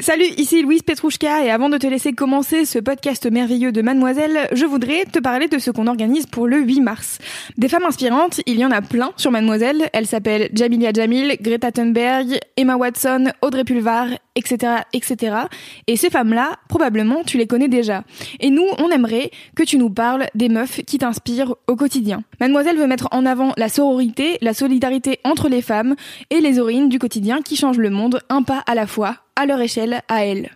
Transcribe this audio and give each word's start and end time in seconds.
Salut, 0.00 0.28
ici 0.36 0.62
Louise 0.62 0.82
Petrouchka 0.82 1.44
et 1.44 1.50
avant 1.50 1.68
de 1.68 1.76
te 1.76 1.86
laisser 1.88 2.12
commencer 2.12 2.64
ce 2.64 2.78
podcast 2.78 3.28
merveilleux 3.28 3.72
de 3.72 3.82
Mademoiselle, 3.82 4.48
je 4.52 4.64
voudrais 4.64 5.06
te 5.06 5.18
parler 5.18 5.48
de 5.48 5.58
ce 5.58 5.72
qu'on 5.72 5.88
organise 5.88 6.26
pour 6.26 6.46
le 6.46 6.60
8 6.60 6.80
mars. 6.82 7.18
Des 7.56 7.68
femmes 7.68 7.84
inspirantes, 7.84 8.40
il 8.46 8.60
y 8.60 8.64
en 8.64 8.70
a 8.70 8.80
plein 8.80 9.10
sur 9.16 9.32
Mademoiselle. 9.32 9.90
Elles 9.92 10.06
s'appellent 10.06 10.50
Jamilia 10.54 10.92
Jamil, 10.92 11.36
Greta 11.40 11.72
Thunberg, 11.72 12.38
Emma 12.56 12.76
Watson, 12.76 13.32
Audrey 13.42 13.64
Pulvar, 13.64 14.06
etc., 14.36 14.82
etc. 14.92 15.36
Et 15.88 15.96
ces 15.96 16.10
femmes-là, 16.10 16.60
probablement, 16.68 17.24
tu 17.24 17.36
les 17.36 17.48
connais 17.48 17.66
déjà. 17.66 18.04
Et 18.38 18.50
nous, 18.50 18.66
on 18.78 18.90
aimerait 18.90 19.32
que 19.56 19.64
tu 19.64 19.78
nous 19.78 19.90
parles 19.90 20.28
des 20.36 20.48
meufs 20.48 20.80
qui 20.84 20.98
t'inspirent 20.98 21.56
au 21.66 21.74
quotidien. 21.74 22.22
Mademoiselle 22.40 22.78
veut 22.78 22.86
mettre 22.86 23.08
en 23.10 23.26
avant 23.26 23.52
la 23.56 23.68
sororité, 23.68 24.38
la 24.42 24.54
solidarité 24.54 25.18
entre 25.24 25.48
les 25.48 25.60
femmes 25.60 25.96
et 26.30 26.40
les 26.40 26.58
héroïnes 26.58 26.88
du 26.88 27.00
quotidien 27.00 27.42
qui 27.42 27.56
changent 27.56 27.78
le 27.78 27.90
monde 27.90 28.20
un 28.28 28.44
pas 28.44 28.62
à 28.68 28.76
la 28.76 28.86
fois 28.86 29.16
à 29.38 29.46
leur 29.46 29.60
échelle, 29.60 30.02
à 30.08 30.24
elles. 30.24 30.50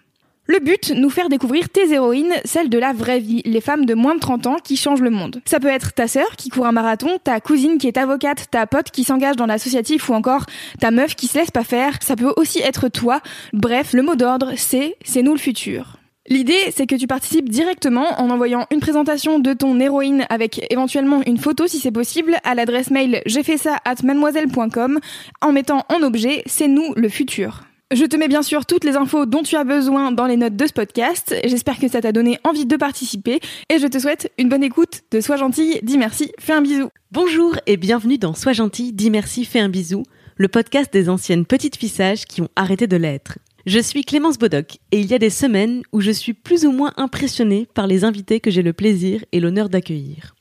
Le 0.46 0.58
but, 0.58 0.90
nous 0.90 1.08
faire 1.08 1.28
découvrir 1.28 1.68
tes 1.68 1.92
héroïnes, 1.92 2.34
celles 2.44 2.68
de 2.68 2.76
la 2.76 2.92
vraie 2.92 3.20
vie, 3.20 3.42
les 3.44 3.60
femmes 3.60 3.86
de 3.86 3.94
moins 3.94 4.16
de 4.16 4.20
30 4.20 4.46
ans 4.48 4.56
qui 4.62 4.76
changent 4.76 5.00
le 5.00 5.08
monde. 5.08 5.40
Ça 5.44 5.60
peut 5.60 5.68
être 5.68 5.94
ta 5.94 6.08
sœur 6.08 6.34
qui 6.36 6.48
court 6.48 6.66
un 6.66 6.72
marathon, 6.72 7.18
ta 7.22 7.40
cousine 7.40 7.78
qui 7.78 7.86
est 7.86 7.96
avocate, 7.96 8.50
ta 8.50 8.66
pote 8.66 8.90
qui 8.90 9.04
s'engage 9.04 9.36
dans 9.36 9.46
l'associatif 9.46 10.08
ou 10.08 10.14
encore 10.14 10.46
ta 10.80 10.90
meuf 10.90 11.14
qui 11.14 11.28
se 11.28 11.38
laisse 11.38 11.52
pas 11.52 11.62
faire. 11.62 11.94
Ça 12.02 12.16
peut 12.16 12.34
aussi 12.36 12.58
être 12.58 12.88
toi. 12.88 13.20
Bref, 13.52 13.92
le 13.92 14.02
mot 14.02 14.16
d'ordre, 14.16 14.52
c'est 14.56 14.96
c'est 15.04 15.22
nous 15.22 15.32
le 15.32 15.38
futur. 15.38 15.98
L'idée, 16.28 16.72
c'est 16.74 16.86
que 16.86 16.96
tu 16.96 17.06
participes 17.06 17.48
directement 17.48 18.20
en 18.20 18.30
envoyant 18.30 18.66
une 18.72 18.80
présentation 18.80 19.38
de 19.38 19.52
ton 19.52 19.78
héroïne 19.78 20.26
avec 20.28 20.66
éventuellement 20.70 21.20
une 21.24 21.38
photo 21.38 21.66
si 21.68 21.78
c'est 21.78 21.90
possible 21.92 22.36
à 22.44 22.54
l'adresse 22.54 22.90
mail 22.90 23.22
j'ai 23.26 23.42
fait 23.42 23.58
ça 23.58 23.78
at 23.84 23.96
mademoiselle.com 24.02 24.98
en 25.40 25.52
mettant 25.52 25.84
en 25.88 26.02
objet 26.02 26.42
c'est 26.46 26.68
nous 26.68 26.94
le 26.94 27.08
futur. 27.08 27.62
Je 27.94 28.06
te 28.06 28.16
mets 28.16 28.28
bien 28.28 28.42
sûr 28.42 28.64
toutes 28.64 28.84
les 28.84 28.96
infos 28.96 29.26
dont 29.26 29.42
tu 29.42 29.54
as 29.54 29.64
besoin 29.64 30.12
dans 30.12 30.24
les 30.24 30.38
notes 30.38 30.56
de 30.56 30.66
ce 30.66 30.72
podcast. 30.72 31.34
J'espère 31.44 31.78
que 31.78 31.88
ça 31.88 32.00
t'a 32.00 32.10
donné 32.10 32.38
envie 32.42 32.64
de 32.64 32.76
participer 32.76 33.38
et 33.68 33.78
je 33.78 33.86
te 33.86 33.98
souhaite 33.98 34.32
une 34.38 34.48
bonne 34.48 34.64
écoute 34.64 35.02
de 35.10 35.20
Sois 35.20 35.36
gentil, 35.36 35.78
dis 35.82 35.98
merci, 35.98 36.32
fais 36.40 36.54
un 36.54 36.62
bisou. 36.62 36.88
Bonjour 37.10 37.54
et 37.66 37.76
bienvenue 37.76 38.16
dans 38.16 38.32
Sois 38.32 38.54
gentil, 38.54 38.94
dis 38.94 39.10
merci, 39.10 39.44
fais 39.44 39.60
un 39.60 39.68
bisou, 39.68 40.04
le 40.36 40.48
podcast 40.48 40.90
des 40.90 41.10
anciennes 41.10 41.44
petites 41.44 41.76
fissages 41.76 42.24
qui 42.24 42.40
ont 42.40 42.48
arrêté 42.56 42.86
de 42.86 42.96
l'être. 42.96 43.36
Je 43.66 43.78
suis 43.78 44.04
Clémence 44.04 44.38
Bodoc 44.38 44.78
et 44.90 44.98
il 44.98 45.06
y 45.06 45.14
a 45.14 45.18
des 45.18 45.28
semaines 45.28 45.82
où 45.92 46.00
je 46.00 46.12
suis 46.12 46.32
plus 46.32 46.64
ou 46.64 46.72
moins 46.72 46.94
impressionnée 46.96 47.68
par 47.74 47.86
les 47.86 48.04
invités 48.04 48.40
que 48.40 48.50
j'ai 48.50 48.62
le 48.62 48.72
plaisir 48.72 49.22
et 49.32 49.40
l'honneur 49.40 49.68
d'accueillir. 49.68 50.34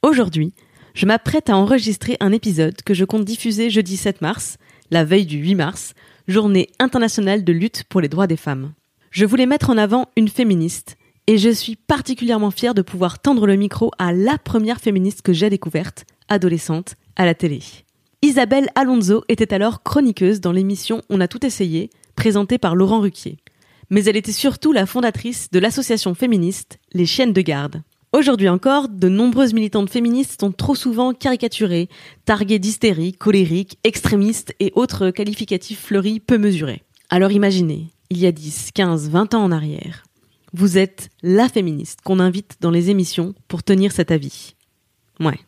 Aujourd'hui, 0.00 0.54
je 0.94 1.04
m'apprête 1.04 1.50
à 1.50 1.56
enregistrer 1.56 2.16
un 2.20 2.32
épisode 2.32 2.80
que 2.82 2.94
je 2.94 3.04
compte 3.04 3.26
diffuser 3.26 3.68
jeudi 3.68 3.98
7 3.98 4.22
mars, 4.22 4.56
la 4.90 5.04
veille 5.04 5.26
du 5.26 5.36
8 5.36 5.54
mars, 5.54 5.92
journée 6.28 6.68
internationale 6.78 7.44
de 7.44 7.52
lutte 7.52 7.84
pour 7.88 8.00
les 8.00 8.08
droits 8.08 8.26
des 8.26 8.36
femmes. 8.36 8.72
Je 9.10 9.26
voulais 9.26 9.46
mettre 9.46 9.70
en 9.70 9.78
avant 9.78 10.08
une 10.16 10.28
féministe, 10.28 10.96
et 11.26 11.38
je 11.38 11.50
suis 11.50 11.76
particulièrement 11.76 12.50
fière 12.50 12.74
de 12.74 12.82
pouvoir 12.82 13.20
tendre 13.20 13.46
le 13.46 13.56
micro 13.56 13.90
à 13.98 14.12
la 14.12 14.38
première 14.38 14.80
féministe 14.80 15.22
que 15.22 15.32
j'ai 15.32 15.50
découverte, 15.50 16.04
adolescente, 16.28 16.96
à 17.16 17.26
la 17.26 17.34
télé. 17.34 17.60
Isabelle 18.22 18.70
Alonso 18.74 19.24
était 19.28 19.52
alors 19.52 19.82
chroniqueuse 19.82 20.40
dans 20.40 20.52
l'émission 20.52 21.02
On 21.10 21.20
a 21.20 21.28
tout 21.28 21.44
essayé, 21.44 21.90
présentée 22.16 22.58
par 22.58 22.76
Laurent 22.76 23.00
Ruquier. 23.00 23.38
Mais 23.90 24.04
elle 24.04 24.16
était 24.16 24.32
surtout 24.32 24.72
la 24.72 24.86
fondatrice 24.86 25.50
de 25.50 25.58
l'association 25.58 26.14
féministe 26.14 26.78
Les 26.92 27.04
Chiennes 27.04 27.32
de 27.32 27.40
Garde. 27.40 27.82
Aujourd'hui 28.12 28.50
encore, 28.50 28.90
de 28.90 29.08
nombreuses 29.08 29.54
militantes 29.54 29.88
féministes 29.88 30.38
sont 30.38 30.52
trop 30.52 30.74
souvent 30.74 31.14
caricaturées, 31.14 31.88
targuées 32.26 32.58
d'hystérie, 32.58 33.14
colériques, 33.14 33.78
extrémistes 33.84 34.54
et 34.60 34.70
autres 34.74 35.10
qualificatifs 35.10 35.80
fleuris 35.80 36.20
peu 36.20 36.36
mesurés. 36.36 36.82
Alors 37.08 37.32
imaginez, 37.32 37.88
il 38.10 38.18
y 38.18 38.26
a 38.26 38.32
10, 38.32 38.72
15, 38.74 39.08
20 39.08 39.32
ans 39.32 39.44
en 39.44 39.50
arrière, 39.50 40.04
vous 40.52 40.76
êtes 40.76 41.08
la 41.22 41.48
féministe 41.48 42.00
qu'on 42.02 42.20
invite 42.20 42.58
dans 42.60 42.70
les 42.70 42.90
émissions 42.90 43.34
pour 43.48 43.62
tenir 43.62 43.92
cet 43.92 44.10
avis. 44.10 44.54
Ouais. 45.18 45.38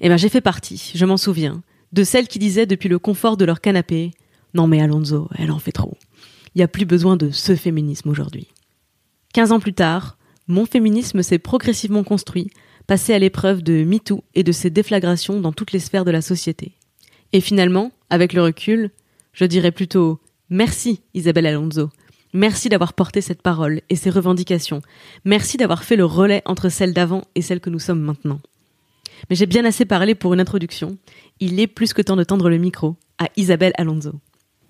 Eh 0.00 0.08
ben 0.08 0.16
j'ai 0.16 0.30
fait 0.30 0.40
partie, 0.40 0.92
je 0.94 1.04
m'en 1.04 1.18
souviens, 1.18 1.62
de 1.92 2.02
celles 2.02 2.28
qui 2.28 2.38
disaient 2.38 2.64
depuis 2.64 2.88
le 2.88 2.98
confort 2.98 3.36
de 3.36 3.44
leur 3.44 3.60
canapé 3.60 4.12
Non 4.54 4.66
mais 4.66 4.80
Alonso, 4.80 5.28
elle 5.36 5.52
en 5.52 5.58
fait 5.58 5.72
trop. 5.72 5.98
Il 6.54 6.58
n'y 6.58 6.64
a 6.64 6.68
plus 6.68 6.86
besoin 6.86 7.18
de 7.18 7.30
ce 7.30 7.54
féminisme 7.54 8.08
aujourd'hui. 8.08 8.48
15 9.34 9.52
ans 9.52 9.60
plus 9.60 9.74
tard, 9.74 10.16
mon 10.52 10.66
féminisme 10.66 11.22
s'est 11.22 11.38
progressivement 11.38 12.04
construit, 12.04 12.50
passé 12.86 13.14
à 13.14 13.18
l'épreuve 13.18 13.62
de 13.62 13.84
MeToo 13.84 14.22
et 14.34 14.42
de 14.42 14.52
ses 14.52 14.68
déflagrations 14.68 15.40
dans 15.40 15.52
toutes 15.52 15.72
les 15.72 15.78
sphères 15.78 16.04
de 16.04 16.10
la 16.10 16.20
société. 16.20 16.76
Et 17.32 17.40
finalement, 17.40 17.90
avec 18.10 18.34
le 18.34 18.42
recul, 18.42 18.90
je 19.32 19.46
dirais 19.46 19.72
plutôt 19.72 20.20
merci 20.50 21.00
Isabelle 21.14 21.46
Alonso. 21.46 21.88
Merci 22.34 22.68
d'avoir 22.68 22.92
porté 22.92 23.22
cette 23.22 23.40
parole 23.40 23.80
et 23.88 23.96
ces 23.96 24.10
revendications. 24.10 24.82
Merci 25.24 25.56
d'avoir 25.56 25.84
fait 25.84 25.96
le 25.96 26.04
relais 26.04 26.42
entre 26.44 26.68
celles 26.68 26.92
d'avant 26.92 27.24
et 27.34 27.40
celles 27.40 27.60
que 27.60 27.70
nous 27.70 27.78
sommes 27.78 28.00
maintenant. 28.00 28.40
Mais 29.30 29.36
j'ai 29.36 29.46
bien 29.46 29.64
assez 29.64 29.86
parlé 29.86 30.14
pour 30.14 30.34
une 30.34 30.40
introduction. 30.40 30.98
Il 31.40 31.60
est 31.60 31.66
plus 31.66 31.94
que 31.94 32.02
temps 32.02 32.16
de 32.16 32.24
tendre 32.24 32.50
le 32.50 32.58
micro 32.58 32.96
à 33.18 33.28
Isabelle 33.36 33.72
Alonso. 33.78 34.12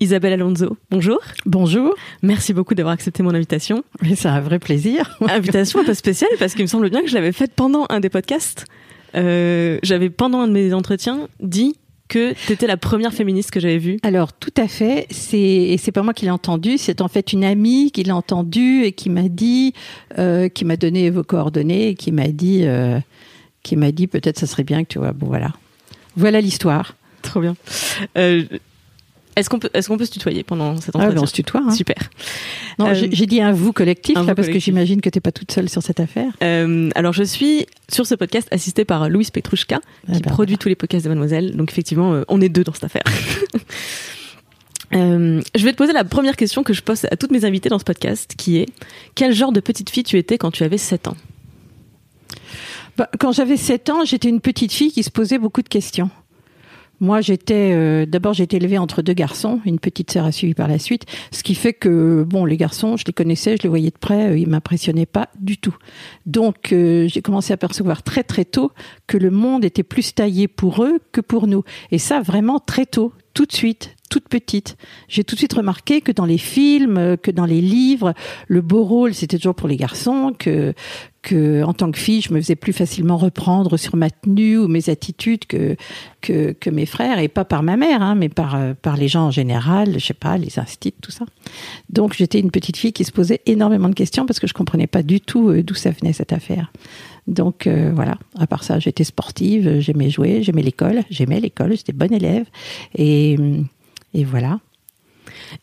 Isabelle 0.03 0.33
Alonso, 0.33 0.75
bonjour. 0.91 1.19
Bonjour. 1.45 1.95
Merci 2.23 2.53
beaucoup 2.53 2.75
d'avoir 2.75 2.93
accepté 2.93 3.23
mon 3.23 3.33
invitation. 3.33 3.85
Mais 4.01 4.17
c'est 4.17 4.27
un 4.27 4.41
vrai 4.41 4.59
plaisir. 4.59 5.17
Invitation 5.29 5.79
un 5.79 5.85
peu 5.85 5.93
spéciale 5.93 6.29
parce 6.39 6.55
qu'il 6.55 6.63
me 6.63 6.67
semble 6.67 6.89
bien 6.89 7.01
que 7.03 7.07
je 7.07 7.13
l'avais 7.13 7.31
faite 7.31 7.53
pendant 7.55 7.85
un 7.87 8.01
des 8.01 8.09
podcasts. 8.09 8.65
Euh, 9.15 9.79
j'avais 9.81 10.09
pendant 10.09 10.41
un 10.41 10.49
de 10.49 10.51
mes 10.51 10.73
entretiens 10.73 11.29
dit 11.39 11.77
que 12.09 12.33
tu 12.33 12.51
étais 12.51 12.67
la 12.67 12.75
première 12.75 13.13
féministe 13.13 13.51
que 13.51 13.61
j'avais 13.61 13.77
vue. 13.77 13.97
Alors 14.03 14.33
tout 14.33 14.51
à 14.57 14.67
fait, 14.67 15.07
c'est 15.09 15.39
et 15.39 15.77
c'est 15.77 15.93
pas 15.93 16.03
moi 16.03 16.13
qui 16.13 16.25
l'ai 16.25 16.31
entendu, 16.31 16.77
c'est 16.77 16.99
en 16.99 17.07
fait 17.07 17.31
une 17.31 17.45
amie 17.45 17.89
qui 17.91 18.03
l'a 18.03 18.17
entendu 18.17 18.83
et 18.83 18.91
qui 18.91 19.09
m'a 19.09 19.29
dit, 19.29 19.73
euh, 20.19 20.49
qui 20.49 20.65
m'a 20.65 20.75
donné 20.75 21.11
vos 21.11 21.23
coordonnées 21.23 21.87
et 21.87 21.95
qui 21.95 22.11
m'a 22.11 22.27
dit, 22.27 22.63
euh, 22.63 22.99
qui 23.63 23.77
m'a 23.77 23.93
dit 23.93 24.07
peut-être 24.07 24.37
ça 24.37 24.47
serait 24.47 24.65
bien 24.65 24.83
que 24.83 24.89
tu 24.89 24.99
vois, 24.99 25.13
bon 25.13 25.27
voilà, 25.27 25.53
voilà 26.17 26.41
l'histoire. 26.41 26.97
Trop 27.21 27.39
bien. 27.39 27.55
Euh, 28.17 28.43
est-ce 29.35 29.49
qu'on 29.49 29.59
peut, 29.59 29.69
est-ce 29.73 29.87
qu'on 29.87 29.97
peut 29.97 30.05
se 30.05 30.11
tutoyer 30.11 30.43
pendant 30.43 30.75
cet 30.77 30.95
entretien 30.95 31.09
Ah, 31.11 31.15
ben, 31.15 31.21
on 31.23 31.25
se 31.25 31.33
tutoie. 31.33 31.61
Hein. 31.67 31.71
Super. 31.71 31.97
Non, 32.79 32.87
Euh, 32.87 32.93
j'ai 33.11 33.25
dit 33.25 33.41
un 33.41 33.51
vous 33.51 33.73
collectif 33.73 34.15
un 34.17 34.21
là 34.23 34.27
vous 34.31 34.35
parce 34.35 34.47
que 34.49 34.59
j'imagine 34.59 35.01
que 35.01 35.09
t'es 35.09 35.19
pas 35.19 35.31
toute 35.31 35.51
seule 35.51 35.69
sur 35.69 35.81
cette 35.81 35.99
affaire. 35.99 36.31
Euh, 36.43 36.89
alors 36.95 37.13
je 37.13 37.23
suis 37.23 37.65
sur 37.91 38.05
ce 38.05 38.15
podcast 38.15 38.47
assistée 38.51 38.85
par 38.85 39.09
Louise 39.09 39.31
Petrouchka 39.31 39.77
qui 39.77 39.83
Ah 40.09 40.19
ben, 40.19 40.31
produit 40.31 40.57
tous 40.57 40.69
les 40.69 40.75
podcasts 40.75 41.03
de 41.05 41.09
Mademoiselle. 41.09 41.55
Donc 41.55 41.71
effectivement, 41.71 42.13
euh, 42.13 42.23
on 42.27 42.41
est 42.41 42.49
deux 42.49 42.63
dans 42.63 42.73
cette 42.73 42.85
affaire. 42.85 43.03
Euh, 44.93 45.41
je 45.55 45.63
vais 45.65 45.71
te 45.71 45.77
poser 45.77 45.91
la 45.93 46.03
première 46.03 46.35
question 46.35 46.61
que 46.61 46.71
je 46.73 46.83
pose 46.83 47.05
à 47.09 47.15
toutes 47.17 47.31
mes 47.31 47.45
invitées 47.45 47.69
dans 47.69 47.79
ce 47.79 47.83
podcast, 47.83 48.35
qui 48.37 48.57
est 48.57 48.67
quel 49.15 49.33
genre 49.33 49.51
de 49.51 49.59
petite 49.59 49.89
fille 49.89 50.03
tu 50.03 50.19
étais 50.19 50.37
quand 50.37 50.51
tu 50.51 50.63
avais 50.63 50.77
7 50.77 51.07
ans? 51.07 51.17
Bah, 52.97 53.09
quand 53.19 53.31
j'avais 53.31 53.57
7 53.57 53.89
ans, 53.89 54.05
j'étais 54.05 54.29
une 54.29 54.39
petite 54.39 54.71
fille 54.71 54.91
qui 54.91 55.01
se 55.01 55.09
posait 55.09 55.39
beaucoup 55.39 55.63
de 55.63 55.69
questions. 55.69 56.11
Moi, 56.99 57.21
j'étais 57.21 57.71
euh, 57.73 58.05
d'abord 58.05 58.33
j'ai 58.33 58.43
été 58.43 58.57
élevée 58.57 58.77
entre 58.77 59.01
deux 59.01 59.13
garçons, 59.13 59.59
une 59.65 59.79
petite 59.79 60.11
sœur 60.11 60.25
a 60.25 60.31
suivi 60.31 60.53
par 60.53 60.67
la 60.67 60.79
suite, 60.79 61.05
ce 61.31 61.43
qui 61.43 61.55
fait 61.55 61.73
que 61.73 62.23
bon, 62.23 62.45
les 62.45 62.55
garçons, 62.55 62.97
je 62.97 63.03
les 63.05 63.13
connaissais, 63.13 63.57
je 63.57 63.63
les 63.63 63.69
voyais 63.69 63.89
de 63.89 63.97
près, 63.97 64.29
euh, 64.29 64.37
ils 64.37 64.47
m'impressionnaient 64.47 65.05
pas 65.05 65.29
du 65.39 65.57
tout. 65.57 65.75
Donc 66.25 66.71
euh, 66.71 67.07
j'ai 67.07 67.21
commencé 67.21 67.51
à 67.51 67.57
percevoir 67.57 68.03
très 68.03 68.23
très 68.23 68.45
tôt 68.45 68.71
que 69.07 69.17
le 69.17 69.31
monde 69.31 69.65
était 69.65 69.83
plus 69.83 70.13
taillé 70.13 70.47
pour 70.47 70.83
eux 70.83 70.99
que 71.11 71.19
pour 71.19 71.47
nous, 71.47 71.63
et 71.91 71.97
ça 71.97 72.21
vraiment 72.21 72.59
très 72.59 72.85
tôt, 72.85 73.11
tout 73.33 73.45
de 73.45 73.53
suite, 73.53 73.95
toute 74.09 74.29
petite. 74.29 74.77
J'ai 75.07 75.23
tout 75.23 75.35
de 75.35 75.39
suite 75.39 75.53
remarqué 75.53 76.01
que 76.01 76.11
dans 76.11 76.25
les 76.25 76.37
films, 76.37 76.97
euh, 76.97 77.17
que 77.17 77.31
dans 77.31 77.45
les 77.45 77.61
livres, 77.61 78.13
le 78.47 78.61
beau 78.61 78.83
rôle 78.83 79.13
c'était 79.13 79.37
toujours 79.37 79.55
pour 79.55 79.67
les 79.67 79.77
garçons, 79.77 80.33
que 80.37 80.73
que 81.23 81.63
en 81.63 81.73
tant 81.73 81.91
que 81.91 81.97
fille, 81.97 82.21
je 82.21 82.31
me 82.33 82.39
faisais 82.39 82.55
plus 82.55 82.73
facilement 82.73 83.17
reprendre 83.17 83.77
sur 83.77 83.95
ma 83.95 84.11
tenue 84.11 84.57
ou 84.59 84.67
mes 84.67 84.89
attitudes 84.89 85.45
que 85.45 85.75
que, 86.21 86.69
mes 86.69 86.85
frères 86.85 87.19
et 87.19 87.27
pas 87.27 87.45
par 87.45 87.63
ma 87.63 87.77
mère, 87.77 88.01
hein, 88.01 88.15
mais 88.15 88.29
par 88.29 88.55
euh, 88.55 88.73
par 88.79 88.95
les 88.97 89.07
gens 89.07 89.25
en 89.25 89.31
général, 89.31 89.93
je 89.93 90.05
sais 90.05 90.13
pas, 90.13 90.37
les 90.37 90.59
instits, 90.59 90.93
tout 91.01 91.11
ça. 91.11 91.25
Donc 91.89 92.13
j'étais 92.13 92.39
une 92.39 92.51
petite 92.51 92.77
fille 92.77 92.93
qui 92.93 93.05
se 93.05 93.11
posait 93.11 93.41
énormément 93.45 93.89
de 93.89 93.95
questions 93.95 94.25
parce 94.25 94.39
que 94.39 94.47
je 94.47 94.53
comprenais 94.53 94.87
pas 94.87 95.01
du 95.01 95.19
tout 95.19 95.49
euh, 95.49 95.63
d'où 95.63 95.73
ça 95.73 95.89
venait 95.89 96.13
cette 96.13 96.33
affaire. 96.33 96.71
Donc 97.25 97.65
euh, 97.65 97.91
voilà. 97.95 98.17
À 98.37 98.45
part 98.45 98.63
ça, 98.63 98.79
j'étais 98.79 99.05
sportive, 99.05 99.79
j'aimais 99.79 100.09
jouer, 100.09 100.43
j'aimais 100.43 100.61
l'école, 100.61 101.01
j'aimais 101.09 101.39
l'école, 101.39 101.71
j'étais 101.71 101.93
bonne 101.93 102.13
élève 102.13 102.45
et 102.95 103.37
Et 104.13 104.23
voilà. 104.23 104.59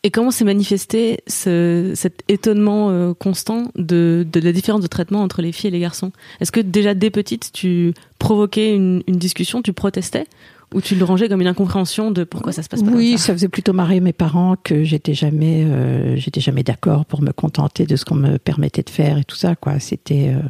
Et 0.03 0.11
comment 0.11 0.31
s'est 0.31 0.45
manifesté 0.45 1.19
ce, 1.27 1.93
cet 1.95 2.23
étonnement 2.27 2.89
euh, 2.89 3.13
constant 3.13 3.71
de, 3.75 4.25
de, 4.31 4.39
la 4.39 4.51
différence 4.51 4.81
de 4.81 4.87
traitement 4.87 5.21
entre 5.21 5.41
les 5.41 5.51
filles 5.51 5.69
et 5.69 5.71
les 5.71 5.79
garçons? 5.79 6.11
Est-ce 6.39 6.51
que 6.51 6.59
déjà 6.59 6.93
dès 6.93 7.09
petite, 7.09 7.51
tu 7.51 7.93
provoquais 8.19 8.75
une, 8.75 9.03
une, 9.07 9.17
discussion, 9.17 9.61
tu 9.61 9.73
protestais? 9.73 10.25
Ou 10.73 10.79
tu 10.79 10.95
le 10.95 11.03
rangeais 11.03 11.27
comme 11.27 11.41
une 11.41 11.47
incompréhension 11.47 12.11
de 12.11 12.23
pourquoi 12.23 12.53
ça 12.53 12.63
se 12.63 12.69
passe 12.69 12.81
pas 12.81 12.91
Oui, 12.91 13.11
comme 13.11 13.17
ça? 13.17 13.33
faisait 13.33 13.49
plutôt 13.49 13.73
marrer 13.73 13.99
mes 13.99 14.13
parents 14.13 14.55
que 14.63 14.85
j'étais 14.85 15.13
jamais, 15.13 15.65
euh, 15.65 16.15
j'étais 16.15 16.39
jamais 16.39 16.63
d'accord 16.63 17.05
pour 17.05 17.21
me 17.21 17.31
contenter 17.31 17.85
de 17.85 17.97
ce 17.97 18.05
qu'on 18.05 18.15
me 18.15 18.37
permettait 18.37 18.83
de 18.83 18.89
faire 18.89 19.17
et 19.17 19.25
tout 19.25 19.35
ça, 19.35 19.55
quoi. 19.55 19.79
C'était, 19.79 20.29
euh... 20.29 20.47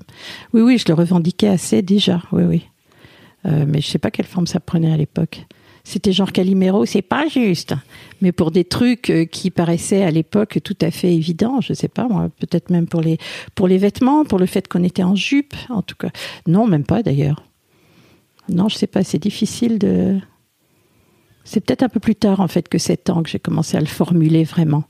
oui, 0.54 0.62
oui, 0.62 0.78
je 0.78 0.86
le 0.88 0.94
revendiquais 0.94 1.48
assez 1.48 1.82
déjà, 1.82 2.22
oui, 2.32 2.44
oui. 2.44 2.68
Euh, 3.48 3.66
mais 3.68 3.82
je 3.82 3.88
sais 3.88 3.98
pas 3.98 4.12
quelle 4.12 4.28
forme 4.28 4.46
ça 4.46 4.60
prenait 4.60 4.94
à 4.94 4.98
l'époque. 4.98 5.48
C'était 5.84 6.14
genre 6.14 6.32
Calimero, 6.32 6.86
c'est 6.86 7.02
pas 7.02 7.28
juste. 7.28 7.74
Mais 8.22 8.32
pour 8.32 8.52
des 8.52 8.64
trucs 8.64 9.10
euh, 9.10 9.26
qui 9.26 9.50
paraissaient 9.50 10.04
à 10.04 10.12
l'époque 10.12 10.60
tout 10.64 10.78
à 10.82 10.92
fait 10.92 11.14
évidents, 11.14 11.60
je 11.62 11.74
sais 11.74 11.88
pas 11.88 12.08
moi, 12.08 12.30
peut-être 12.40 12.70
même 12.70 12.88
pour 12.88 13.02
les 13.02 13.18
pour 13.56 13.68
les 13.68 13.78
vêtements, 13.78 14.24
pour 14.24 14.40
le 14.40 14.46
fait 14.46 14.68
qu'on 14.68 14.84
était 14.84 15.04
en 15.04 15.16
jupe, 15.16 15.56
en 15.70 15.82
tout 15.82 15.96
cas. 15.96 16.12
Non, 16.48 16.68
même 16.68 16.86
pas 16.86 17.04
d'ailleurs. 17.04 17.44
Non, 18.50 18.70
je 18.70 18.76
sais 18.76 18.88
pas, 18.88 19.04
c'est 19.04 19.20
difficile 19.20 19.80
de. 19.80 20.20
C'est 21.44 21.62
peut-être 21.62 21.84
un 21.84 21.90
peu 21.90 22.00
plus 22.00 22.16
tard 22.16 22.40
en 22.40 22.48
fait 22.48 22.70
que 22.70 22.78
7 22.78 23.10
ans 23.10 23.24
que 23.24 23.30
j'ai 23.30 23.40
commencé 23.40 23.76
à 23.76 23.80
le 23.80 23.88
formuler 23.88 24.44
vraiment 24.44 24.84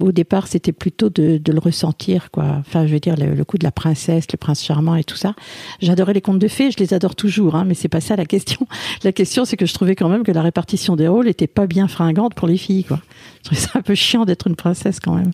au 0.00 0.12
départ, 0.12 0.48
c'était 0.48 0.72
plutôt 0.72 1.08
de, 1.08 1.38
de, 1.38 1.52
le 1.52 1.58
ressentir, 1.58 2.30
quoi. 2.30 2.56
Enfin, 2.58 2.86
je 2.86 2.92
veux 2.92 3.00
dire, 3.00 3.16
le, 3.16 3.34
le, 3.34 3.44
coup 3.44 3.56
de 3.56 3.64
la 3.64 3.72
princesse, 3.72 4.26
le 4.30 4.36
prince 4.36 4.62
charmant 4.62 4.96
et 4.96 5.04
tout 5.04 5.16
ça. 5.16 5.34
J'adorais 5.80 6.12
les 6.12 6.20
contes 6.20 6.38
de 6.38 6.48
fées, 6.48 6.70
je 6.70 6.78
les 6.78 6.92
adore 6.92 7.14
toujours, 7.14 7.54
hein, 7.54 7.64
mais 7.64 7.74
c'est 7.74 7.88
pas 7.88 8.00
ça 8.00 8.16
la 8.16 8.26
question. 8.26 8.66
La 9.04 9.12
question, 9.12 9.44
c'est 9.44 9.56
que 9.56 9.66
je 9.66 9.74
trouvais 9.74 9.96
quand 9.96 10.08
même 10.08 10.22
que 10.22 10.30
la 10.30 10.42
répartition 10.42 10.94
des 10.96 11.08
rôles 11.08 11.28
était 11.28 11.46
pas 11.46 11.66
bien 11.66 11.88
fringante 11.88 12.34
pour 12.34 12.46
les 12.46 12.56
filles, 12.56 12.84
quoi. 12.84 13.00
Je 13.38 13.44
trouvais 13.44 13.60
ça 13.60 13.70
un 13.74 13.82
peu 13.82 13.94
chiant 13.94 14.24
d'être 14.24 14.46
une 14.46 14.56
princesse 14.56 15.00
quand 15.00 15.14
même. 15.14 15.32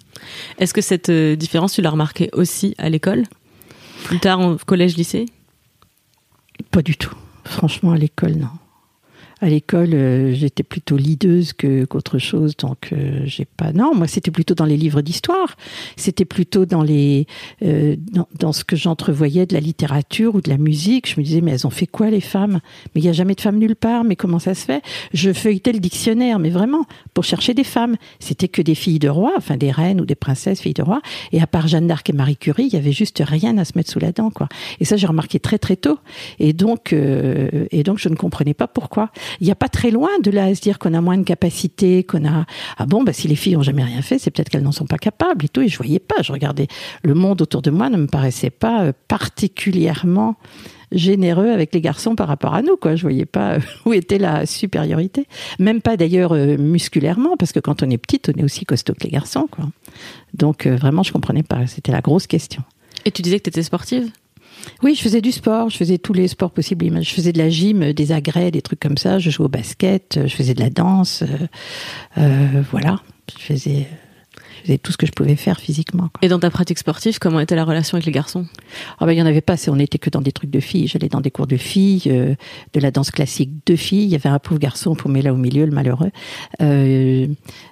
Est-ce 0.58 0.72
que 0.72 0.80
cette 0.80 1.08
euh, 1.10 1.36
différence, 1.36 1.74
tu 1.74 1.82
l'as 1.82 1.90
remarquée 1.90 2.30
aussi 2.32 2.74
à 2.78 2.88
l'école? 2.88 3.24
Plus 4.04 4.20
tard, 4.20 4.40
en 4.40 4.56
collège, 4.56 4.96
lycée? 4.96 5.26
Pas 6.70 6.82
du 6.82 6.96
tout. 6.96 7.14
Franchement, 7.44 7.92
à 7.92 7.98
l'école, 7.98 8.36
non 8.36 8.48
à 9.40 9.48
l'école, 9.48 9.94
euh, 9.94 10.34
j'étais 10.34 10.64
plutôt 10.64 10.96
lideuse 10.96 11.52
que 11.52 11.84
qu'autre 11.84 12.18
chose, 12.18 12.56
donc 12.56 12.90
euh, 12.92 13.20
j'ai 13.24 13.44
pas. 13.44 13.72
Non, 13.72 13.94
moi 13.94 14.08
c'était 14.08 14.32
plutôt 14.32 14.54
dans 14.54 14.64
les 14.64 14.76
livres 14.76 15.00
d'histoire. 15.00 15.56
C'était 15.96 16.24
plutôt 16.24 16.66
dans 16.66 16.82
les 16.82 17.26
euh, 17.62 17.94
dans, 18.12 18.26
dans, 18.38 18.52
ce 18.52 18.64
que 18.64 18.74
j'entrevoyais 18.74 19.46
de 19.46 19.54
la 19.54 19.60
littérature 19.60 20.34
ou 20.34 20.40
de 20.40 20.50
la 20.50 20.58
musique. 20.58 21.08
Je 21.08 21.20
me 21.20 21.24
disais 21.24 21.40
mais 21.40 21.52
elles 21.52 21.66
ont 21.66 21.70
fait 21.70 21.86
quoi 21.86 22.10
les 22.10 22.20
femmes? 22.20 22.60
Mais 22.94 23.00
il 23.00 23.04
y 23.04 23.08
a 23.08 23.12
jamais 23.12 23.34
de 23.34 23.40
femmes 23.40 23.58
nulle 23.58 23.76
part. 23.76 24.02
Mais 24.02 24.16
comment 24.16 24.40
ça 24.40 24.54
se 24.54 24.64
fait? 24.64 24.82
Je 25.14 25.32
feuilletais 25.32 25.72
le 25.72 25.78
dictionnaire, 25.78 26.40
mais 26.40 26.50
vraiment 26.50 26.84
pour 27.14 27.22
chercher 27.22 27.54
des 27.54 27.64
femmes. 27.64 27.96
C'était 28.18 28.48
que 28.48 28.62
des 28.62 28.74
filles 28.74 28.98
de 28.98 29.08
rois, 29.08 29.34
enfin 29.36 29.56
des 29.56 29.70
reines 29.70 30.00
ou 30.00 30.04
des 30.04 30.16
princesses, 30.16 30.60
filles 30.60 30.74
de 30.74 30.82
rois. 30.82 31.00
Et 31.30 31.40
à 31.40 31.46
part 31.46 31.68
Jeanne 31.68 31.86
d'Arc 31.86 32.10
et 32.10 32.12
Marie 32.12 32.36
Curie, 32.36 32.64
il 32.64 32.72
y 32.72 32.76
avait 32.76 32.92
juste 32.92 33.22
rien 33.24 33.56
à 33.58 33.64
se 33.64 33.72
mettre 33.76 33.90
sous 33.90 34.00
la 34.00 34.10
dent, 34.10 34.30
quoi. 34.30 34.48
Et 34.80 34.84
ça 34.84 34.96
j'ai 34.96 35.06
remarqué 35.06 35.38
très 35.38 35.58
très 35.58 35.76
tôt. 35.76 35.98
Et 36.40 36.52
donc 36.52 36.92
euh, 36.92 37.66
et 37.70 37.84
donc 37.84 37.98
je 37.98 38.08
ne 38.08 38.16
comprenais 38.16 38.54
pas 38.54 38.66
pourquoi 38.66 39.10
il 39.40 39.44
n'y 39.44 39.50
a 39.50 39.54
pas 39.54 39.68
très 39.68 39.90
loin 39.90 40.10
de 40.22 40.30
là 40.30 40.44
à 40.44 40.54
se 40.54 40.60
dire 40.60 40.78
qu'on 40.78 40.94
a 40.94 41.00
moins 41.00 41.18
de 41.18 41.24
capacité, 41.24 42.04
qu'on 42.04 42.26
a 42.26 42.46
ah 42.76 42.86
bon 42.86 43.02
bah 43.02 43.12
si 43.12 43.28
les 43.28 43.36
filles 43.36 43.56
ont 43.56 43.62
jamais 43.62 43.84
rien 43.84 44.02
fait, 44.02 44.18
c'est 44.18 44.30
peut-être 44.30 44.48
qu'elles 44.48 44.62
n'en 44.62 44.72
sont 44.72 44.86
pas 44.86 44.98
capables 44.98 45.44
et 45.44 45.48
tout. 45.48 45.62
Et 45.62 45.68
je 45.68 45.76
voyais 45.76 45.98
pas, 45.98 46.22
je 46.22 46.32
regardais 46.32 46.66
le 47.02 47.14
monde 47.14 47.42
autour 47.42 47.62
de 47.62 47.70
moi 47.70 47.90
ne 47.90 47.96
me 47.96 48.06
paraissait 48.06 48.50
pas 48.50 48.84
euh, 48.84 48.92
particulièrement 49.08 50.36
généreux 50.90 51.50
avec 51.50 51.74
les 51.74 51.82
garçons 51.82 52.14
par 52.14 52.28
rapport 52.28 52.54
à 52.54 52.62
nous 52.62 52.76
quoi. 52.76 52.96
Je 52.96 53.02
voyais 53.02 53.26
pas 53.26 53.54
euh, 53.54 53.60
où 53.86 53.92
était 53.92 54.18
la 54.18 54.46
supériorité. 54.46 55.26
Même 55.58 55.80
pas 55.80 55.96
d'ailleurs 55.96 56.32
euh, 56.32 56.56
musculairement 56.56 57.36
parce 57.36 57.52
que 57.52 57.60
quand 57.60 57.82
on 57.82 57.90
est 57.90 57.98
petite 57.98 58.30
on 58.34 58.40
est 58.40 58.44
aussi 58.44 58.64
costaud 58.64 58.94
que 58.94 59.04
les 59.04 59.10
garçons 59.10 59.48
quoi. 59.50 59.66
Donc 60.34 60.66
vraiment 60.66 61.02
je 61.02 61.12
comprenais 61.12 61.42
pas. 61.42 61.66
C'était 61.66 61.92
la 61.92 62.00
grosse 62.00 62.26
question. 62.26 62.62
Et 63.04 63.10
tu 63.10 63.22
disais 63.22 63.38
que 63.38 63.44
tu 63.44 63.50
étais 63.50 63.62
sportive? 63.62 64.10
Oui, 64.82 64.94
je 64.94 65.02
faisais 65.02 65.20
du 65.20 65.32
sport, 65.32 65.70
je 65.70 65.76
faisais 65.76 65.98
tous 65.98 66.12
les 66.12 66.28
sports 66.28 66.50
possibles. 66.50 67.02
Je 67.02 67.14
faisais 67.14 67.32
de 67.32 67.38
la 67.38 67.48
gym, 67.48 67.92
des 67.92 68.12
agrès, 68.12 68.50
des 68.50 68.62
trucs 68.62 68.80
comme 68.80 68.98
ça. 68.98 69.18
Je 69.18 69.30
jouais 69.30 69.46
au 69.46 69.50
basket, 69.50 70.20
je 70.26 70.34
faisais 70.34 70.54
de 70.54 70.60
la 70.60 70.70
danse. 70.70 71.24
Euh, 72.16 72.62
voilà, 72.70 73.00
je 73.38 73.44
faisais, 73.44 73.86
faisais, 74.62 74.78
tout 74.78 74.92
ce 74.92 74.96
que 74.96 75.06
je 75.06 75.12
pouvais 75.12 75.36
faire 75.36 75.60
physiquement. 75.60 76.08
Quoi. 76.08 76.20
Et 76.22 76.28
dans 76.28 76.38
ta 76.38 76.50
pratique 76.50 76.78
sportive, 76.78 77.18
comment 77.18 77.40
était 77.40 77.56
la 77.56 77.64
relation 77.64 77.96
avec 77.96 78.06
les 78.06 78.12
garçons? 78.12 78.46
Ah 78.98 79.06
ben, 79.06 79.12
il 79.12 79.18
y 79.18 79.22
en 79.22 79.26
avait 79.26 79.40
pas. 79.40 79.56
On 79.68 79.76
n'était 79.76 79.98
que 79.98 80.10
dans 80.10 80.20
des 80.20 80.32
trucs 80.32 80.50
de 80.50 80.60
filles. 80.60 80.86
J'allais 80.86 81.08
dans 81.08 81.20
des 81.20 81.30
cours 81.30 81.46
de 81.46 81.56
filles, 81.56 82.02
euh, 82.06 82.34
de 82.72 82.80
la 82.80 82.90
danse 82.90 83.10
classique 83.10 83.50
de 83.66 83.76
filles. 83.76 84.04
Il 84.04 84.10
y 84.10 84.14
avait 84.14 84.28
un 84.28 84.38
pauvre 84.38 84.60
garçon 84.60 84.94
paumé 84.94 85.22
là 85.22 85.32
au 85.32 85.36
milieu, 85.36 85.64
le 85.64 85.72
malheureux. 85.72 86.10
Euh, 86.62 87.26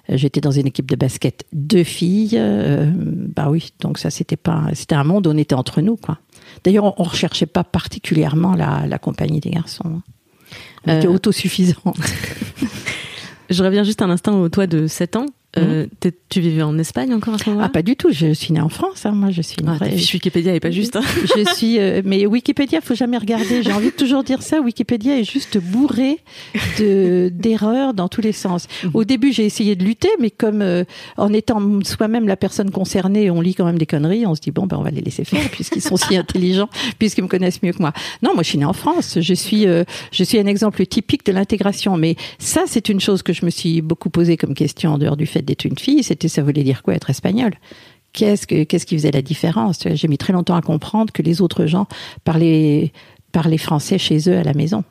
J'étais 0.09 0.41
dans 0.41 0.51
une 0.51 0.67
équipe 0.67 0.89
de 0.89 0.95
basket 0.95 1.45
de 1.53 1.83
filles. 1.83 2.35
Euh, 2.35 2.91
bah 2.95 3.47
oui, 3.49 3.73
donc 3.81 3.97
ça 3.97 4.09
c'était 4.09 4.37
pas, 4.37 4.67
c'était 4.73 4.95
un 4.95 5.03
monde 5.03 5.27
où 5.27 5.31
on 5.31 5.37
était 5.37 5.55
entre 5.55 5.81
nous, 5.81 5.97
quoi. 5.97 6.19
D'ailleurs, 6.63 6.99
on 6.99 7.03
ne 7.03 7.09
recherchait 7.09 7.45
pas 7.45 7.63
particulièrement 7.63 8.55
la, 8.55 8.85
la, 8.87 8.97
compagnie 8.97 9.39
des 9.39 9.49
garçons. 9.49 10.01
On 10.85 10.97
était 10.97 11.07
autosuffisant. 11.07 11.93
Je 13.49 13.63
reviens 13.63 13.83
juste 13.83 14.01
un 14.01 14.09
instant 14.09 14.41
au 14.41 14.49
toi 14.49 14.67
de 14.67 14.87
7 14.87 15.15
ans. 15.15 15.25
Euh. 15.57 15.85
Tu 16.29 16.41
vivais 16.41 16.61
en 16.61 16.77
Espagne 16.77 17.13
encore 17.13 17.35
à 17.35 17.37
ce 17.37 17.49
moment-là 17.49 17.67
Ah, 17.67 17.71
pas 17.71 17.81
du 17.81 17.95
tout. 17.95 18.09
Je 18.11 18.33
suis 18.33 18.53
née 18.53 18.59
en 18.59 18.69
France. 18.69 19.05
Hein. 19.05 19.11
Moi, 19.11 19.31
je 19.31 19.41
suis 19.41 19.57
une 19.61 19.69
ah, 19.69 19.75
vraie... 19.75 19.91
fiche 19.91 20.13
Wikipédia 20.13 20.53
est 20.53 20.59
pas 20.59 20.71
juste. 20.71 20.97
Hein. 20.97 21.01
je 21.37 21.53
suis, 21.55 21.79
euh, 21.79 22.01
mais 22.03 22.25
Wikipédia, 22.25 22.81
faut 22.81 22.95
jamais 22.95 23.17
regarder. 23.17 23.63
J'ai 23.63 23.71
envie 23.71 23.91
de 23.91 23.95
toujours 23.95 24.23
dire 24.23 24.41
ça. 24.41 24.59
Wikipédia 24.59 25.17
est 25.17 25.23
juste 25.23 25.57
bourré 25.57 26.19
de 26.79 27.29
d'erreurs 27.33 27.93
dans 27.93 28.09
tous 28.09 28.21
les 28.21 28.33
sens. 28.33 28.67
Mmh. 28.83 28.89
Au 28.93 29.03
début, 29.05 29.31
j'ai 29.31 29.45
essayé 29.45 29.75
de 29.75 29.83
lutter, 29.83 30.09
mais 30.19 30.29
comme 30.29 30.61
euh, 30.61 30.83
en 31.15 31.31
étant 31.31 31.61
soi-même 31.83 32.27
la 32.27 32.35
personne 32.35 32.71
concernée, 32.71 33.31
on 33.31 33.39
lit 33.39 33.55
quand 33.55 33.65
même 33.65 33.77
des 33.77 33.85
conneries. 33.85 34.25
On 34.25 34.35
se 34.35 34.41
dit 34.41 34.51
bon, 34.51 34.67
ben 34.67 34.77
on 34.77 34.83
va 34.83 34.91
les 34.91 35.01
laisser 35.01 35.23
faire 35.23 35.49
puisqu'ils 35.49 35.81
sont 35.81 35.97
si 35.97 36.17
intelligents, 36.17 36.69
puisqu'ils 36.99 37.23
me 37.23 37.27
connaissent 37.27 37.63
mieux 37.63 37.73
que 37.73 37.81
moi. 37.81 37.93
Non, 38.21 38.33
moi, 38.33 38.43
je 38.43 38.49
suis 38.49 38.57
née 38.57 38.65
en 38.65 38.73
France. 38.73 39.17
Je 39.19 39.33
suis, 39.33 39.65
euh, 39.65 39.83
je 40.11 40.23
suis 40.23 40.39
un 40.39 40.45
exemple 40.45 40.85
typique 40.85 41.25
de 41.25 41.31
l'intégration. 41.31 41.97
Mais 41.97 42.15
ça, 42.37 42.63
c'est 42.67 42.89
une 42.89 42.99
chose 42.99 43.23
que 43.23 43.33
je 43.33 43.45
me 43.45 43.49
suis 43.49 43.81
beaucoup 43.81 44.09
posée 44.09 44.37
comme 44.37 44.53
question 44.53 44.93
en 44.93 44.97
dehors 44.97 45.17
du 45.17 45.25
fait 45.25 45.41
d'être 45.47 45.65
une 45.65 45.77
fille. 45.77 46.03
C'était 46.03 46.27
ça 46.27 46.43
voulait 46.43 46.63
dire 46.63 46.83
quoi 46.83 46.93
être 46.93 47.09
espagnol 47.09 47.53
Qu'est-ce 48.13 48.47
que 48.47 48.63
qu'est-ce 48.63 48.85
qui 48.85 48.95
faisait 48.95 49.11
la 49.11 49.21
différence? 49.21 49.79
J'ai 49.85 50.07
mis 50.07 50.17
très 50.17 50.33
longtemps 50.33 50.55
à 50.55 50.61
comprendre 50.61 51.11
que 51.11 51.21
les 51.21 51.41
autres 51.41 51.65
gens 51.65 51.87
parlaient 52.23 52.91
parlaient 53.31 53.57
français 53.57 53.97
chez 53.97 54.29
eux 54.29 54.37
à 54.37 54.43
la 54.43 54.53
maison. 54.53 54.83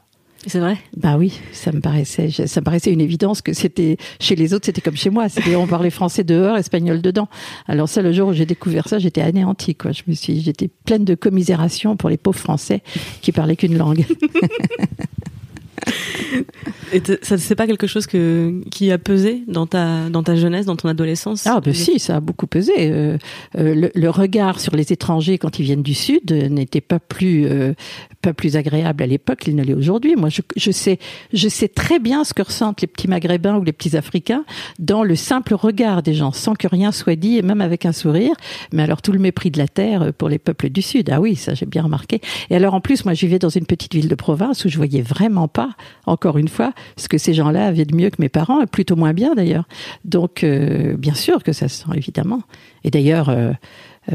C'est 0.47 0.61
vrai? 0.61 0.77
Bah 0.97 1.17
oui, 1.19 1.41
ça 1.53 1.73
me 1.73 1.81
paraissait 1.81 2.31
ça 2.31 2.61
me 2.61 2.65
paraissait 2.65 2.93
une 2.93 3.01
évidence 3.01 3.43
que 3.43 3.53
c'était 3.53 3.97
chez 4.21 4.37
les 4.37 4.55
autres 4.55 4.67
c'était 4.67 4.81
comme 4.81 4.97
chez 4.97 5.11
moi, 5.11 5.29
c'était 5.29 5.57
on 5.57 5.67
parlait 5.67 5.91
français 5.91 6.23
dehors, 6.23 6.57
espagnol 6.57 7.03
dedans. 7.03 7.29
Alors 7.67 7.89
ça 7.89 8.01
le 8.01 8.13
jour 8.13 8.29
où 8.29 8.33
j'ai 8.33 8.47
découvert 8.47 8.87
ça, 8.87 9.01
j'étais 9.01 9.23
anéantie 9.23 9.75
quoi. 9.75 9.91
Je 9.91 10.03
me 10.07 10.15
suis 10.15 10.41
j'étais 10.41 10.69
pleine 10.69 11.05
de 11.05 11.17
commisération 11.17 11.97
pour 11.97 12.11
les 12.11 12.17
pauvres 12.17 12.39
français 12.39 12.83
qui 13.23 13.33
parlaient 13.33 13.57
qu'une 13.57 13.77
langue. 13.77 14.05
Et 16.93 17.03
ça 17.23 17.39
c'est 17.39 17.55
pas 17.55 17.67
quelque 17.67 17.87
chose 17.87 18.07
que 18.07 18.63
qui 18.71 18.91
a 18.93 18.99
pesé 18.99 19.43
dans 19.49 19.67
ta 19.67 20.09
dans 20.09 20.23
ta 20.23 20.37
jeunesse, 20.37 20.67
dans 20.67 20.77
ton 20.77 20.89
adolescence? 20.89 21.47
Ah 21.47 21.61
ben 21.61 21.75
si, 21.75 21.99
ça 21.99 22.17
a 22.17 22.21
beaucoup 22.21 22.47
pesé. 22.47 22.73
Euh, 22.79 23.19
euh, 23.57 23.75
le, 23.75 23.91
le, 23.95 24.11
regard 24.11 24.61
sur 24.61 24.77
les 24.77 24.93
étrangers 24.93 25.39
quand 25.39 25.59
ils 25.59 25.65
viennent 25.65 25.83
du 25.83 25.95
sud 25.95 26.33
n'était 26.33 26.81
pas 26.81 26.99
plus 26.99 27.47
euh, 27.47 27.75
plus 28.33 28.57
agréable 28.57 29.03
à 29.03 29.07
l'époque 29.07 29.41
qu'il 29.41 29.57
ne 29.57 29.63
l'est 29.63 29.75
aujourd'hui. 29.75 30.17
Moi, 30.17 30.29
je, 30.29 30.43
je 30.57 30.71
sais 30.71 30.99
je 31.33 31.49
sais 31.49 31.69
très 31.69 31.99
bien 31.99 32.25
ce 32.25 32.35
que 32.35 32.43
ressentent 32.43 32.81
les 32.81 32.87
petits 32.87 33.09
Maghrébins 33.09 33.57
ou 33.57 33.65
les 33.65 33.73
petits 33.73 33.97
Africains 33.97 34.45
dans 34.79 35.03
le 35.03 35.17
simple 35.17 35.55
regard 35.55 36.03
des 36.03 36.15
gens, 36.15 36.33
sans 36.33 36.55
que 36.55 36.69
rien 36.69 36.93
soit 36.93 37.17
dit 37.17 37.39
et 37.39 37.43
même 37.43 37.61
avec 37.61 37.87
un 37.87 37.93
sourire. 37.93 38.35
Mais 38.73 38.83
alors 38.83 39.03
tout 39.03 39.13
le 39.13 39.19
mépris 39.19 39.51
de 39.51 39.59
la 39.59 39.69
terre 39.69 40.13
pour 40.15 40.29
les 40.29 40.39
peuples 40.39 40.71
du 40.71 40.83
sud. 40.83 41.11
Ah 41.11 41.21
oui, 41.21 41.37
ça 41.37 41.55
j'ai 41.55 41.67
bien 41.67 41.83
remarqué. 41.83 42.21
Et 42.51 42.57
alors 42.57 42.75
en 42.75 42.81
plus, 42.81 43.05
moi, 43.05 43.15
je 43.15 43.27
vivais 43.27 43.39
dans 43.39 43.49
une 43.49 43.67
petite 43.67 43.95
ville 43.95 44.09
de 44.09 44.15
province 44.15 44.65
où 44.65 44.69
je 44.69 44.77
voyais 44.77 45.03
vraiment 45.03 45.49
pas, 45.49 45.71
encore 46.07 46.39
une 46.39 46.49
fois, 46.49 46.73
ce 46.97 47.09
que 47.09 47.19
ces 47.19 47.35
gens-là 47.35 47.67
avaient 47.67 47.85
de 47.85 47.95
mieux 47.95 48.11
que 48.11 48.17
mes 48.21 48.29
parents, 48.29 48.63
et 48.63 48.67
plutôt 48.67 48.97
moins 48.97 49.13
bien 49.13 49.35
d'ailleurs. 49.35 49.67
Donc, 50.05 50.45
euh, 50.45 50.97
bien 50.97 51.15
sûr 51.15 51.43
que 51.43 51.53
ça 51.53 51.69
se 51.69 51.83
sent, 51.83 51.91
évidemment. 51.95 52.43
Et 52.85 52.91
d'ailleurs, 52.91 53.29
euh, 53.29 53.53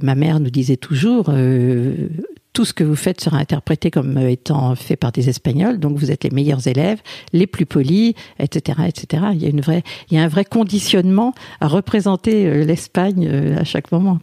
ma 0.02 0.16
mère 0.16 0.40
nous 0.40 0.50
disait 0.50 0.78
toujours, 0.78 1.26
euh, 1.30 2.10
tout 2.54 2.66
ce 2.66 2.74
que 2.74 2.84
vous 2.84 2.96
faites 2.96 3.22
sera 3.22 3.38
interprété 3.38 3.92
comme 3.92 4.18
étant 4.18 4.76
fait 4.76 4.96
par 4.96 5.12
des 5.12 5.30
Espagnols, 5.30 5.80
donc 5.80 5.98
vous 5.98 6.12
êtes 6.12 6.24
les 6.24 6.32
meilleurs 6.32 6.68
élèves, 6.68 7.00
les 7.32 7.48
plus 7.48 7.66
polis, 7.66 8.14
etc., 8.40 8.80
etc. 8.88 9.24
Il 9.34 9.42
y 9.42 9.46
a 9.46 9.50
une 9.50 9.62
vraie, 9.62 9.84
il 10.10 10.18
y 10.18 10.20
a 10.20 10.24
un 10.24 10.28
vrai 10.28 10.44
conditionnement 10.44 11.34
à 11.62 11.68
représenter 11.68 12.66
l'Espagne 12.66 13.56
à 13.58 13.64
chaque 13.64 13.92
moment. 13.92 14.20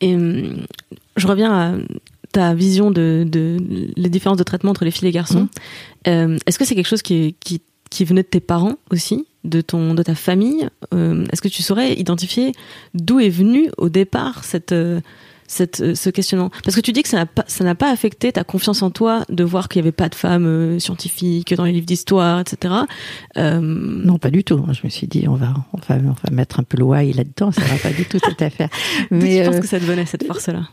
Et 0.00 0.16
je 1.16 1.26
reviens 1.26 1.52
à 1.52 1.74
ta 2.32 2.54
vision 2.54 2.90
de, 2.90 3.24
de, 3.26 3.58
les 3.96 4.08
différences 4.08 4.38
de 4.38 4.42
traitement 4.42 4.70
entre 4.70 4.84
les 4.84 4.90
filles 4.90 5.06
et 5.06 5.10
les 5.10 5.14
garçons. 5.14 5.42
Mmh. 5.42 6.08
Euh, 6.08 6.38
Est-ce 6.46 6.58
que 6.58 6.64
c'est 6.64 6.74
quelque 6.74 6.88
chose 6.88 7.02
qui, 7.02 7.34
qui, 7.40 7.62
qui, 7.90 8.04
venait 8.04 8.22
de 8.22 8.28
tes 8.28 8.40
parents 8.40 8.76
aussi, 8.90 9.26
de, 9.44 9.60
ton, 9.60 9.94
de 9.94 10.02
ta 10.02 10.14
famille? 10.14 10.68
Euh, 10.94 11.24
Est-ce 11.32 11.42
que 11.42 11.48
tu 11.48 11.62
saurais 11.62 11.94
identifier 11.94 12.52
d'où 12.94 13.20
est 13.20 13.30
venue 13.30 13.70
au 13.78 13.88
départ 13.88 14.44
cette, 14.44 14.74
cette, 15.48 15.80
euh, 15.80 15.94
ce 15.94 16.10
questionnement 16.10 16.50
Parce 16.62 16.76
que 16.76 16.80
tu 16.80 16.92
dis 16.92 17.02
que 17.02 17.08
ça 17.08 17.16
n'a 17.16 17.26
pas, 17.26 17.44
ça 17.48 17.64
n'a 17.64 17.74
pas 17.74 17.90
affecté 17.90 18.30
ta 18.30 18.44
confiance 18.44 18.82
en 18.82 18.90
toi 18.90 19.24
de 19.28 19.42
voir 19.42 19.68
qu'il 19.68 19.82
n'y 19.82 19.88
avait 19.88 19.92
pas 19.92 20.08
de 20.08 20.14
femmes 20.14 20.46
euh, 20.46 20.78
scientifiques 20.78 21.54
dans 21.54 21.64
les 21.64 21.72
livres 21.72 21.86
d'histoire, 21.86 22.40
etc. 22.40 22.74
Euh... 23.36 23.58
Non, 23.60 24.18
pas 24.18 24.30
du 24.30 24.44
tout. 24.44 24.64
Je 24.70 24.80
me 24.84 24.90
suis 24.90 25.06
dit, 25.08 25.26
on 25.26 25.34
va, 25.34 25.54
on 25.72 25.78
va, 25.78 26.00
on 26.00 26.12
va 26.12 26.30
mettre 26.30 26.60
un 26.60 26.62
peu 26.62 26.76
le 26.76 26.84
why 26.84 27.12
là-dedans. 27.12 27.50
Ça 27.50 27.62
va 27.62 27.76
pas 27.76 27.90
du 27.90 28.04
tout 28.04 28.18
cette 28.24 28.42
affaire. 28.42 28.68
Mais 29.10 29.42
tu 29.42 29.50
penses 29.50 29.60
que 29.60 29.66
ça 29.66 29.80
te 29.80 29.84
venait 29.84 30.06
cette 30.06 30.26
force-là 30.26 30.68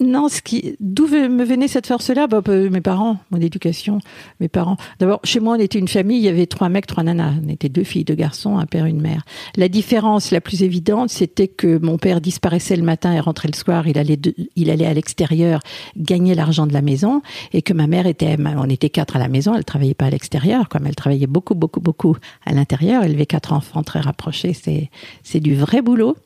Non, 0.00 0.28
ce 0.28 0.42
qui, 0.42 0.76
d'où 0.80 1.06
me 1.06 1.44
venait 1.44 1.68
cette 1.68 1.86
force-là? 1.86 2.26
Bah, 2.26 2.42
Mes 2.46 2.80
parents, 2.80 3.18
mon 3.30 3.40
éducation, 3.40 4.00
mes 4.40 4.48
parents. 4.48 4.76
D'abord, 4.98 5.20
chez 5.24 5.40
moi, 5.40 5.56
on 5.56 5.60
était 5.60 5.78
une 5.78 5.88
famille. 5.88 6.18
Il 6.18 6.24
y 6.24 6.28
avait 6.28 6.46
trois 6.46 6.68
mecs, 6.68 6.86
trois 6.86 7.04
nanas. 7.04 7.34
On 7.44 7.48
était 7.48 7.68
deux 7.68 7.84
filles, 7.84 8.04
deux 8.04 8.14
garçons, 8.14 8.58
un 8.58 8.66
père, 8.66 8.86
une 8.86 9.00
mère. 9.00 9.22
La 9.56 9.68
différence 9.68 10.32
la 10.32 10.40
plus 10.40 10.62
évidente, 10.62 11.10
c'était 11.10 11.48
que 11.48 11.78
mon 11.78 11.96
père 11.96 12.20
disparaissait 12.20 12.76
le 12.76 12.82
matin 12.82 13.12
et 13.12 13.20
rentrait 13.20 13.48
le 13.48 13.56
soir. 13.56 13.86
Il 13.86 13.98
allait 13.98 14.15
il 14.56 14.70
allait 14.70 14.86
à 14.86 14.94
l'extérieur 14.94 15.60
gagner 15.96 16.34
l'argent 16.34 16.66
de 16.66 16.72
la 16.72 16.82
maison 16.82 17.22
et 17.52 17.62
que 17.62 17.72
ma 17.72 17.86
mère 17.86 18.06
était, 18.06 18.36
on 18.38 18.68
était 18.68 18.90
quatre 18.90 19.16
à 19.16 19.18
la 19.18 19.28
maison, 19.28 19.54
elle 19.54 19.64
travaillait 19.64 19.94
pas 19.94 20.06
à 20.06 20.10
l'extérieur, 20.10 20.68
comme 20.68 20.86
elle 20.86 20.94
travaillait 20.94 21.26
beaucoup, 21.26 21.54
beaucoup, 21.54 21.80
beaucoup 21.80 22.16
à 22.44 22.52
l'intérieur, 22.52 23.02
elle 23.04 23.12
avait 23.12 23.26
quatre 23.26 23.52
enfants 23.52 23.82
très 23.82 24.00
rapprochés, 24.00 24.52
c'est, 24.52 24.90
c'est 25.22 25.40
du 25.40 25.54
vrai 25.54 25.82
boulot. 25.82 26.16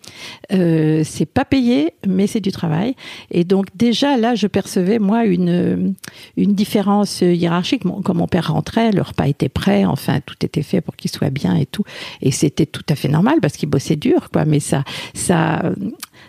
Euh, 0.53 1.03
c'est 1.05 1.27
pas 1.27 1.45
payé, 1.45 1.93
mais 2.07 2.27
c'est 2.27 2.41
du 2.41 2.53
travail. 2.53 2.95
Et 3.31 3.45
donc 3.45 3.67
déjà 3.75 4.17
là, 4.17 4.35
je 4.35 4.47
percevais 4.47 4.99
moi 4.99 5.25
une 5.25 5.95
une 6.37 6.55
différence 6.55 7.21
hiérarchique. 7.21 7.83
Quand 8.05 8.15
mon 8.15 8.27
père 8.27 8.53
rentrait, 8.53 8.93
le 8.93 9.03
repas 9.03 9.27
était 9.27 9.49
prêt, 9.49 9.85
enfin 9.85 10.21
tout 10.25 10.37
était 10.43 10.63
fait 10.63 10.81
pour 10.81 10.97
qu'il 10.97 11.11
soit 11.11 11.31
bien 11.31 11.55
et 11.57 11.67
tout, 11.67 11.85
et 12.23 12.31
c'était 12.31 12.67
tout 12.67 12.85
à 12.89 12.95
fait 12.95 13.09
normal 13.09 13.39
parce 13.41 13.55
qu'il 13.57 13.69
bossait 13.69 13.97
dur, 13.97 14.31
quoi. 14.31 14.45
Mais 14.45 14.61
ça, 14.61 14.85
ça, 15.15 15.73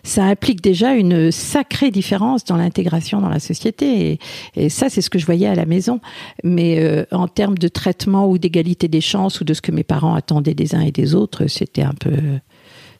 ça 0.03 0.23
implique 0.25 0.61
déjà 0.61 0.93
une 0.93 1.31
sacrée 1.31 1.91
différence 1.91 2.43
dans 2.45 2.57
l'intégration 2.57 3.21
dans 3.21 3.29
la 3.29 3.39
société. 3.39 4.19
Et, 4.55 4.69
ça, 4.69 4.89
c'est 4.89 5.01
ce 5.01 5.09
que 5.09 5.19
je 5.19 5.25
voyais 5.25 5.47
à 5.47 5.55
la 5.55 5.65
maison. 5.65 5.99
Mais 6.43 6.79
euh, 6.79 7.05
en 7.11 7.27
termes 7.27 7.57
de 7.57 7.67
traitement 7.67 8.29
ou 8.29 8.37
d'égalité 8.37 8.87
des 8.87 9.01
chances 9.01 9.41
ou 9.41 9.43
de 9.43 9.53
ce 9.53 9.61
que 9.61 9.71
mes 9.71 9.83
parents 9.83 10.15
attendaient 10.15 10.53
des 10.53 10.75
uns 10.75 10.81
et 10.81 10.91
des 10.91 11.15
autres, 11.15 11.47
c'était 11.47 11.83
un 11.83 11.93
peu 11.93 12.11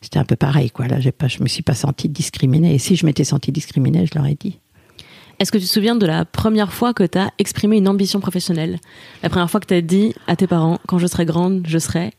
c'était 0.04 0.18
un 0.18 0.26
peu 0.26 0.36
pareil 0.36 0.72
quoi 0.72 0.88
là 0.88 1.00
je 1.00 1.44
me 1.44 1.48
suis 1.48 1.62
pas 1.62 1.76
sentie 1.76 2.10
discriminée 2.10 2.74
et 2.74 2.80
si 2.80 2.96
je 2.96 3.06
m'étais 3.06 3.24
sentie 3.24 3.52
discriminée 3.52 4.08
je 4.08 4.18
leur 4.18 4.26
ai 4.26 4.34
dit 4.34 4.60
est-ce 5.42 5.52
que 5.52 5.58
tu 5.58 5.66
te 5.66 5.72
souviens 5.72 5.96
de 5.96 6.06
la 6.06 6.24
première 6.24 6.72
fois 6.72 6.94
que 6.94 7.04
tu 7.04 7.18
as 7.18 7.32
exprimé 7.40 7.78
une 7.78 7.88
ambition 7.88 8.20
professionnelle? 8.20 8.78
La 9.24 9.30
première 9.30 9.50
fois 9.50 9.60
que 9.60 9.66
tu 9.66 9.74
as 9.74 9.82
dit 9.82 10.14
à 10.28 10.36
tes 10.36 10.46
parents, 10.46 10.78
quand 10.88 11.00
je 11.00 11.08
serai 11.08 11.26
grande, 11.26 11.64
je 11.66 11.80
serai 11.80 12.12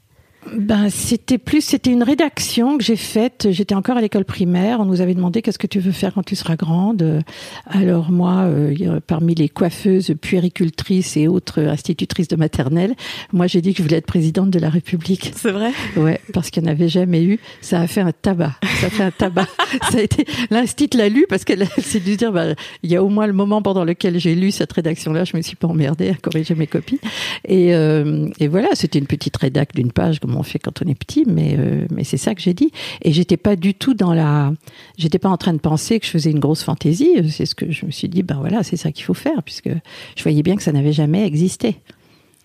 ben, 0.51 0.91
c'était 0.91 1.39
plus, 1.39 1.61
c'était 1.61 1.91
une 1.91 2.03
rédaction 2.03 2.77
que 2.77 2.85
j'ai 2.85 2.97
faite. 2.97 3.49
J'étais 3.51 3.75
encore 3.75 3.97
à 3.97 4.01
l'école 4.01 4.25
primaire. 4.25 4.81
On 4.81 4.85
nous 4.85 5.01
avait 5.01 5.15
demandé 5.15 5.41
qu'est-ce 5.41 5.59
que 5.59 5.67
tu 5.67 5.79
veux 5.79 5.93
faire 5.93 6.15
quand 6.15 6.25
tu 6.25 6.37
seras 6.37 6.57
grande? 6.57 7.23
Alors 7.67 8.11
moi, 8.11 8.43
euh, 8.43 9.01
parmi 9.07 9.35
les 9.35 9.49
coiffeuses, 9.49 10.15
puéricultrices 10.21 11.17
et 11.17 11.29
autres 11.29 11.61
institutrices 11.61 12.29
de 12.29 12.37
maternelle, 12.37 12.95
moi 13.33 13.47
j'ai 13.47 13.61
dit 13.61 13.73
que 13.73 13.79
je 13.79 13.83
voulais 13.83 13.99
être 13.99 14.07
présidente 14.07 14.51
de 14.51 14.59
la 14.59 14.69
République. 14.69 15.33
C'est 15.37 15.53
vrai? 15.53 15.71
Ouais, 15.97 16.21
parce 16.33 16.51
qu'il 16.51 16.63
n'y 16.63 16.69
en 16.69 16.73
avait 16.73 16.89
jamais 16.89 17.23
eu. 17.23 17.39
Ça 17.61 17.81
a 17.81 17.87
fait 17.87 18.01
un 18.01 18.13
tabac. 18.13 18.55
Ça 18.81 18.87
a 18.87 18.91
fait 18.91 19.05
un 19.05 19.11
tabac. 19.11 19.47
ça 19.91 19.99
a 19.99 20.03
été 20.03 20.27
l'instit 20.51 20.91
l'a 20.95 21.09
lu 21.09 21.27
parce 21.29 21.45
qu'elle 21.45 21.67
s'est 21.79 22.01
dû 22.01 22.17
dire, 22.17 22.33
bah, 22.33 22.55
il 22.83 22.91
y 22.91 22.97
a 22.97 23.03
au 23.03 23.09
moins 23.09 23.27
le 23.27 23.33
moment 23.33 23.63
pendant 23.63 23.85
lequel 23.85 24.19
j'ai 24.19 24.35
lu 24.35 24.51
cette 24.51 24.73
rédaction-là, 24.73 25.25
je 25.25 25.37
me 25.37 25.43
suis 25.43 25.57
pas 25.57 25.69
emmerdée 25.69 26.11
à 26.11 26.15
corriger 26.15 26.55
mes 26.55 26.67
copies. 26.67 27.01
Et, 27.47 27.75
euh, 27.75 28.29
et 28.41 28.49
voilà, 28.49 28.69
c'était 28.75 28.99
une 28.99 29.07
petite 29.07 29.37
rédac 29.37 29.75
d'une 29.75 29.93
page 29.93 30.21
on 30.37 30.43
fait 30.43 30.59
quand 30.59 30.83
on 30.83 30.89
est 30.89 30.95
petit, 30.95 31.25
mais 31.27 31.57
euh, 31.59 31.87
mais 31.91 32.05
c'est 32.05 32.17
ça 32.17 32.35
que 32.35 32.41
j'ai 32.41 32.55
dit. 32.55 32.71
Et 33.03 33.13
j'étais 33.13 33.37
pas 33.37 33.57
du 33.57 33.75
tout 33.75 33.95
dans 33.95 34.15
la, 34.15 34.53
j'étais 34.99 35.19
pas 35.19 35.29
en 35.29 35.37
train 35.37 35.53
de 35.53 35.59
penser 35.59 36.01
que 36.01 36.07
je 36.07 36.11
faisais 36.11 36.31
une 36.31 36.41
grosse 36.41 36.63
fantaisie. 36.63 37.11
C'est 37.31 37.47
ce 37.47 37.55
que 37.55 37.71
je 37.71 37.87
me 37.87 37.91
suis 37.91 38.09
dit. 38.09 38.23
Ben 38.23 38.37
voilà, 38.39 38.63
c'est 38.63 38.77
ça 38.77 38.93
qu'il 38.93 39.05
faut 39.05 39.15
faire, 39.15 39.43
puisque 39.43 39.71
je 40.17 40.23
voyais 40.23 40.43
bien 40.43 40.57
que 40.57 40.63
ça 40.63 40.73
n'avait 40.73 40.93
jamais 40.93 41.27
existé. 41.27 41.77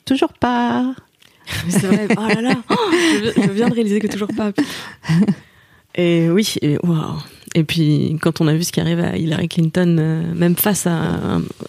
Toujours 0.05 0.33
pas. 0.33 0.93
c'est 1.69 1.87
vrai. 1.87 2.07
Oh 2.17 2.27
là 2.27 2.41
là. 2.41 2.55
Oh, 2.69 2.75
je, 2.91 3.51
viens 3.51 3.69
de 3.69 3.73
réaliser 3.73 3.99
que 3.99 4.07
toujours 4.07 4.33
pas. 4.35 4.51
Et 5.95 6.29
oui. 6.29 6.55
Et 6.61 6.77
waouh. 6.83 7.17
Et 7.57 7.63
puis, 7.63 8.15
quand 8.21 8.39
on 8.39 8.47
a 8.47 8.53
vu 8.53 8.61
ce 8.61 8.71
qui 8.71 8.79
arrive 8.79 8.99
à 8.99 9.17
Hillary 9.17 9.47
Clinton, 9.47 9.97
euh, 9.97 10.21
même 10.35 10.55
face 10.55 10.85
à 10.85 10.91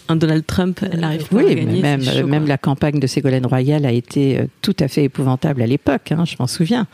un, 0.08 0.16
Donald 0.16 0.44
Trump, 0.44 0.80
elle 0.92 1.02
arrive 1.02 1.26
pas 1.28 1.36
oui, 1.38 1.52
à 1.52 1.54
gagner. 1.54 1.80
Même, 1.80 2.02
même 2.26 2.46
la 2.46 2.58
campagne 2.58 3.00
de 3.00 3.06
Ségolène 3.06 3.46
Royal 3.46 3.86
a 3.86 3.92
été 3.92 4.38
euh, 4.38 4.44
tout 4.60 4.76
à 4.80 4.88
fait 4.88 5.04
épouvantable 5.04 5.62
à 5.62 5.66
l'époque, 5.66 6.12
hein, 6.12 6.26
je 6.26 6.36
m'en 6.38 6.46
souviens. 6.46 6.86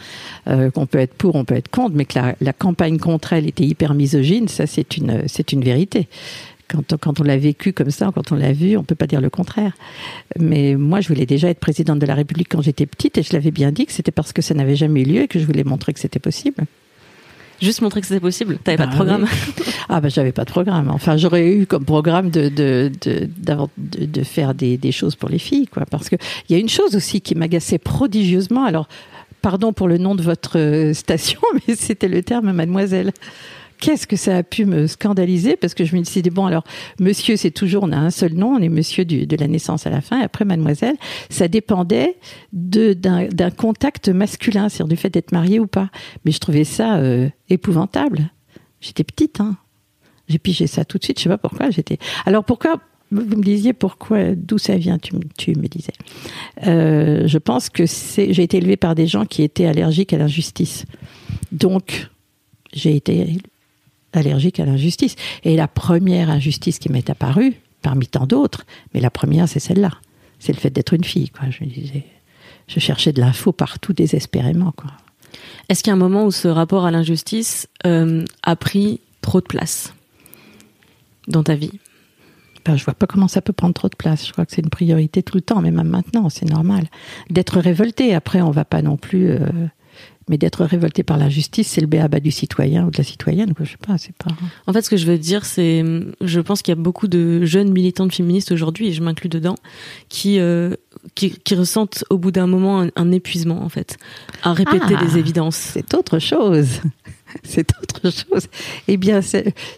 Euh, 0.46 0.70
qu'on 0.70 0.86
peut 0.86 0.98
être 0.98 1.14
pour, 1.14 1.34
on 1.34 1.44
peut 1.44 1.56
être 1.56 1.72
contre, 1.72 1.96
mais 1.96 2.04
que 2.04 2.16
la, 2.16 2.36
la 2.40 2.52
campagne 2.52 2.98
contre 2.98 3.32
elle 3.32 3.48
était 3.48 3.64
hyper 3.64 3.94
misogyne, 3.94 4.46
ça 4.46 4.68
c'est 4.68 4.96
une, 4.96 5.24
c'est 5.26 5.50
une 5.50 5.64
vérité. 5.64 6.06
Quand 6.68 6.92
on, 6.92 6.96
quand 6.96 7.18
on 7.18 7.24
l'a 7.24 7.36
vécu 7.36 7.72
comme 7.72 7.90
ça, 7.90 8.12
quand 8.14 8.30
on 8.30 8.36
l'a 8.36 8.52
vu, 8.52 8.76
on 8.76 8.84
peut 8.84 8.94
pas 8.94 9.08
dire 9.08 9.20
le 9.20 9.28
contraire. 9.28 9.72
Mais 10.38 10.76
moi, 10.76 11.00
je 11.00 11.08
voulais 11.08 11.26
déjà 11.26 11.48
être 11.48 11.58
présidente 11.58 11.98
de 11.98 12.06
la 12.06 12.14
République 12.14 12.48
quand 12.48 12.62
j'étais 12.62 12.86
petite 12.86 13.18
et 13.18 13.24
je 13.24 13.32
l'avais 13.32 13.50
bien 13.50 13.72
dit 13.72 13.86
que 13.86 13.92
c'était 13.92 14.12
parce 14.12 14.32
que 14.32 14.40
ça 14.40 14.54
n'avait 14.54 14.76
jamais 14.76 15.00
eu 15.00 15.04
lieu 15.04 15.22
et 15.22 15.28
que 15.28 15.40
je 15.40 15.46
voulais 15.46 15.64
montrer 15.64 15.92
que 15.92 15.98
c'était 15.98 16.20
possible. 16.20 16.64
Juste 17.62 17.82
montrer 17.82 18.00
que 18.00 18.06
c'était 18.06 18.20
possible. 18.20 18.58
T'avais 18.62 18.76
pas 18.76 18.86
de 18.86 18.90
bah 18.90 18.96
programme. 18.96 19.26
Ah 19.88 20.00
ben 20.00 20.10
j'avais 20.10 20.32
pas 20.32 20.44
de 20.44 20.50
programme. 20.50 20.90
Enfin 20.90 21.16
j'aurais 21.16 21.46
eu 21.46 21.66
comme 21.66 21.84
programme 21.84 22.30
de 22.30 22.48
de 22.48 22.90
de, 23.02 23.28
de, 23.36 24.06
de 24.06 24.22
faire 24.24 24.54
des, 24.54 24.76
des 24.76 24.92
choses 24.92 25.14
pour 25.14 25.28
les 25.28 25.38
filles 25.38 25.66
quoi. 25.66 25.84
Parce 25.86 26.08
que 26.08 26.16
il 26.48 26.52
y 26.52 26.56
a 26.56 26.58
une 26.58 26.68
chose 26.68 26.96
aussi 26.96 27.20
qui 27.20 27.34
m'agaçait 27.34 27.78
prodigieusement. 27.78 28.64
Alors 28.64 28.88
pardon 29.42 29.74
pour 29.74 29.88
le 29.88 29.98
nom 29.98 30.14
de 30.14 30.22
votre 30.22 30.58
euh, 30.58 30.94
station, 30.94 31.40
mais 31.68 31.74
c'était 31.76 32.08
le 32.08 32.22
terme 32.22 32.52
mademoiselle 32.52 33.12
qu'est-ce 33.78 34.06
que 34.06 34.16
ça 34.16 34.36
a 34.36 34.42
pu 34.42 34.64
me 34.64 34.86
scandaliser? 34.86 35.56
Parce 35.56 35.74
que 35.74 35.84
je 35.84 35.96
me 35.96 36.02
disais 36.02 36.22
bon 36.22 36.46
alors 36.46 36.64
monsieur 37.00 37.36
c'est 37.36 37.50
toujours 37.50 37.84
on 37.84 37.92
a 37.92 37.96
un 37.96 38.10
seul 38.10 38.34
nom 38.34 38.54
on 38.54 38.58
est 38.58 38.68
monsieur 38.68 39.04
du, 39.04 39.26
de 39.26 39.36
la 39.36 39.46
naissance 39.46 39.86
à 39.86 39.90
la 39.90 40.00
fin 40.00 40.20
et 40.20 40.24
après 40.24 40.44
mademoiselle. 40.44 40.96
Ça 41.30 41.48
dépendait 41.48 42.16
d'un 42.52 43.50
contact 43.56 44.08
masculin 44.08 44.68
c'est-à-dire 44.68 44.88
du 44.88 44.96
fait 44.96 45.10
d'être 45.10 45.32
marié 45.32 45.58
ou 45.58 45.66
pas. 45.66 45.90
Mais 46.24 46.32
je 46.32 46.38
trouvais 46.38 46.64
ça 46.64 46.96
euh, 46.96 47.28
épouvantable. 47.48 48.30
J'étais 48.80 49.04
petite 49.04 49.40
hein. 49.40 49.56
J'ai 50.28 50.38
pigé 50.38 50.66
ça 50.66 50.84
tout 50.84 50.98
de 50.98 51.04
suite 51.04 51.18
je 51.18 51.24
sais 51.24 51.28
pas 51.28 51.38
pourquoi 51.38 51.70
j'étais. 51.70 51.98
Alors 52.26 52.44
pourquoi 52.44 52.80
vous 53.10 53.36
me 53.36 53.42
disiez 53.42 53.72
pourquoi, 53.72 54.34
d'où 54.34 54.58
ça 54.58 54.76
vient, 54.76 54.98
tu, 54.98 55.12
tu 55.36 55.54
me 55.54 55.68
disais. 55.68 55.92
Euh, 56.66 57.26
je 57.26 57.38
pense 57.38 57.68
que 57.70 57.84
j'ai 57.86 58.42
été 58.42 58.56
élevée 58.56 58.76
par 58.76 58.94
des 58.94 59.06
gens 59.06 59.24
qui 59.24 59.42
étaient 59.42 59.66
allergiques 59.66 60.12
à 60.12 60.18
l'injustice. 60.18 60.84
Donc, 61.52 62.08
j'ai 62.72 62.96
été 62.96 63.38
allergique 64.16 64.60
à 64.60 64.64
l'injustice. 64.64 65.16
Et 65.42 65.56
la 65.56 65.68
première 65.68 66.30
injustice 66.30 66.78
qui 66.78 66.90
m'est 66.90 67.10
apparue, 67.10 67.54
parmi 67.82 68.06
tant 68.06 68.26
d'autres, 68.26 68.64
mais 68.92 69.00
la 69.00 69.10
première, 69.10 69.48
c'est 69.48 69.60
celle-là. 69.60 69.92
C'est 70.38 70.52
le 70.52 70.58
fait 70.58 70.70
d'être 70.70 70.94
une 70.94 71.04
fille, 71.04 71.30
quoi. 71.30 71.48
Je 71.50 71.64
disais, 71.64 72.04
je 72.66 72.80
cherchais 72.80 73.12
de 73.12 73.20
l'info 73.20 73.52
partout 73.52 73.92
désespérément, 73.92 74.72
quoi. 74.72 74.90
Est-ce 75.68 75.82
qu'il 75.82 75.90
y 75.90 75.92
a 75.92 75.94
un 75.94 75.98
moment 75.98 76.24
où 76.24 76.30
ce 76.30 76.48
rapport 76.48 76.84
à 76.84 76.90
l'injustice 76.90 77.68
euh, 77.86 78.24
a 78.42 78.56
pris 78.56 79.00
trop 79.20 79.40
de 79.40 79.46
place 79.46 79.94
dans 81.28 81.42
ta 81.42 81.54
vie? 81.54 81.80
Ben, 82.64 82.76
je 82.76 82.84
vois 82.84 82.94
pas 82.94 83.06
comment 83.06 83.28
ça 83.28 83.42
peut 83.42 83.52
prendre 83.52 83.74
trop 83.74 83.88
de 83.88 83.96
place. 83.96 84.26
Je 84.26 84.32
crois 84.32 84.46
que 84.46 84.52
c'est 84.52 84.62
une 84.62 84.70
priorité 84.70 85.22
tout 85.22 85.36
le 85.36 85.42
temps, 85.42 85.60
mais 85.60 85.70
même 85.70 85.88
maintenant, 85.88 86.28
c'est 86.30 86.48
normal. 86.48 86.84
D'être 87.30 87.60
révolté, 87.60 88.14
après, 88.14 88.40
on 88.40 88.50
va 88.50 88.64
pas 88.64 88.80
non 88.80 88.96
plus 88.96 89.30
euh, 89.30 89.48
mais 90.28 90.38
d'être 90.38 90.64
révolté 90.64 91.02
par 91.02 91.18
l'injustice, 91.18 91.68
c'est 91.68 91.80
le 91.80 91.86
béaba 91.86 92.20
du 92.20 92.30
citoyen 92.30 92.86
ou 92.86 92.90
de 92.90 92.98
la 92.98 93.04
citoyenne. 93.04 93.52
Je 93.58 93.64
sais 93.64 93.76
pas, 93.76 93.98
c'est 93.98 94.16
pas. 94.16 94.30
En 94.66 94.72
fait, 94.72 94.82
ce 94.82 94.90
que 94.90 94.96
je 94.96 95.06
veux 95.06 95.18
dire, 95.18 95.44
c'est, 95.44 95.84
je 96.20 96.40
pense 96.40 96.62
qu'il 96.62 96.72
y 96.72 96.78
a 96.78 96.80
beaucoup 96.80 97.08
de 97.08 97.44
jeunes 97.44 97.72
militantes 97.72 98.14
féministes 98.14 98.52
aujourd'hui, 98.52 98.88
et 98.88 98.92
je 98.92 99.02
m'inclus 99.02 99.28
dedans, 99.28 99.56
qui, 100.08 100.38
euh, 100.38 100.74
qui, 101.14 101.30
qui 101.30 101.54
ressentent 101.54 102.04
au 102.10 102.18
bout 102.18 102.30
d'un 102.30 102.46
moment 102.46 102.86
un, 102.94 103.12
épuisement, 103.12 103.62
en 103.62 103.68
fait, 103.68 103.96
à 104.42 104.52
répéter 104.52 104.94
ah, 104.96 105.04
les 105.04 105.18
évidences. 105.18 105.56
C'est 105.56 105.94
autre 105.94 106.18
chose. 106.18 106.80
C'est 107.42 107.68
autre 107.82 108.10
chose. 108.10 108.46
Eh 108.86 108.96
bien, 108.96 109.20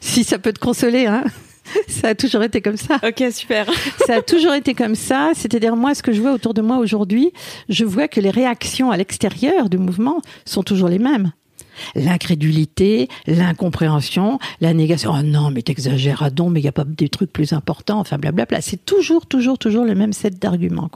si 0.01 0.25
ça 0.25 0.39
peut 0.39 0.53
te 0.53 0.61
consoler, 0.61 1.07
hein. 1.07 1.25
ça 1.89 2.09
a 2.09 2.15
toujours 2.15 2.43
été 2.43 2.61
comme 2.61 2.77
ça. 2.77 2.99
Ok, 3.07 3.23
super. 3.33 3.67
ça 4.07 4.17
a 4.17 4.23
toujours 4.23 4.55
été 4.55 4.75
comme 4.75 4.95
ça. 4.95 5.31
C'est-à-dire, 5.35 5.77
moi, 5.77 5.95
ce 5.95 6.03
que 6.03 6.13
je 6.13 6.21
vois 6.21 6.33
autour 6.33 6.55
de 6.55 6.63
moi 6.63 6.79
aujourd'hui, 6.79 7.33
je 7.69 7.85
vois 7.85 8.09
que 8.09 8.21
les 8.21 8.31
réactions 8.31 8.91
à 8.91 8.97
l'extérieur 8.97 9.69
du 9.69 9.79
mouvement 9.79 10.21
sont 10.45 10.63
toujours 10.63 10.89
les 10.89 10.99
mêmes 10.99 11.33
l'incrédulité, 11.95 13.09
l'incompréhension, 13.27 14.39
la 14.61 14.75
négation. 14.75 15.13
Oh 15.15 15.23
non, 15.23 15.51
mais 15.51 15.63
t'exagères, 15.63 16.23
ah 16.23 16.31
mais 16.51 16.61
il 16.61 16.63
n'y 16.63 16.69
a 16.69 16.73
pas 16.73 16.85
des 16.85 17.09
trucs 17.09 17.33
plus 17.33 17.53
importants, 17.53 18.01
enfin 18.01 18.19
blablabla. 18.19 18.61
C'est 18.61 18.85
toujours, 18.85 19.27
toujours, 19.27 19.59
toujours 19.59 19.85
le 19.85 19.95
même 19.95 20.13
set 20.13 20.41
d'arguments. 20.41 20.91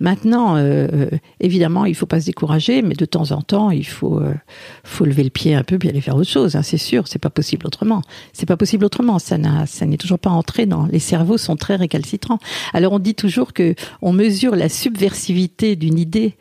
Maintenant, 0.00 0.56
euh, 0.56 0.88
euh, 0.92 1.10
évidemment, 1.40 1.84
il 1.84 1.94
faut 1.94 2.06
pas 2.06 2.20
se 2.20 2.26
décourager, 2.26 2.82
mais 2.82 2.94
de 2.94 3.04
temps 3.04 3.32
en 3.32 3.42
temps, 3.42 3.70
il 3.70 3.86
faut, 3.86 4.18
euh, 4.18 4.34
faut 4.84 5.04
lever 5.04 5.24
le 5.24 5.30
pied 5.30 5.54
un 5.54 5.62
peu 5.62 5.78
puis 5.78 5.88
aller 5.88 6.00
faire 6.00 6.16
autre 6.16 6.30
chose, 6.30 6.56
hein, 6.56 6.62
c'est 6.62 6.78
sûr. 6.78 7.08
C'est 7.08 7.18
pas 7.18 7.30
possible 7.30 7.66
autrement. 7.66 8.02
C'est 8.32 8.46
pas 8.46 8.56
possible 8.56 8.84
autrement. 8.84 9.18
Ça 9.18 9.36
ça 9.66 9.86
n'est 9.86 9.96
toujours 9.96 10.18
pas 10.18 10.30
entré 10.30 10.66
dans, 10.66 10.86
les 10.86 10.98
cerveaux 10.98 11.38
sont 11.38 11.56
très 11.56 11.76
récalcitrants. 11.76 12.38
Alors 12.72 12.92
on 12.92 12.98
dit 12.98 13.14
toujours 13.14 13.52
que 13.52 13.74
on 14.02 14.12
mesure 14.12 14.56
la 14.56 14.68
subversivité 14.68 15.76
d'une 15.76 15.98
idée 15.98 16.36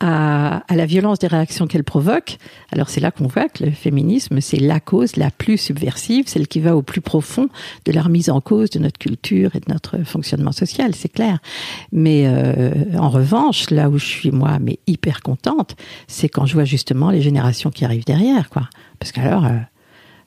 à, 0.00 0.64
à 0.66 0.76
la 0.76 0.86
violence 0.86 1.18
des 1.18 1.26
réactions 1.26 1.66
qu'elle 1.66 1.84
provoque. 1.84 2.38
Alors 2.72 2.88
c'est 2.88 3.00
là 3.00 3.10
qu'on 3.10 3.26
voit 3.26 3.48
que 3.48 3.64
le 3.64 3.70
féminisme, 3.70 4.40
c'est 4.40 4.58
la 4.58 4.80
cause 4.80 5.16
la 5.16 5.30
plus 5.30 5.58
subversive, 5.58 6.26
celle 6.26 6.48
qui 6.48 6.60
va 6.60 6.76
au 6.76 6.82
plus 6.82 7.00
profond 7.00 7.48
de 7.84 7.92
la 7.92 8.02
remise 8.02 8.30
en 8.30 8.40
cause 8.40 8.70
de 8.70 8.78
notre 8.78 8.98
culture 8.98 9.54
et 9.54 9.60
de 9.60 9.70
notre 9.70 10.02
fonctionnement 10.04 10.52
social, 10.52 10.94
c'est 10.94 11.12
clair. 11.12 11.38
Mais 11.92 12.24
euh, 12.26 12.72
en 12.98 13.10
revanche, 13.10 13.70
là 13.70 13.90
où 13.90 13.98
je 13.98 14.06
suis 14.06 14.30
moi, 14.30 14.58
mais 14.58 14.78
hyper 14.86 15.22
contente, 15.22 15.76
c'est 16.08 16.28
quand 16.28 16.46
je 16.46 16.54
vois 16.54 16.64
justement 16.64 17.10
les 17.10 17.22
générations 17.22 17.70
qui 17.70 17.84
arrivent 17.84 18.06
derrière, 18.06 18.48
quoi. 18.50 18.68
Parce 18.98 19.12
qu'alors, 19.12 19.44
euh, 19.44 19.58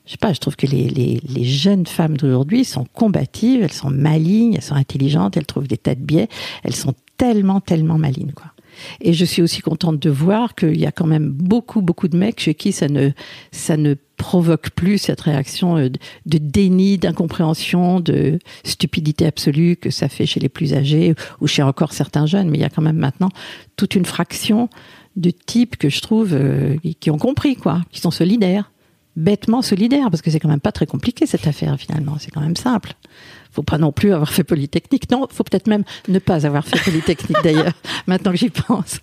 je 0.06 0.12
sais 0.12 0.18
pas, 0.18 0.32
je 0.32 0.38
trouve 0.38 0.56
que 0.56 0.66
les, 0.66 0.88
les, 0.88 1.20
les 1.26 1.44
jeunes 1.44 1.86
femmes 1.86 2.16
d'aujourd'hui 2.16 2.64
sont 2.64 2.84
combatives, 2.92 3.62
elles 3.62 3.72
sont 3.72 3.90
malignes, 3.90 4.54
elles 4.54 4.62
sont 4.62 4.74
intelligentes, 4.74 5.36
elles 5.36 5.46
trouvent 5.46 5.68
des 5.68 5.78
tas 5.78 5.94
de 5.94 6.02
biais, 6.02 6.28
elles 6.62 6.74
sont 6.74 6.94
tellement, 7.16 7.60
tellement 7.60 7.98
malignes, 7.98 8.32
quoi. 8.32 8.53
Et 9.00 9.12
je 9.12 9.24
suis 9.24 9.42
aussi 9.42 9.60
contente 9.60 9.98
de 9.98 10.10
voir 10.10 10.54
qu'il 10.54 10.78
y 10.78 10.86
a 10.86 10.92
quand 10.92 11.06
même 11.06 11.30
beaucoup, 11.30 11.82
beaucoup 11.82 12.08
de 12.08 12.16
mecs 12.16 12.40
chez 12.40 12.54
qui 12.54 12.72
ça 12.72 12.88
ne, 12.88 13.10
ça 13.52 13.76
ne 13.76 13.94
provoque 14.16 14.70
plus 14.70 14.98
cette 14.98 15.20
réaction 15.20 15.76
euh, 15.76 15.88
de, 16.26 16.38
déni, 16.38 16.98
d'incompréhension, 16.98 18.00
de 18.00 18.38
stupidité 18.64 19.26
absolue 19.26 19.76
que 19.76 19.90
ça 19.90 20.08
fait 20.08 20.26
chez 20.26 20.40
les 20.40 20.48
plus 20.48 20.74
âgés 20.74 21.14
ou 21.40 21.46
chez 21.46 21.62
encore 21.62 21.92
certains 21.92 22.26
jeunes. 22.26 22.48
Mais 22.48 22.58
il 22.58 22.62
y 22.62 22.64
a 22.64 22.70
quand 22.70 22.82
même 22.82 22.98
maintenant 22.98 23.30
toute 23.76 23.94
une 23.94 24.04
fraction 24.04 24.68
de 25.16 25.30
types 25.30 25.76
que 25.76 25.88
je 25.88 26.00
trouve 26.00 26.32
euh, 26.32 26.76
qui 27.00 27.10
ont 27.10 27.18
compris, 27.18 27.56
quoi, 27.56 27.82
qui 27.90 28.00
sont 28.00 28.10
solidaires. 28.10 28.70
Bêtement 29.16 29.62
solidaires, 29.62 30.10
parce 30.10 30.22
que 30.22 30.30
c'est 30.32 30.40
quand 30.40 30.48
même 30.48 30.58
pas 30.58 30.72
très 30.72 30.86
compliqué 30.86 31.24
cette 31.24 31.46
affaire 31.46 31.78
finalement, 31.78 32.16
c'est 32.18 32.32
quand 32.32 32.40
même 32.40 32.56
simple 32.56 32.94
faut 33.54 33.62
pas 33.62 33.78
non 33.78 33.92
plus 33.92 34.12
avoir 34.12 34.32
fait 34.32 34.44
Polytechnique. 34.44 35.10
Non, 35.10 35.28
faut 35.30 35.44
peut-être 35.44 35.68
même 35.68 35.84
ne 36.08 36.18
pas 36.18 36.44
avoir 36.44 36.66
fait 36.66 36.82
Polytechnique 36.82 37.38
d'ailleurs, 37.44 37.72
maintenant 38.06 38.32
que 38.32 38.36
j'y 38.36 38.50
pense. 38.50 38.98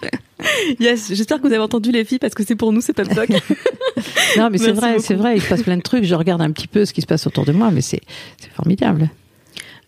Yes, 0.79 1.13
j'espère 1.13 1.37
que 1.37 1.47
vous 1.47 1.53
avez 1.53 1.63
entendu 1.63 1.91
les 1.91 2.03
filles 2.03 2.19
parce 2.19 2.33
que 2.33 2.43
c'est 2.43 2.55
pour 2.55 2.73
nous, 2.73 2.81
c'est 2.81 2.93
pas 2.93 3.05
Doc. 3.05 3.29
non, 4.37 4.49
mais 4.51 4.57
c'est 4.57 4.73
vrai, 4.73 4.99
c'est 4.99 5.13
vrai, 5.13 5.37
il 5.37 5.41
se 5.41 5.47
passe 5.47 5.63
plein 5.63 5.77
de 5.77 5.81
trucs. 5.81 6.03
Je 6.03 6.15
regarde 6.15 6.41
un 6.41 6.51
petit 6.51 6.67
peu 6.67 6.85
ce 6.85 6.93
qui 6.93 7.01
se 7.01 7.07
passe 7.07 7.25
autour 7.27 7.45
de 7.45 7.53
moi, 7.53 7.71
mais 7.71 7.81
c'est 7.81 8.01
formidable. 8.53 9.09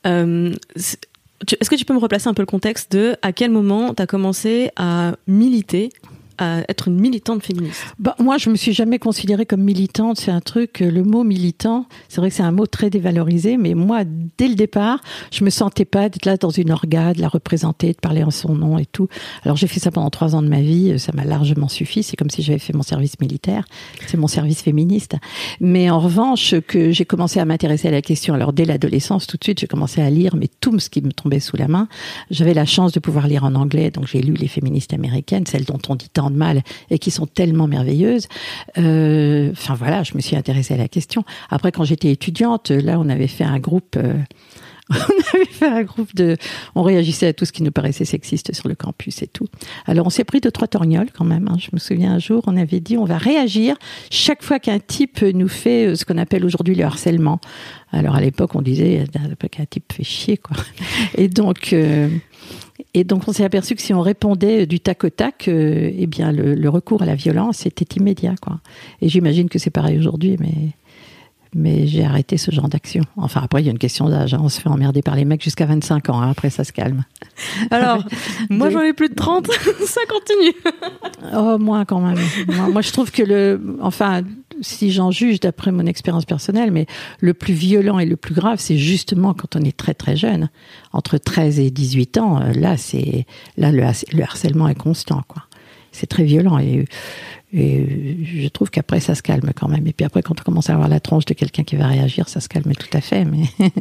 Euh, 0.05 0.53
Est-ce 0.75 1.69
que 1.69 1.75
tu 1.75 1.85
peux 1.85 1.93
me 1.93 1.99
replacer 1.99 2.29
un 2.29 2.33
peu 2.33 2.41
le 2.41 2.47
contexte 2.47 2.91
de 2.93 3.15
à 3.21 3.33
quel 3.33 3.51
moment 3.51 3.93
tu 3.93 4.01
as 4.01 4.07
commencé 4.07 4.69
à 4.75 5.15
militer 5.27 5.89
être 6.67 6.87
une 6.87 6.99
militante 6.99 7.43
féministe 7.43 7.83
bah, 7.99 8.15
Moi, 8.19 8.37
je 8.37 8.49
me 8.49 8.55
suis 8.55 8.73
jamais 8.73 8.99
considérée 8.99 9.45
comme 9.45 9.61
militante. 9.61 10.19
C'est 10.19 10.31
un 10.31 10.41
truc, 10.41 10.81
euh, 10.81 10.91
le 10.91 11.03
mot 11.03 11.23
militant, 11.23 11.85
c'est 12.09 12.21
vrai 12.21 12.29
que 12.29 12.35
c'est 12.35 12.43
un 12.43 12.51
mot 12.51 12.67
très 12.67 12.89
dévalorisé, 12.89 13.57
mais 13.57 13.73
moi, 13.73 14.03
dès 14.37 14.47
le 14.47 14.55
départ, 14.55 14.99
je 15.31 15.43
me 15.43 15.49
sentais 15.49 15.85
pas 15.85 16.09
d'être 16.09 16.25
là 16.25 16.37
dans 16.37 16.49
une 16.49 16.71
organe, 16.71 17.13
de 17.13 17.21
la 17.21 17.27
représenter, 17.27 17.93
de 17.93 17.97
parler 17.97 18.23
en 18.23 18.31
son 18.31 18.55
nom 18.55 18.77
et 18.77 18.85
tout. 18.85 19.07
Alors 19.43 19.57
j'ai 19.57 19.67
fait 19.67 19.79
ça 19.79 19.91
pendant 19.91 20.09
trois 20.09 20.35
ans 20.35 20.41
de 20.41 20.47
ma 20.47 20.61
vie, 20.61 20.99
ça 20.99 21.11
m'a 21.13 21.25
largement 21.25 21.67
suffi. 21.67 22.03
C'est 22.03 22.15
comme 22.15 22.29
si 22.29 22.41
j'avais 22.41 22.59
fait 22.59 22.73
mon 22.73 22.83
service 22.83 23.19
militaire, 23.19 23.65
c'est 24.07 24.17
mon 24.17 24.27
service 24.27 24.61
féministe. 24.61 25.15
Mais 25.59 25.89
en 25.89 25.99
revanche, 25.99 26.55
que 26.67 26.91
j'ai 26.91 27.05
commencé 27.05 27.39
à 27.39 27.45
m'intéresser 27.45 27.87
à 27.87 27.91
la 27.91 28.01
question. 28.01 28.33
Alors 28.33 28.53
dès 28.53 28.65
l'adolescence, 28.65 29.27
tout 29.27 29.37
de 29.37 29.43
suite, 29.43 29.59
j'ai 29.59 29.67
commencé 29.67 30.01
à 30.01 30.09
lire, 30.09 30.35
mais 30.35 30.49
tout 30.59 30.77
ce 30.79 30.89
qui 30.89 31.01
me 31.01 31.11
tombait 31.11 31.39
sous 31.39 31.57
la 31.57 31.67
main. 31.67 31.87
J'avais 32.31 32.53
la 32.53 32.65
chance 32.65 32.91
de 32.91 32.99
pouvoir 32.99 33.27
lire 33.27 33.43
en 33.43 33.55
anglais, 33.55 33.91
donc 33.91 34.07
j'ai 34.07 34.21
lu 34.21 34.33
les 34.33 34.47
féministes 34.47 34.93
américaines, 34.93 35.45
celles 35.45 35.65
dont 35.65 35.79
on 35.89 35.95
dit 35.95 36.09
tant 36.09 36.29
mal 36.33 36.61
et 36.89 36.99
qui 36.99 37.11
sont 37.11 37.25
tellement 37.25 37.67
merveilleuses. 37.67 38.27
Euh, 38.77 39.51
enfin 39.51 39.75
voilà, 39.75 40.03
je 40.03 40.15
me 40.15 40.21
suis 40.21 40.35
intéressée 40.35 40.73
à 40.73 40.77
la 40.77 40.87
question. 40.87 41.23
Après, 41.49 41.71
quand 41.71 41.83
j'étais 41.83 42.11
étudiante, 42.11 42.71
là, 42.71 42.99
on 42.99 43.09
avait 43.09 43.27
fait 43.27 43.43
un 43.43 43.59
groupe. 43.59 43.97
On 44.89 45.37
avait 45.37 45.45
fait 45.45 45.65
un 45.65 45.83
groupe 45.83 46.13
de, 46.13 46.35
on 46.75 46.83
réagissait 46.83 47.27
à 47.27 47.33
tout 47.33 47.45
ce 47.45 47.53
qui 47.53 47.63
nous 47.63 47.71
paraissait 47.71 48.03
sexiste 48.03 48.53
sur 48.53 48.67
le 48.67 48.75
campus 48.75 49.21
et 49.21 49.27
tout. 49.27 49.47
Alors 49.85 50.07
on 50.07 50.09
s'est 50.09 50.25
pris 50.25 50.41
de 50.41 50.49
trois 50.49 50.67
torgnoles 50.67 51.11
quand 51.11 51.23
même. 51.23 51.47
Hein. 51.49 51.55
Je 51.57 51.69
me 51.71 51.79
souviens 51.79 52.13
un 52.13 52.19
jour, 52.19 52.43
on 52.47 52.57
avait 52.57 52.81
dit 52.81 52.97
on 52.97 53.05
va 53.05 53.17
réagir 53.17 53.77
chaque 54.11 54.43
fois 54.43 54.59
qu'un 54.59 54.79
type 54.79 55.21
nous 55.21 55.47
fait 55.47 55.87
euh, 55.87 55.95
ce 55.95 56.03
qu'on 56.03 56.17
appelle 56.17 56.43
aujourd'hui 56.45 56.75
le 56.75 56.83
harcèlement. 56.83 57.39
Alors 57.91 58.15
à 58.15 58.21
l'époque 58.21 58.55
on 58.55 58.61
disait 58.61 59.05
qu'un 59.51 59.65
type 59.65 59.93
fait 59.93 60.03
chier 60.03 60.37
quoi. 60.37 60.57
Et 61.17 61.29
donc 61.29 61.71
euh, 61.71 62.09
et 62.95 63.03
donc, 63.03 63.27
on 63.27 63.33
s'est 63.33 63.43
aperçu 63.43 63.75
que 63.75 63.81
si 63.81 63.93
on 63.93 64.01
répondait 64.01 64.65
du 64.65 64.79
tac 64.79 65.03
au 65.03 65.09
tac, 65.09 65.47
euh, 65.47 65.91
eh 65.95 66.07
bien, 66.07 66.31
le, 66.31 66.53
le, 66.53 66.69
recours 66.69 67.01
à 67.01 67.05
la 67.05 67.15
violence 67.15 67.65
était 67.65 67.97
immédiat, 67.97 68.35
quoi. 68.41 68.59
Et 69.01 69.09
j'imagine 69.09 69.49
que 69.49 69.57
c'est 69.57 69.69
pareil 69.69 69.97
aujourd'hui, 69.97 70.37
mais 70.39 70.73
mais 71.55 71.87
j'ai 71.87 72.03
arrêté 72.05 72.37
ce 72.37 72.51
genre 72.51 72.69
d'action. 72.69 73.03
Enfin, 73.17 73.41
après, 73.43 73.61
il 73.61 73.65
y 73.65 73.67
a 73.69 73.71
une 73.71 73.79
question 73.79 74.09
d'âge. 74.09 74.33
Hein. 74.33 74.39
On 74.41 74.49
se 74.49 74.59
fait 74.59 74.69
emmerder 74.69 75.01
par 75.01 75.15
les 75.15 75.25
mecs 75.25 75.43
jusqu'à 75.43 75.65
25 75.65 76.09
ans. 76.09 76.21
Hein. 76.21 76.31
Après, 76.31 76.49
ça 76.49 76.63
se 76.63 76.71
calme. 76.71 77.03
Alors, 77.71 78.03
moi, 78.49 78.69
j'en 78.69 78.81
ai 78.81 78.93
plus 78.93 79.09
de 79.09 79.15
30. 79.15 79.47
ça 79.85 80.01
continue. 80.09 80.53
oh, 81.35 81.57
moins 81.57 81.85
quand 81.85 82.01
même. 82.01 82.19
Moi, 82.47 82.69
moi, 82.69 82.81
je 82.81 82.91
trouve 82.91 83.11
que 83.11 83.23
le... 83.23 83.77
Enfin, 83.81 84.21
si 84.61 84.91
j'en 84.91 85.11
juge 85.11 85.39
d'après 85.39 85.71
mon 85.71 85.85
expérience 85.85 86.25
personnelle, 86.25 86.71
mais 86.71 86.85
le 87.19 87.33
plus 87.33 87.53
violent 87.53 87.99
et 87.99 88.05
le 88.05 88.15
plus 88.17 88.35
grave, 88.35 88.59
c'est 88.59 88.77
justement 88.77 89.33
quand 89.33 89.55
on 89.55 89.61
est 89.61 89.75
très 89.75 89.93
très 89.93 90.15
jeune, 90.15 90.49
entre 90.91 91.17
13 91.17 91.59
et 91.59 91.71
18 91.71 92.17
ans. 92.17 92.41
euh, 92.41 92.53
Là, 92.53 92.77
c'est 92.77 93.25
là 93.57 93.71
le, 93.71 93.83
le 94.13 94.23
harcèlement 94.23 94.67
est 94.67 94.75
constant, 94.75 95.23
quoi. 95.27 95.43
C'est 95.91 96.07
très 96.07 96.23
violent 96.23 96.57
et, 96.57 96.85
et 97.53 98.17
je 98.23 98.47
trouve 98.47 98.69
qu'après 98.69 98.99
ça 98.99 99.15
se 99.15 99.21
calme 99.21 99.51
quand 99.55 99.67
même. 99.67 99.85
Et 99.87 99.93
puis 99.93 100.05
après, 100.05 100.21
quand 100.21 100.39
on 100.41 100.43
commence 100.43 100.69
à 100.69 100.73
avoir 100.73 100.89
la 100.89 100.99
tronche 100.99 101.25
de 101.25 101.33
quelqu'un 101.33 101.63
qui 101.63 101.75
va 101.75 101.87
réagir, 101.87 102.27
ça 102.27 102.39
se 102.39 102.49
calme 102.49 102.73
tout 102.73 102.97
à 102.97 103.01
fait. 103.01 103.25
Mais 103.25 103.43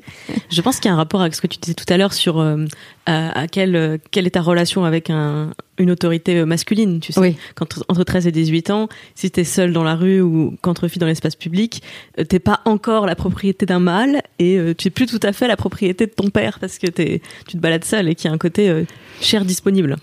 je 0.50 0.60
pense 0.60 0.78
qu'il 0.78 0.88
y 0.88 0.90
a 0.90 0.94
un 0.94 0.98
rapport 0.98 1.22
avec 1.22 1.34
ce 1.34 1.40
que 1.40 1.46
tu 1.46 1.58
disais 1.58 1.74
tout 1.74 1.86
à 1.88 1.96
l'heure 1.96 2.12
sur 2.12 2.38
euh, 2.38 2.66
à, 3.06 3.40
à 3.40 3.46
quelle 3.48 3.98
quelle 4.10 4.26
est 4.26 4.30
ta 4.30 4.42
relation 4.42 4.84
avec 4.84 5.10
un 5.10 5.52
une 5.78 5.90
autorité 5.90 6.44
masculine, 6.44 7.00
tu 7.00 7.12
sais. 7.12 7.20
Oui. 7.20 7.36
Quand, 7.54 7.82
entre 7.88 8.04
13 8.04 8.26
et 8.26 8.32
18 8.32 8.70
ans, 8.70 8.88
si 9.14 9.30
t'es 9.30 9.44
seul 9.44 9.72
dans 9.72 9.82
la 9.82 9.94
rue 9.94 10.20
ou 10.20 10.56
qu'entre 10.60 10.88
filles 10.88 11.00
dans 11.00 11.06
l'espace 11.06 11.36
public, 11.36 11.82
euh, 12.18 12.24
t'es 12.24 12.38
pas 12.38 12.60
encore 12.64 13.06
la 13.06 13.14
propriété 13.14 13.66
d'un 13.66 13.80
mâle 13.80 14.22
et 14.38 14.58
euh, 14.58 14.74
tu 14.74 14.88
es 14.88 14.90
plus 14.90 15.06
tout 15.06 15.20
à 15.22 15.32
fait 15.32 15.48
la 15.48 15.56
propriété 15.56 16.06
de 16.06 16.12
ton 16.12 16.28
père 16.30 16.58
parce 16.58 16.78
que 16.78 16.86
t'es, 16.86 17.22
tu 17.46 17.56
te 17.56 17.62
balades 17.62 17.84
seul 17.84 18.08
et 18.08 18.14
qu'il 18.14 18.28
y 18.28 18.30
a 18.30 18.34
un 18.34 18.38
côté 18.38 18.68
euh, 18.68 18.84
cher 19.20 19.44
disponible. 19.44 19.96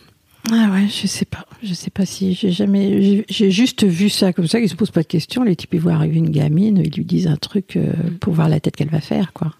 Ah 0.51 0.69
ouais, 0.71 0.87
je 0.87 1.05
sais 1.05 1.25
pas. 1.25 1.45
Je 1.61 1.73
sais 1.73 1.89
pas 1.89 2.05
si 2.05 2.33
j'ai 2.33 2.51
jamais. 2.51 3.25
J'ai 3.27 3.51
juste 3.51 3.83
vu 3.83 4.09
ça 4.09 4.33
comme 4.33 4.47
ça. 4.47 4.59
Ils 4.59 4.69
se 4.69 4.75
posent 4.75 4.91
pas 4.91 5.01
de 5.01 5.07
questions. 5.07 5.43
Les 5.43 5.55
types 5.55 5.73
ils 5.73 5.81
voient 5.81 5.93
arriver 5.93 6.17
une 6.17 6.29
gamine, 6.29 6.81
ils 6.83 6.95
lui 6.95 7.05
disent 7.05 7.27
un 7.27 7.35
truc 7.35 7.75
euh, 7.75 7.93
pour 8.19 8.33
voir 8.33 8.49
la 8.49 8.59
tête 8.59 8.75
qu'elle 8.75 8.89
va 8.89 9.01
faire, 9.01 9.33
quoi. 9.33 9.53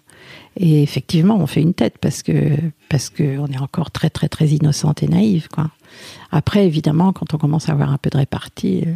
Et 0.56 0.82
effectivement, 0.82 1.36
on 1.36 1.46
fait 1.46 1.62
une 1.62 1.74
tête 1.74 1.98
parce 2.00 2.22
que 2.22 2.56
parce 2.88 3.08
que 3.08 3.38
on 3.38 3.46
est 3.46 3.60
encore 3.60 3.90
très 3.90 4.10
très 4.10 4.28
très 4.28 4.48
innocente 4.48 5.02
et 5.02 5.08
naïve, 5.08 5.48
quoi. 5.48 5.70
Après, 6.32 6.66
évidemment, 6.66 7.12
quand 7.12 7.34
on 7.34 7.38
commence 7.38 7.68
à 7.68 7.72
avoir 7.72 7.92
un 7.92 7.98
peu 7.98 8.10
de 8.10 8.16
répartie, 8.16 8.84
euh, 8.86 8.94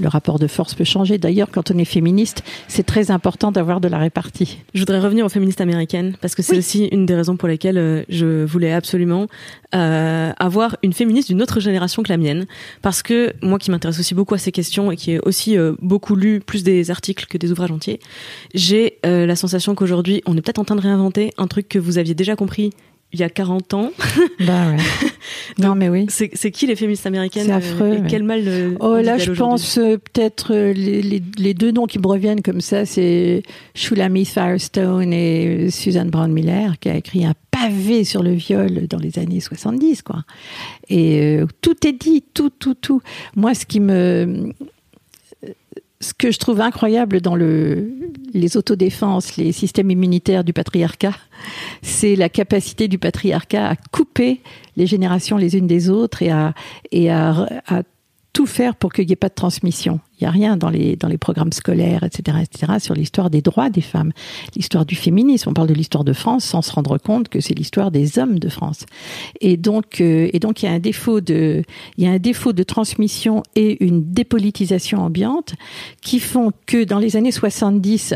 le 0.00 0.08
rapport 0.08 0.38
de 0.38 0.46
force 0.46 0.74
peut 0.74 0.84
changer. 0.84 1.18
D'ailleurs, 1.18 1.50
quand 1.50 1.70
on 1.70 1.78
est 1.78 1.84
féministe, 1.84 2.42
c'est 2.68 2.84
très 2.84 3.10
important 3.10 3.52
d'avoir 3.52 3.80
de 3.80 3.88
la 3.88 3.98
répartie. 3.98 4.58
Je 4.74 4.80
voudrais 4.80 5.00
revenir 5.00 5.24
aux 5.24 5.28
féministes 5.28 5.60
américaines 5.60 6.16
parce 6.20 6.34
que 6.34 6.42
c'est 6.42 6.52
Oui. 6.52 6.58
aussi 6.58 6.84
une 6.86 7.06
des 7.06 7.14
raisons 7.14 7.36
pour 7.36 7.48
lesquelles 7.48 7.78
euh, 7.78 8.02
je 8.08 8.44
voulais 8.44 8.72
absolument 8.72 9.26
euh, 9.74 10.32
avoir 10.38 10.76
une 10.82 10.92
féministe 10.92 11.28
d'une 11.28 11.42
autre 11.42 11.60
génération 11.60 12.02
que 12.02 12.08
la 12.10 12.16
mienne. 12.16 12.46
Parce 12.82 13.02
que 13.02 13.32
moi 13.42 13.58
qui 13.58 13.70
m'intéresse 13.70 13.98
aussi 14.00 14.14
beaucoup 14.14 14.34
à 14.34 14.38
ces 14.38 14.52
questions 14.52 14.90
et 14.90 14.96
qui 14.96 15.12
ai 15.12 15.20
aussi 15.20 15.56
euh, 15.58 15.74
beaucoup 15.82 16.14
lu 16.16 16.40
plus 16.40 16.62
des 16.62 16.90
articles 16.90 17.26
que 17.26 17.36
des 17.38 17.52
ouvrages 17.52 17.70
entiers, 17.72 18.00
j'ai 18.54 18.98
euh, 19.04 19.26
la 19.26 19.36
sensation 19.36 19.74
qu'aujourd'hui 19.74 20.22
on 20.26 20.36
est 20.36 20.40
peut-être 20.40 20.58
en 20.58 20.64
train 20.64 20.76
de 20.76 20.80
réinventer 20.80 21.32
un 21.38 21.46
truc 21.46 21.68
que 21.68 21.78
vous 21.78 21.98
aviez 21.98 22.14
déjà 22.14 22.36
compris 22.36 22.70
il 23.12 23.20
y 23.20 23.22
a 23.22 23.30
40 23.30 23.74
ans. 23.74 23.90
Bah 24.40 24.70
ouais. 24.70 24.76
non 25.58 25.74
mais 25.74 25.88
oui. 25.88 26.06
C'est 26.08 26.50
qui 26.50 26.66
les 26.66 26.76
féministes 26.76 27.06
américaines 27.06 27.46
C'est 27.46 27.52
euh, 27.52 27.56
affreux, 27.56 27.94
et 27.94 27.98
mais- 28.00 28.08
quel 28.08 28.22
mal 28.22 28.42
euh, 28.46 28.74
Oh 28.80 28.96
là, 28.96 29.16
je 29.18 29.32
pense 29.32 29.78
euh, 29.78 29.96
peut-être 29.96 30.54
euh, 30.54 30.72
les, 30.72 31.00
les, 31.02 31.22
les 31.38 31.54
deux 31.54 31.70
noms 31.70 31.86
qui 31.86 31.98
me 31.98 32.06
reviennent 32.06 32.42
comme 32.42 32.60
ça, 32.60 32.84
c'est 32.86 33.42
Shulamit 33.74 34.26
Firestone 34.26 35.12
et 35.12 35.66
euh, 35.66 35.70
Suzanne 35.70 36.10
Brown 36.10 36.30
Miller, 36.32 36.78
qui 36.78 36.88
a 36.90 36.96
écrit 36.96 37.24
un 37.24 37.34
pavé 37.50 38.04
sur 38.04 38.22
le 38.22 38.32
viol 38.32 38.86
dans 38.88 38.98
les 38.98 39.18
années 39.18 39.40
70, 39.40 40.02
quoi. 40.02 40.24
Et 40.88 41.38
euh, 41.38 41.46
tout 41.62 41.86
est 41.86 41.92
dit, 41.92 42.22
tout, 42.34 42.50
tout, 42.50 42.74
tout. 42.74 43.00
Moi, 43.36 43.54
ce 43.54 43.64
qui 43.66 43.80
me 43.80 44.52
ce 46.00 46.14
que 46.14 46.30
je 46.30 46.38
trouve 46.38 46.60
incroyable 46.60 47.20
dans 47.20 47.34
le, 47.34 47.90
les 48.32 48.56
autodéfenses, 48.56 49.36
les 49.36 49.52
systèmes 49.52 49.90
immunitaires 49.90 50.44
du 50.44 50.52
patriarcat, 50.52 51.14
c'est 51.82 52.14
la 52.14 52.28
capacité 52.28 52.86
du 52.86 52.98
patriarcat 52.98 53.70
à 53.70 53.76
couper 53.76 54.40
les 54.76 54.86
générations 54.86 55.36
les 55.36 55.56
unes 55.56 55.66
des 55.66 55.90
autres 55.90 56.22
et 56.22 56.30
à, 56.30 56.54
à 56.92 57.82
tout 58.32 58.46
faire 58.46 58.76
pour 58.76 58.92
qu'il 58.92 59.06
n'y 59.06 59.12
ait 59.12 59.16
pas 59.16 59.28
de 59.28 59.34
transmission. 59.34 60.00
Il 60.20 60.24
n'y 60.24 60.28
a 60.28 60.30
rien 60.32 60.56
dans 60.56 60.68
les, 60.70 60.96
dans 60.96 61.08
les 61.08 61.18
programmes 61.18 61.52
scolaires, 61.52 62.02
etc., 62.02 62.38
etc., 62.42 62.72
sur 62.80 62.94
l'histoire 62.94 63.30
des 63.30 63.40
droits 63.40 63.70
des 63.70 63.80
femmes, 63.80 64.12
l'histoire 64.56 64.84
du 64.84 64.96
féminisme. 64.96 65.50
On 65.50 65.54
parle 65.54 65.68
de 65.68 65.74
l'histoire 65.74 66.02
de 66.04 66.12
France 66.12 66.44
sans 66.44 66.60
se 66.62 66.72
rendre 66.72 66.98
compte 66.98 67.28
que 67.28 67.40
c'est 67.40 67.54
l'histoire 67.54 67.90
des 67.90 68.18
hommes 68.18 68.38
de 68.40 68.48
France. 68.48 68.84
Et 69.40 69.56
donc, 69.56 70.00
euh, 70.00 70.28
et 70.32 70.40
donc, 70.40 70.62
il 70.62 70.66
y 70.66 70.68
a 70.68 70.72
un 70.72 70.78
défaut 70.80 71.20
de, 71.20 71.62
il 71.96 72.04
y 72.04 72.06
a 72.06 72.10
un 72.10 72.18
défaut 72.18 72.52
de 72.52 72.62
transmission 72.64 73.42
et 73.54 73.82
une 73.84 74.12
dépolitisation 74.12 75.00
ambiante 75.02 75.54
qui 76.02 76.18
font 76.20 76.50
que 76.66 76.82
dans 76.84 76.98
les 76.98 77.16
années 77.16 77.32
70, 77.32 78.14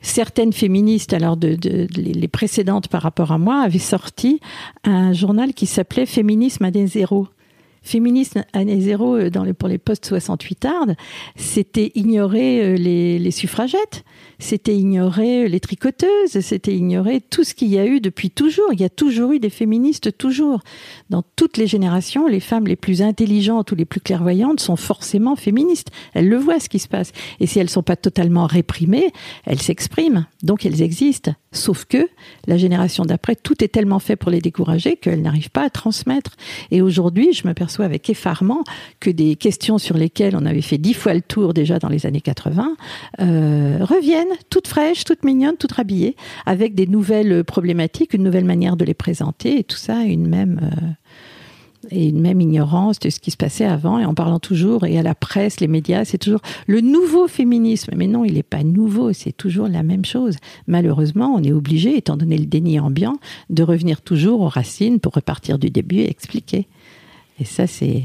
certaines 0.00 0.52
féministes, 0.52 1.12
alors 1.12 1.36
de, 1.36 1.54
de, 1.54 1.86
de- 1.86 2.02
les 2.02 2.28
précédentes 2.28 2.88
par 2.88 3.02
rapport 3.02 3.30
à 3.32 3.38
moi, 3.38 3.62
avaient 3.62 3.78
sorti 3.78 4.40
un 4.82 5.12
journal 5.12 5.54
qui 5.54 5.66
s'appelait 5.66 6.06
Féminisme 6.06 6.64
à 6.64 6.70
des 6.72 6.86
zéros. 6.86 7.28
Féminisme 7.84 8.44
année 8.52 8.80
zéro 8.80 9.16
euh, 9.16 9.30
dans 9.30 9.44
les, 9.44 9.52
pour 9.52 9.68
les 9.68 9.78
postes 9.78 10.06
68 10.06 10.54
tardes, 10.56 10.96
c'était 11.36 11.92
ignorer 11.94 12.64
euh, 12.64 12.76
les 12.76 13.30
suffragettes, 13.30 14.04
c'était 14.44 14.76
ignorer 14.76 15.48
les 15.48 15.58
tricoteuses, 15.58 16.40
c'était 16.40 16.74
ignorer 16.74 17.22
tout 17.22 17.44
ce 17.44 17.54
qu'il 17.54 17.68
y 17.68 17.78
a 17.78 17.86
eu 17.86 18.00
depuis 18.00 18.30
toujours. 18.30 18.68
Il 18.74 18.80
y 18.80 18.84
a 18.84 18.90
toujours 18.90 19.32
eu 19.32 19.38
des 19.38 19.48
féministes, 19.48 20.16
toujours. 20.18 20.60
Dans 21.08 21.22
toutes 21.34 21.56
les 21.56 21.66
générations, 21.66 22.26
les 22.26 22.40
femmes 22.40 22.66
les 22.66 22.76
plus 22.76 23.00
intelligentes 23.00 23.72
ou 23.72 23.74
les 23.74 23.86
plus 23.86 24.00
clairvoyantes 24.00 24.60
sont 24.60 24.76
forcément 24.76 25.34
féministes. 25.34 25.88
Elles 26.12 26.28
le 26.28 26.36
voient 26.36 26.60
ce 26.60 26.68
qui 26.68 26.78
se 26.78 26.88
passe. 26.88 27.12
Et 27.40 27.46
si 27.46 27.58
elles 27.58 27.70
sont 27.70 27.82
pas 27.82 27.96
totalement 27.96 28.46
réprimées, 28.46 29.12
elles 29.46 29.62
s'expriment. 29.62 30.26
Donc 30.42 30.66
elles 30.66 30.82
existent. 30.82 31.32
Sauf 31.52 31.86
que 31.86 32.08
la 32.46 32.58
génération 32.58 33.04
d'après, 33.04 33.36
tout 33.36 33.64
est 33.64 33.68
tellement 33.68 34.00
fait 34.00 34.16
pour 34.16 34.30
les 34.30 34.40
décourager 34.40 34.96
qu'elles 34.96 35.22
n'arrivent 35.22 35.50
pas 35.50 35.64
à 35.64 35.70
transmettre. 35.70 36.32
Et 36.70 36.82
aujourd'hui, 36.82 37.32
je 37.32 37.46
m'aperçois 37.46 37.86
avec 37.86 38.10
effarement 38.10 38.62
que 39.00 39.08
des 39.08 39.36
questions 39.36 39.78
sur 39.78 39.96
lesquelles 39.96 40.36
on 40.36 40.44
avait 40.44 40.60
fait 40.60 40.78
dix 40.78 40.94
fois 40.94 41.14
le 41.14 41.22
tour 41.22 41.54
déjà 41.54 41.78
dans 41.78 41.88
les 41.88 42.04
années 42.06 42.20
80 42.20 42.76
euh, 43.20 43.78
reviennent 43.80 44.33
toutes 44.50 44.68
fraîches, 44.68 45.04
toutes 45.04 45.24
mignonnes, 45.24 45.56
toutes 45.58 45.78
habillées, 45.78 46.16
avec 46.46 46.74
des 46.74 46.86
nouvelles 46.86 47.44
problématiques, 47.44 48.14
une 48.14 48.22
nouvelle 48.22 48.44
manière 48.44 48.76
de 48.76 48.84
les 48.84 48.94
présenter, 48.94 49.60
et 49.60 49.64
tout 49.64 49.76
ça 49.76 50.02
une 50.02 50.28
même 50.28 50.60
euh, 50.62 50.86
et 51.90 52.08
une 52.08 52.20
même 52.20 52.40
ignorance 52.40 52.98
de 52.98 53.10
ce 53.10 53.20
qui 53.20 53.30
se 53.30 53.36
passait 53.36 53.64
avant, 53.64 53.98
et 53.98 54.04
en 54.04 54.14
parlant 54.14 54.38
toujours, 54.38 54.84
et 54.84 54.98
à 54.98 55.02
la 55.02 55.14
presse, 55.14 55.60
les 55.60 55.68
médias, 55.68 56.04
c'est 56.04 56.18
toujours 56.18 56.40
le 56.66 56.80
nouveau 56.80 57.28
féminisme. 57.28 57.92
Mais 57.96 58.06
non, 58.06 58.24
il 58.24 58.34
n'est 58.34 58.42
pas 58.42 58.62
nouveau, 58.62 59.12
c'est 59.12 59.36
toujours 59.36 59.68
la 59.68 59.82
même 59.82 60.04
chose. 60.04 60.36
Malheureusement, 60.66 61.34
on 61.34 61.42
est 61.42 61.52
obligé, 61.52 61.96
étant 61.96 62.16
donné 62.16 62.38
le 62.38 62.46
déni 62.46 62.80
ambiant, 62.80 63.16
de 63.50 63.62
revenir 63.62 64.00
toujours 64.00 64.40
aux 64.40 64.48
racines 64.48 65.00
pour 65.00 65.14
repartir 65.14 65.58
du 65.58 65.70
début 65.70 65.98
et 65.98 66.10
expliquer. 66.10 66.66
Et 67.40 67.44
ça, 67.44 67.66
c'est 67.66 68.04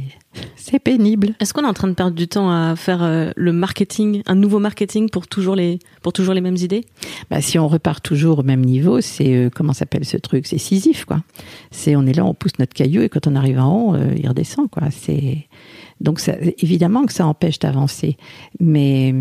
c'est 0.55 0.79
pénible. 0.79 1.33
Est-ce 1.39 1.53
qu'on 1.53 1.63
est 1.63 1.67
en 1.67 1.73
train 1.73 1.87
de 1.87 1.93
perdre 1.93 2.15
du 2.15 2.27
temps 2.27 2.51
à 2.51 2.75
faire 2.75 3.03
euh, 3.03 3.31
le 3.35 3.51
marketing, 3.51 4.21
un 4.27 4.35
nouveau 4.35 4.59
marketing 4.59 5.09
pour 5.09 5.27
toujours 5.27 5.55
les, 5.55 5.79
pour 6.01 6.13
toujours 6.13 6.33
les 6.33 6.41
mêmes 6.41 6.57
idées? 6.57 6.85
Bah, 7.29 7.41
Si 7.41 7.57
on 7.57 7.67
repart 7.67 8.03
toujours 8.03 8.39
au 8.39 8.43
même 8.43 8.63
niveau, 8.63 9.01
c'est, 9.01 9.33
euh, 9.33 9.49
comment 9.53 9.73
s'appelle 9.73 10.05
ce 10.05 10.17
truc? 10.17 10.45
C'est 10.45 10.57
Sisyphe, 10.57 11.05
quoi. 11.05 11.23
C'est, 11.71 11.95
on 11.95 12.05
est 12.05 12.13
là, 12.13 12.25
on 12.25 12.33
pousse 12.33 12.59
notre 12.59 12.73
caillou 12.73 13.01
et 13.01 13.09
quand 13.09 13.27
on 13.27 13.35
arrive 13.35 13.59
en 13.59 13.71
haut, 13.71 13.95
euh, 13.95 14.13
il 14.17 14.27
redescend, 14.27 14.69
quoi. 14.69 14.83
C'est, 14.91 15.47
donc 16.01 16.19
ça, 16.19 16.33
évidemment 16.59 17.05
que 17.05 17.13
ça 17.13 17.25
empêche 17.25 17.59
d'avancer. 17.59 18.17
Mais, 18.59 19.13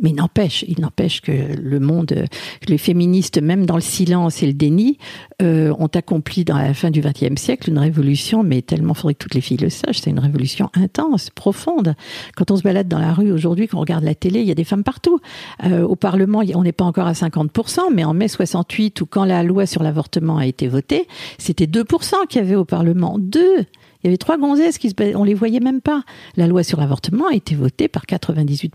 mais 0.00 0.12
n'empêche, 0.12 0.64
il 0.66 0.80
n'empêche 0.80 1.20
que 1.20 1.32
le 1.32 1.80
monde, 1.80 2.26
les 2.66 2.78
féministes, 2.78 3.40
même 3.40 3.64
dans 3.64 3.76
le 3.76 3.80
silence 3.80 4.42
et 4.42 4.46
le 4.46 4.52
déni, 4.52 4.98
euh, 5.40 5.72
ont 5.78 5.86
accompli 5.86 6.44
dans 6.44 6.58
la 6.58 6.74
fin 6.74 6.90
du 6.90 7.00
XXe 7.00 7.40
siècle 7.40 7.70
une 7.70 7.78
révolution, 7.78 8.42
mais 8.42 8.62
tellement 8.62 8.94
faudrait 8.94 9.14
que 9.14 9.22
toutes 9.22 9.34
les 9.34 9.40
filles 9.40 9.58
le 9.58 9.70
sachent, 9.70 10.00
c'est 10.00 10.10
une 10.10 10.18
révolution 10.18 10.70
intense, 10.74 11.30
profonde. 11.30 11.94
Quand 12.36 12.50
on 12.50 12.56
se 12.56 12.62
balade 12.62 12.88
dans 12.88 12.98
la 12.98 13.12
rue 13.12 13.30
aujourd'hui, 13.30 13.68
quand 13.68 13.78
on 13.78 13.80
regarde 13.80 14.04
la 14.04 14.14
télé, 14.14 14.40
il 14.40 14.46
y 14.46 14.50
a 14.50 14.56
des 14.56 14.64
femmes 14.64 14.84
partout. 14.84 15.20
Euh, 15.64 15.82
au 15.82 15.96
Parlement, 15.96 16.42
on 16.54 16.62
n'est 16.62 16.72
pas 16.72 16.84
encore 16.84 17.06
à 17.06 17.12
50%, 17.12 17.92
mais 17.92 18.04
en 18.04 18.14
mai 18.14 18.28
68, 18.28 19.00
ou 19.00 19.06
quand 19.06 19.24
la 19.24 19.42
loi 19.42 19.66
sur 19.66 19.82
l'avortement 19.82 20.38
a 20.38 20.46
été 20.46 20.66
votée, 20.66 21.06
c'était 21.38 21.66
2% 21.66 22.26
qu'il 22.28 22.42
y 22.42 22.44
avait 22.44 22.56
au 22.56 22.64
Parlement. 22.64 23.16
Deux 23.18 23.64
il 24.04 24.08
y 24.08 24.10
avait 24.10 24.18
trois 24.18 24.36
gonzesses 24.36 24.76
qui 24.76 24.90
se, 24.90 25.16
on 25.16 25.24
les 25.24 25.32
voyait 25.32 25.60
même 25.60 25.80
pas. 25.80 26.02
La 26.36 26.46
loi 26.46 26.62
sur 26.62 26.78
l'avortement 26.78 27.28
a 27.28 27.34
été 27.34 27.54
votée 27.54 27.88
par 27.88 28.04
98% 28.04 28.70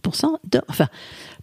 d'hommes, 0.51 0.61
enfin, 0.67 0.87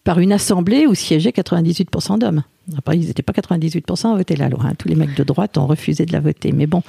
par 0.02 0.18
une 0.18 0.32
assemblée 0.32 0.88
où 0.88 0.94
siégeaient 0.94 1.30
98% 1.30 2.18
d'hommes. 2.18 2.42
Après, 2.76 2.98
ils 2.98 3.06
n'étaient 3.06 3.22
pas 3.22 3.32
98% 3.32 4.12
à 4.12 4.16
voter 4.16 4.34
la 4.34 4.48
loi. 4.48 4.60
Hein. 4.64 4.72
Tous 4.76 4.88
les 4.88 4.96
mecs 4.96 5.14
de 5.14 5.22
droite 5.22 5.56
ont 5.56 5.68
refusé 5.68 6.04
de 6.04 6.12
la 6.12 6.18
voter. 6.18 6.50
Mais 6.50 6.66
bon, 6.66 6.82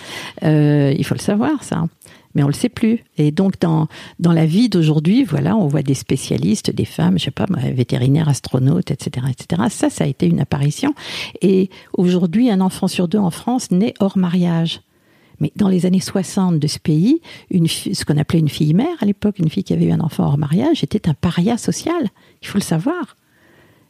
euh, 0.44 0.92
il 0.98 1.06
faut 1.06 1.14
le 1.14 1.20
savoir, 1.20 1.64
ça. 1.64 1.86
Mais 2.34 2.42
on 2.42 2.48
le 2.48 2.54
sait 2.54 2.70
plus. 2.70 3.04
Et 3.18 3.32
donc, 3.32 3.60
dans, 3.60 3.88
dans 4.20 4.34
la 4.34 4.48
vie 4.48 4.70
d'aujourd'hui, 4.70 5.24
voilà, 5.24 5.56
on 5.56 5.68
voit 5.68 5.84
des 5.84 5.94
spécialistes, 5.94 6.72
des 6.72 6.86
femmes, 6.86 7.20
je 7.20 7.26
sais 7.26 7.32
pas, 7.32 7.46
vétérinaires, 7.74 8.28
astronautes, 8.28 8.90
etc., 8.90 9.28
etc. 9.30 9.64
Ça, 9.70 9.92
ça 9.92 10.04
a 10.04 10.08
été 10.08 10.26
une 10.26 10.40
apparition. 10.40 10.96
Et 11.42 11.70
aujourd'hui, 11.94 12.50
un 12.50 12.62
enfant 12.62 12.88
sur 12.88 13.08
deux 13.08 13.20
en 13.20 13.32
France 13.32 13.70
naît 13.70 13.94
hors 14.00 14.18
mariage. 14.18 14.82
Mais 15.40 15.52
dans 15.56 15.68
les 15.68 15.86
années 15.86 16.00
60 16.00 16.60
de 16.60 16.68
ce 16.68 16.80
pays, 16.80 17.22
ce 17.52 18.06
qu'on 18.06 18.18
appelait 18.18 18.40
une 18.40 18.50
fille 18.50 18.74
mère 18.74 18.96
à 19.02 19.06
l'époque, 19.06 19.40
une 19.40 19.50
fille 19.50 19.64
qui 19.64 19.74
avait 19.74 19.86
eu 19.86 19.92
un 19.92 20.00
enfant 20.00 20.26
hors 20.26 20.38
mariage, 20.38 20.84
était 20.84 21.10
un 21.10 21.14
paria 21.14 21.58
social. 21.58 22.10
Il 22.42 22.48
faut 22.48 22.58
le 22.58 22.64
savoir. 22.64 23.16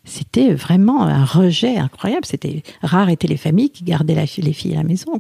C'était 0.04 0.54
vraiment 0.54 1.04
un 1.04 1.26
rejet 1.26 1.78
incroyable. 1.78 2.26
C'était 2.26 2.64
rare 2.82 3.10
étaient 3.10 3.28
les 3.28 3.38
familles 3.38 3.70
qui 3.70 3.84
gardaient 3.84 4.16
les 4.38 4.54
filles 4.54 4.74
à 4.74 4.78
la 4.78 4.84
maison. 4.84 5.20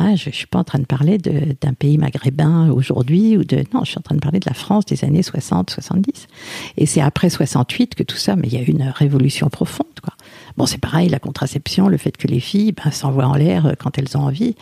Ah, 0.00 0.14
je 0.14 0.28
ne 0.28 0.34
suis 0.34 0.46
pas 0.46 0.60
en 0.60 0.64
train 0.64 0.78
de 0.78 0.84
parler 0.84 1.18
d'un 1.18 1.74
pays 1.74 1.98
maghrébin 1.98 2.70
aujourd'hui 2.70 3.36
ou 3.36 3.42
de 3.42 3.64
non, 3.74 3.84
je 3.84 3.90
suis 3.90 3.98
en 3.98 4.02
train 4.02 4.14
de 4.14 4.20
parler 4.20 4.38
de 4.38 4.48
la 4.48 4.54
France 4.54 4.86
des 4.86 5.04
années 5.04 5.24
60, 5.24 5.70
70. 5.70 6.28
Et 6.76 6.86
c'est 6.86 7.00
après 7.00 7.28
68 7.28 7.96
que 7.96 8.04
tout 8.04 8.16
ça, 8.16 8.36
mais 8.36 8.46
il 8.46 8.54
y 8.54 8.58
a 8.58 8.62
eu 8.62 8.70
une 8.70 8.84
révolution 8.84 9.48
profonde. 9.50 9.88
Bon, 10.56 10.66
c'est 10.66 10.78
pareil, 10.78 11.08
la 11.08 11.18
contraception, 11.18 11.88
le 11.88 11.96
fait 11.98 12.16
que 12.16 12.26
les 12.26 12.40
filles 12.40 12.72
ben, 12.72 12.90
s'envoient 12.90 13.26
en 13.26 13.34
l'air 13.34 13.74
quand 13.78 13.98
elles 13.98 14.16
ont 14.16 14.22
envie. 14.22 14.56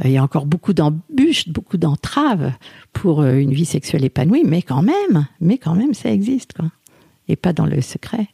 Euh, 0.00 0.02
il 0.08 0.12
y 0.12 0.16
a 0.16 0.22
encore 0.22 0.46
beaucoup 0.46 0.72
d'embûches, 0.72 1.48
beaucoup 1.48 1.76
d'entraves 1.76 2.52
pour 2.92 3.22
euh, 3.22 3.34
une 3.34 3.52
vie 3.52 3.64
sexuelle 3.64 4.04
épanouie, 4.04 4.44
mais 4.44 4.62
quand 4.62 4.82
même, 4.82 5.26
mais 5.40 5.58
quand 5.58 5.74
même, 5.74 5.94
ça 5.94 6.10
existe. 6.10 6.54
Et 7.28 7.36
pas 7.36 7.52
dans 7.52 7.66
le 7.66 7.80
secret. 7.80 8.28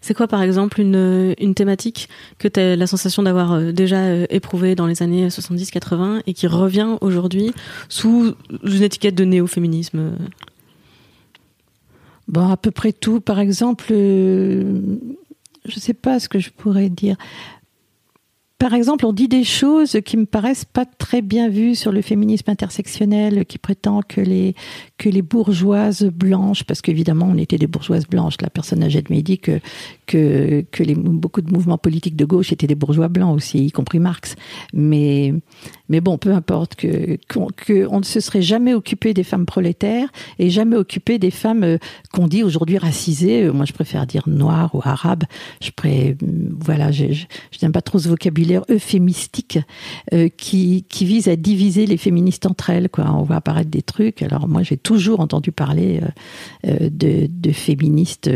C'est 0.00 0.14
quoi, 0.14 0.28
par 0.28 0.42
exemple, 0.42 0.80
une, 0.80 1.34
une 1.38 1.54
thématique 1.54 2.08
que 2.38 2.48
tu 2.48 2.60
as 2.60 2.76
la 2.76 2.86
sensation 2.86 3.22
d'avoir 3.22 3.52
euh, 3.52 3.72
déjà 3.72 4.14
éprouvée 4.30 4.74
dans 4.74 4.86
les 4.86 5.02
années 5.02 5.28
70-80 5.28 6.22
et 6.26 6.34
qui 6.34 6.46
revient 6.46 6.96
aujourd'hui 7.00 7.52
sous 7.88 8.34
une 8.64 8.82
étiquette 8.82 9.14
de 9.14 9.24
néo-féminisme 9.24 10.12
Bon, 12.28 12.50
à 12.50 12.58
peu 12.58 12.70
près 12.70 12.92
tout. 12.92 13.20
Par 13.20 13.40
exemple, 13.40 13.86
je 13.88 14.64
ne 15.74 15.80
sais 15.80 15.94
pas 15.94 16.20
ce 16.20 16.28
que 16.28 16.38
je 16.38 16.50
pourrais 16.50 16.90
dire 16.90 17.16
par 18.58 18.74
exemple, 18.74 19.06
on 19.06 19.12
dit 19.12 19.28
des 19.28 19.44
choses 19.44 19.98
qui 20.04 20.16
me 20.16 20.26
paraissent 20.26 20.64
pas 20.64 20.84
très 20.84 21.22
bien 21.22 21.48
vues 21.48 21.76
sur 21.76 21.92
le 21.92 22.02
féminisme 22.02 22.50
intersectionnel, 22.50 23.46
qui 23.46 23.56
prétend 23.56 24.00
que 24.02 24.20
les 24.20 24.54
que 24.96 25.08
les 25.08 25.22
bourgeoises 25.22 26.02
blanches, 26.04 26.64
parce 26.64 26.82
qu'évidemment 26.82 27.26
on 27.30 27.38
était 27.38 27.58
des 27.58 27.68
bourgeoises 27.68 28.06
blanches, 28.08 28.34
la 28.42 28.50
personne 28.50 28.82
âgée 28.82 29.00
de 29.00 29.14
dit 29.20 29.38
que 29.38 29.60
que 30.06 30.64
que 30.72 30.92
beaucoup 30.94 31.40
de 31.40 31.52
mouvements 31.52 31.78
politiques 31.78 32.16
de 32.16 32.24
gauche 32.24 32.52
étaient 32.52 32.66
des 32.66 32.74
bourgeois 32.74 33.08
blancs 33.08 33.36
aussi, 33.36 33.66
y 33.66 33.70
compris 33.70 34.00
Marx. 34.00 34.34
Mais 34.72 35.34
mais 35.88 36.00
bon, 36.00 36.18
peu 36.18 36.32
importe 36.32 36.74
que 36.74 37.18
qu'on 37.32 37.98
ne 37.98 38.04
se 38.04 38.20
serait 38.20 38.42
jamais 38.42 38.74
occupé 38.74 39.14
des 39.14 39.22
femmes 39.22 39.46
prolétaires 39.46 40.08
et 40.38 40.50
jamais 40.50 40.76
occupé 40.76 41.18
des 41.18 41.30
femmes 41.30 41.64
euh, 41.64 41.78
qu'on 42.12 42.28
dit 42.28 42.42
aujourd'hui 42.42 42.78
racisées. 42.78 43.44
Euh, 43.44 43.52
moi, 43.52 43.64
je 43.64 43.72
préfère 43.72 44.06
dire 44.06 44.22
noires 44.26 44.74
ou 44.74 44.80
arabes. 44.84 45.24
Je 45.62 45.70
pré, 45.70 46.16
voilà, 46.58 46.92
je, 46.92 47.12
je, 47.12 47.26
n'aime 47.62 47.72
pas 47.72 47.82
trop 47.82 47.98
ce 47.98 48.08
vocabulaire 48.08 48.62
euphémistique 48.70 49.58
euh, 50.12 50.28
qui 50.36 50.84
qui 50.88 51.04
vise 51.04 51.28
à 51.28 51.36
diviser 51.36 51.86
les 51.86 51.96
féministes 51.96 52.46
entre 52.46 52.70
elles. 52.70 52.88
Quoi, 52.88 53.10
on 53.10 53.22
voit 53.22 53.36
apparaître 53.36 53.70
des 53.70 53.82
trucs. 53.82 54.22
Alors 54.22 54.48
moi, 54.48 54.62
j'ai 54.62 54.76
toujours 54.76 55.20
entendu 55.20 55.52
parler 55.52 56.00
de, 56.64 57.28
de 57.28 57.52
féministes 57.52 58.30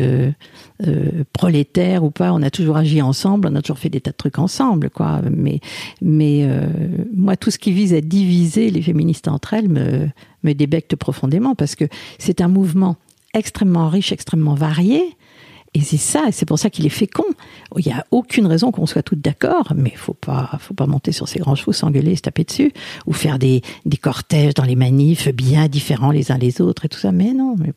euh, 0.87 1.25
prolétaire 1.33 2.05
ou 2.05 2.11
pas, 2.11 2.33
on 2.33 2.43
a 2.43 2.51
toujours 2.51 2.77
agi 2.77 3.03
ensemble, 3.03 3.49
on 3.51 3.55
a 3.57 3.63
toujours 3.63 3.79
fait 3.79 3.89
des 3.89 4.01
tas 4.01 4.11
de 4.11 4.17
trucs 4.17 4.39
ensemble, 4.39 4.91
quoi. 4.91 5.21
Mais, 5.31 5.61
mais 6.01 6.45
euh, 6.45 6.67
moi, 7.15 7.37
tout 7.37 7.51
ce 7.51 7.59
qui 7.59 7.73
vise 7.73 7.95
à 7.95 8.01
diviser 8.01 8.71
les 8.71 8.83
féministes 8.83 9.29
entre 9.29 9.55
elles 9.55 9.69
me, 9.69 10.09
me 10.43 10.53
débecte 10.53 10.97
profondément 10.97 11.55
parce 11.55 11.75
que 11.75 11.85
c'est 12.19 12.41
un 12.41 12.49
mouvement 12.49 12.97
extrêmement 13.35 13.89
riche, 13.89 14.13
extrêmement 14.13 14.55
varié. 14.55 15.17
Et 15.75 15.81
c'est 15.81 15.97
ça, 15.97 16.25
c'est 16.33 16.45
pour 16.45 16.59
ça 16.59 16.69
qu'il 16.69 16.85
est 16.85 16.91
fécond. 16.91 17.25
Il 17.79 17.87
n'y 17.87 17.93
a 17.93 18.05
aucune 18.11 18.47
raison 18.47 18.71
qu'on 18.73 18.85
soit 18.85 19.03
toutes 19.03 19.23
d'accord, 19.23 19.73
mais 19.75 19.95
faut 19.97 20.13
pas, 20.13 20.51
faut 20.61 20.75
pas 20.75 20.87
monter 20.87 21.13
sur 21.13 21.29
ces 21.29 21.39
grands 21.39 21.55
chevaux, 21.55 21.73
s'engueuler, 21.73 22.15
se 22.15 22.23
taper 22.23 22.45
dessus, 22.45 22.73
ou 23.07 23.15
faire 23.15 23.39
des, 23.39 23.63
des 23.87 23.97
cortèges 23.97 24.53
dans 24.53 24.65
les 24.65 24.77
manifs 24.77 25.29
bien 25.29 25.69
différents 25.69 26.11
les 26.11 26.31
uns 26.31 26.37
les 26.37 26.61
autres 26.61 26.85
et 26.85 26.89
tout 26.91 26.99
ça. 26.99 27.11
Mais 27.11 27.33
non, 27.33 27.57
mais 27.59 27.73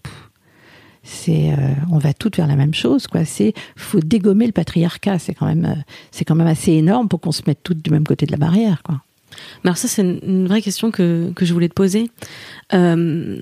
euh, 1.30 1.74
on 1.92 1.98
va 1.98 2.14
toutes 2.14 2.38
vers 2.38 2.48
la 2.48 2.56
même 2.56 2.74
chose 2.74 3.08
quoi. 3.08 3.26
C'est 3.26 3.54
faut 3.76 4.00
dégommer 4.00 4.46
le 4.46 4.52
patriarcat. 4.52 5.20
C'est 5.20 5.34
quand 5.34 5.46
même 5.46 5.66
euh, 5.66 5.82
c'est 6.12 6.26
quand 6.26 6.36
même 6.36 6.48
assez 6.48 6.72
énorme 6.72 7.08
pour 7.08 7.22
qu'on 7.22 7.32
se 7.32 7.42
mette 7.48 7.60
toutes 7.64 7.82
du 7.82 7.92
même 7.92 8.06
côté 8.06 8.26
de 8.26 8.32
la 8.32 8.38
barrière 8.38 8.84
quoi. 8.84 9.02
Alors 9.64 9.78
ça 9.78 9.88
c'est 9.88 10.02
une 10.02 10.48
vraie 10.48 10.62
question 10.62 10.92
que 10.92 11.32
que 11.36 11.46
je 11.46 11.54
voulais 11.54 11.70
te 11.70 11.74
poser. 11.74 12.10
Euh, 12.74 13.40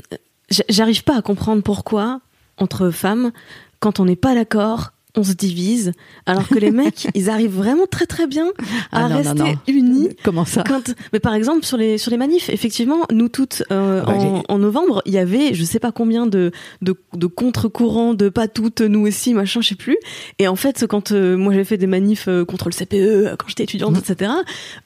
j'arrive 0.69 1.03
pas 1.03 1.17
à 1.17 1.21
comprendre 1.21 1.63
pourquoi 1.63 2.21
entre 2.57 2.89
femmes 2.89 3.31
quand 3.79 3.99
on 3.99 4.05
n'est 4.05 4.15
pas 4.15 4.35
d'accord 4.35 4.91
on 5.15 5.23
se 5.23 5.33
divise, 5.33 5.91
alors 6.25 6.47
que 6.47 6.57
les 6.57 6.71
mecs, 6.81 7.07
ils 7.13 7.29
arrivent 7.29 7.55
vraiment 7.55 7.85
très 7.85 8.07
très 8.07 8.25
bien 8.25 8.47
à 8.91 9.05
Ah 9.05 9.09
non, 9.09 9.17
rester 9.17 9.33
non, 9.35 9.45
non. 9.45 9.55
unis. 9.67 10.09
Comment 10.23 10.43
ça 10.45 10.63
Quand, 10.67 10.93
mais 11.13 11.19
par 11.19 11.35
exemple 11.35 11.63
sur 11.65 11.77
les 11.77 11.99
sur 11.99 12.09
les 12.09 12.17
manifs, 12.17 12.49
effectivement, 12.49 13.05
nous 13.11 13.29
toutes 13.29 13.61
euh, 13.71 14.01
Ah 14.05 14.11
bah, 14.11 14.17
en, 14.17 14.43
en 14.49 14.57
novembre, 14.57 15.01
il 15.05 15.13
y 15.13 15.19
avait 15.19 15.53
je 15.53 15.63
sais 15.63 15.79
pas 15.79 15.91
combien 15.91 16.25
de 16.25 16.51
de, 16.81 16.95
de 17.13 17.27
contre-courants, 17.27 18.13
de 18.15 18.29
pas 18.29 18.47
toutes, 18.47 18.81
nous 18.81 19.05
aussi, 19.07 19.33
machin, 19.35 19.61
je 19.61 19.69
sais 19.69 19.75
plus. 19.75 19.97
Et 20.39 20.47
en 20.47 20.55
fait, 20.55 20.87
quand 20.87 21.11
euh, 21.11 21.37
moi 21.37 21.53
j'ai 21.53 21.63
fait 21.63 21.77
des 21.77 21.85
manifs 21.87 22.27
euh, 22.27 22.43
contre 22.43 22.69
le 22.69 22.73
CPE, 22.73 23.35
quand 23.37 23.47
j'étais 23.47 23.63
étudiante, 23.63 23.91
Mhm. 23.93 23.99
etc. 23.99 24.31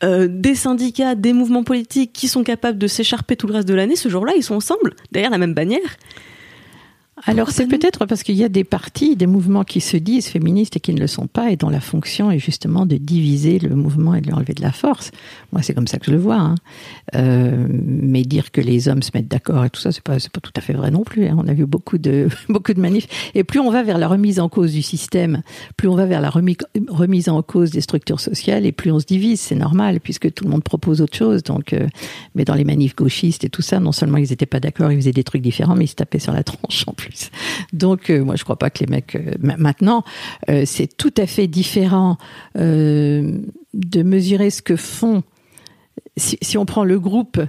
euh, 0.04 0.28
des 0.30 0.56
syndicats, 0.56 1.16
des 1.16 1.32
mouvements 1.34 1.64
politiques 1.64 2.12
qui 2.12 2.28
sont 2.28 2.44
capables 2.44 2.78
de 2.78 2.88
s'écharper 2.88 3.38
tout 3.38 3.48
le 3.48 3.54
reste 3.54 3.68
de 3.68 3.74
l'année, 3.74 3.96
ce 3.96 4.10
jour-là, 4.10 4.34
ils 4.36 4.44
sont 4.44 4.56
ensemble 4.56 4.94
derrière 5.14 5.32
la 5.32 5.38
même 5.38 5.54
bannière. 5.54 5.80
Alors 7.26 7.50
c'est 7.50 7.66
peut-être 7.68 8.06
parce 8.06 8.22
qu'il 8.22 8.36
y 8.36 8.44
a 8.44 8.50
des 8.50 8.64
partis, 8.64 9.16
des 9.16 9.26
mouvements 9.26 9.64
qui 9.64 9.82
se 9.82 9.98
disent 9.98 10.28
féministes 10.28 10.78
et 10.78 10.80
qui 10.80 10.94
ne 10.94 11.00
le 11.00 11.08
sont 11.08 11.26
pas, 11.28 11.50
et 11.52 11.56
dont 11.56 11.70
la 11.70 11.80
fonction 11.82 12.30
est 12.30 12.38
justement 12.38 12.86
de 12.86 12.96
diviser 12.98 13.58
le 13.58 13.76
mouvement 13.76 14.14
et 14.14 14.22
de 14.22 14.28
lui 14.28 14.34
enlever 14.34 14.54
de 14.54 14.62
la 14.62 14.72
force. 14.72 15.10
Moi, 15.52 15.64
c'est 15.64 15.74
comme 15.74 15.88
ça 15.88 15.98
que 15.98 16.06
je 16.06 16.12
le 16.12 16.18
vois. 16.18 16.36
hein. 16.38 16.56
Euh, 17.16 17.66
mais 17.70 18.22
dire 18.22 18.52
que 18.52 18.62
les 18.62 18.88
hommes 18.88 19.02
se 19.02 19.10
mettent 19.16 19.28
d'accord 19.28 19.66
et 19.66 19.70
tout 19.72 19.82
ça, 19.82 19.92
c'est 19.92 20.04
pas, 20.04 20.20
c'est 20.20 20.32
pas 20.32 20.42
tout 20.42 20.52
à 20.56 20.62
fait 20.62 20.74
vrai 20.74 20.92
non 20.92 21.04
plus. 21.04 21.26
hein. 21.26 21.36
On 21.38 21.48
a 21.48 21.54
vu 21.54 21.66
beaucoup 21.66 21.98
de 21.98 22.28
beaucoup 22.50 22.74
de 22.74 22.80
manifs. 22.80 23.08
Et 23.34 23.44
plus 23.44 23.60
on 23.60 23.72
va 23.72 23.82
vers 23.82 23.98
la 23.98 24.08
remise 24.08 24.40
en 24.40 24.48
cause 24.48 24.72
du 24.72 24.84
système, 24.84 25.42
plus 25.76 25.88
on 25.88 25.96
va 25.96 26.06
vers 26.06 26.22
la 26.22 26.30
remi- 26.30 26.58
remise 26.88 27.30
en 27.30 27.42
cause 27.42 27.72
des 27.72 27.82
structures 27.82 28.20
sociales, 28.20 28.66
et 28.66 28.72
plus 28.72 28.92
on 28.92 29.00
se 29.00 29.06
divise. 29.06 29.42
C'est 29.42 29.56
normal 29.56 30.00
puisque 30.02 30.32
tout 30.34 30.44
le 30.44 30.52
monde 30.52 30.64
propose 30.64 31.02
autre 31.02 31.18
chose. 31.18 31.42
Donc, 31.42 31.74
euh, 31.74 31.88
mais 32.36 32.46
dans 32.46 32.56
les 32.56 32.64
manifs 32.64 32.96
gauchistes 32.96 33.44
et 33.44 33.50
tout 33.50 33.64
ça, 33.64 33.80
non 33.80 33.92
seulement 33.92 34.18
ils 34.18 34.30
n'étaient 34.30 34.46
pas 34.46 34.60
d'accord, 34.60 34.92
ils 34.92 34.98
faisaient 35.00 35.12
des 35.12 35.24
trucs 35.24 35.42
différents, 35.42 35.76
mais 35.76 35.86
ils 35.86 35.90
se 35.90 35.96
tapaient 35.96 36.20
sur 36.20 36.32
la 36.34 36.44
tronche 36.44 36.84
en 36.88 36.94
plus. 36.94 37.07
Donc, 37.74 38.10
euh, 38.10 38.24
moi, 38.24 38.36
je 38.36 38.44
crois 38.44 38.58
pas 38.58 38.70
que 38.70 38.80
les 38.84 38.88
mecs. 38.90 39.16
euh, 39.16 39.32
ma- 39.40 39.58
maintenant, 39.58 40.04
euh, 40.50 40.64
c'est 40.66 40.88
tout 40.98 41.14
à 41.18 41.26
fait 41.28 41.48
différent 41.48 42.18
de 42.56 44.04
mesurer 44.04 44.50
ce 44.50 44.62
que 44.62 44.76
font. 44.76 45.24
Si, 46.16 46.58
on 46.58 46.66
prend 46.66 46.84
le 46.84 47.00
groupe 47.00 47.40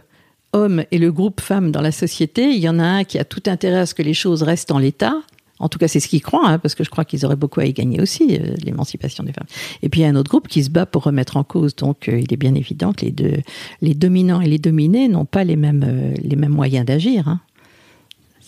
hommes 0.53 0.85
et 0.91 0.99
le 0.99 1.13
groupe 1.13 1.41
femmes 1.41 1.71
dans 1.71 1.81
la 1.83 1.93
société, 1.93 2.51
il 2.51 2.59
y 2.59 2.69
en 2.69 2.79
a 2.79 2.85
un 2.85 3.05
qui 3.05 3.19
a 3.19 3.25
tout 3.25 3.43
intérêt 3.47 3.81
à 3.81 3.87
ce 3.87 3.95
que 3.95 4.03
les 4.03 4.15
choses 4.15 4.43
restent 4.43 4.71
en 4.71 4.79
l'état. 4.79 5.15
En 5.61 5.69
tout 5.69 5.79
cas, 5.79 5.89
c'est 5.89 5.99
ce 5.99 6.07
qu'ils 6.07 6.23
croient, 6.23 6.49
hein, 6.49 6.59
parce 6.59 6.75
que 6.77 6.85
je 6.85 6.91
crois 6.91 7.05
qu'ils 7.05 7.27
auraient 7.27 7.35
beaucoup 7.37 7.59
à 7.61 7.65
y 7.67 7.73
gagner 7.73 8.01
aussi, 8.01 8.39
l'émancipation 8.65 9.25
des 9.25 9.33
femmes. 9.33 9.47
Et 9.83 9.89
puis 9.89 10.01
il 10.01 10.05
y 10.05 10.07
a 10.07 10.09
un 10.09 10.15
autre 10.15 10.31
groupe 10.31 10.47
qui 10.47 10.63
se 10.63 10.71
bat 10.71 10.87
pour 10.87 11.03
remettre 11.03 11.37
en 11.37 11.43
cause. 11.45 11.75
Donc 11.75 12.07
il 12.07 12.33
est 12.33 12.37
bien 12.37 12.55
évident 12.55 12.93
que 12.93 13.05
les 13.05 13.11
deux, 13.11 13.39
les 13.83 13.95
dominants 13.95 14.41
et 14.41 14.47
les 14.49 14.59
dominés 14.59 15.09
n'ont 15.09 15.25
pas 15.25 15.43
les 15.43 15.57
mêmes, 15.57 16.15
les 16.23 16.37
mêmes 16.37 16.53
moyens 16.53 16.87
d'agir. 16.87 17.27
hein. 17.27 17.41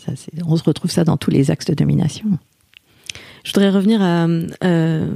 Ça, 0.05 0.13
on 0.47 0.57
se 0.57 0.65
retrouve 0.65 0.91
ça 0.91 1.05
dans 1.05 1.17
tous 1.17 1.31
les 1.31 1.51
axes 1.51 1.67
de 1.67 1.75
domination. 1.75 2.27
Je 3.45 3.53
voudrais 3.53 3.71
revenir 3.71 4.03
à, 4.03 4.27
euh, 4.65 5.07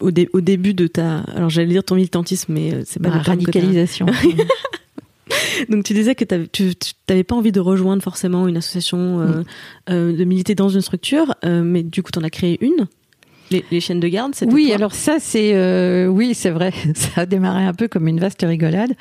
au, 0.00 0.10
dé- 0.10 0.28
au 0.32 0.40
début 0.40 0.74
de 0.74 0.86
ta. 0.86 1.18
Alors 1.34 1.50
j'allais 1.50 1.68
dire 1.68 1.84
ton 1.84 1.94
militantisme, 1.96 2.52
mais 2.52 2.72
euh, 2.74 2.82
c'est 2.86 3.00
pas 3.02 3.10
t'as- 3.10 3.18
radicalisation. 3.22 4.06
Donc 5.70 5.84
tu 5.84 5.94
disais 5.94 6.14
que 6.14 6.24
tu 6.46 6.72
n'avais 7.08 7.24
pas 7.24 7.34
envie 7.34 7.52
de 7.52 7.60
rejoindre 7.60 8.02
forcément 8.02 8.46
une 8.48 8.56
association, 8.56 9.20
euh, 9.20 9.26
Mm. 9.26 9.44
euh, 9.90 10.16
de 10.16 10.24
militer 10.24 10.54
dans 10.54 10.68
une 10.68 10.80
structure, 10.80 11.34
mais 11.44 11.82
du 11.82 12.02
coup 12.02 12.10
tu 12.12 12.18
en 12.18 12.22
as 12.24 12.30
créé 12.30 12.58
une. 12.64 12.86
Les, 13.50 13.64
les 13.70 13.80
chaînes 13.80 14.00
de 14.00 14.08
garde, 14.08 14.34
c'était 14.34 14.52
Oui, 14.52 14.66
toi 14.66 14.76
alors 14.76 14.94
ça 14.94 15.16
c'est 15.20 15.52
euh, 15.54 16.06
oui 16.06 16.34
c'est 16.34 16.50
vrai, 16.50 16.72
ça 16.94 17.22
a 17.22 17.26
démarré 17.26 17.64
un 17.64 17.74
peu 17.74 17.88
comme 17.88 18.08
une 18.08 18.18
vaste 18.18 18.42
rigolade. 18.42 18.92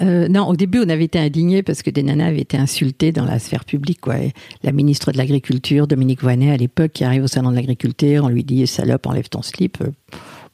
Euh, 0.00 0.28
non, 0.28 0.46
au 0.48 0.56
début 0.56 0.80
on 0.80 0.88
avait 0.88 1.04
été 1.04 1.18
indignés 1.18 1.62
parce 1.62 1.82
que 1.82 1.90
des 1.90 2.02
nanas 2.02 2.26
avaient 2.26 2.40
été 2.40 2.56
insultées 2.56 3.12
dans 3.12 3.24
la 3.24 3.38
sphère 3.38 3.64
publique. 3.64 4.00
Quoi. 4.00 4.18
Et 4.18 4.32
la 4.62 4.72
ministre 4.72 5.12
de 5.12 5.18
l'Agriculture, 5.18 5.86
Dominique 5.86 6.22
Voynet 6.22 6.50
à 6.50 6.56
l'époque, 6.56 6.92
qui 6.92 7.04
arrive 7.04 7.24
au 7.24 7.28
salon 7.28 7.50
de 7.50 7.56
l'agriculture, 7.56 8.24
on 8.24 8.28
lui 8.28 8.44
dit 8.44 8.66
salope, 8.66 9.06
enlève 9.06 9.28
ton 9.28 9.42
slip. 9.42 9.78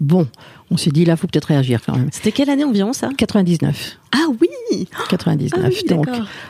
Bon, 0.00 0.26
on 0.70 0.76
s'est 0.76 0.90
dit 0.90 1.04
là 1.04 1.16
faut 1.16 1.26
peut-être 1.26 1.46
réagir 1.46 1.80
quand 1.85 1.96
même. 1.96 2.09
C'était 2.12 2.33
quelle 2.33 2.50
année 2.50 2.64
environ 2.64 2.92
ça? 2.92 3.11
99. 3.16 3.98
Ah 4.12 4.26
oui 4.40 4.48
99. 5.09 5.61
Ah 5.62 5.68
oui, 5.68 5.83
donc, 5.88 6.06